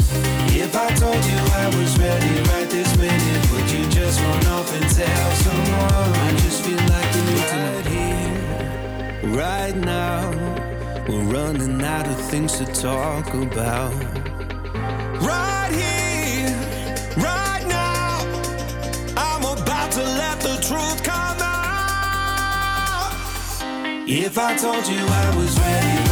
[0.65, 4.73] If I told you I was ready right this minute, would you just run off
[4.75, 6.11] and tell someone?
[6.27, 7.77] I just feel like you need to know.
[7.77, 7.87] Right
[9.15, 10.23] here, right now,
[11.09, 13.93] we're running out of things to talk about.
[15.21, 16.57] Right here,
[17.23, 17.56] right
[24.09, 26.06] If I told you I was ready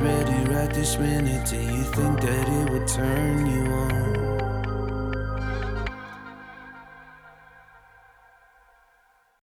[0.00, 4.07] ready right this minute, do you think that it would turn you on?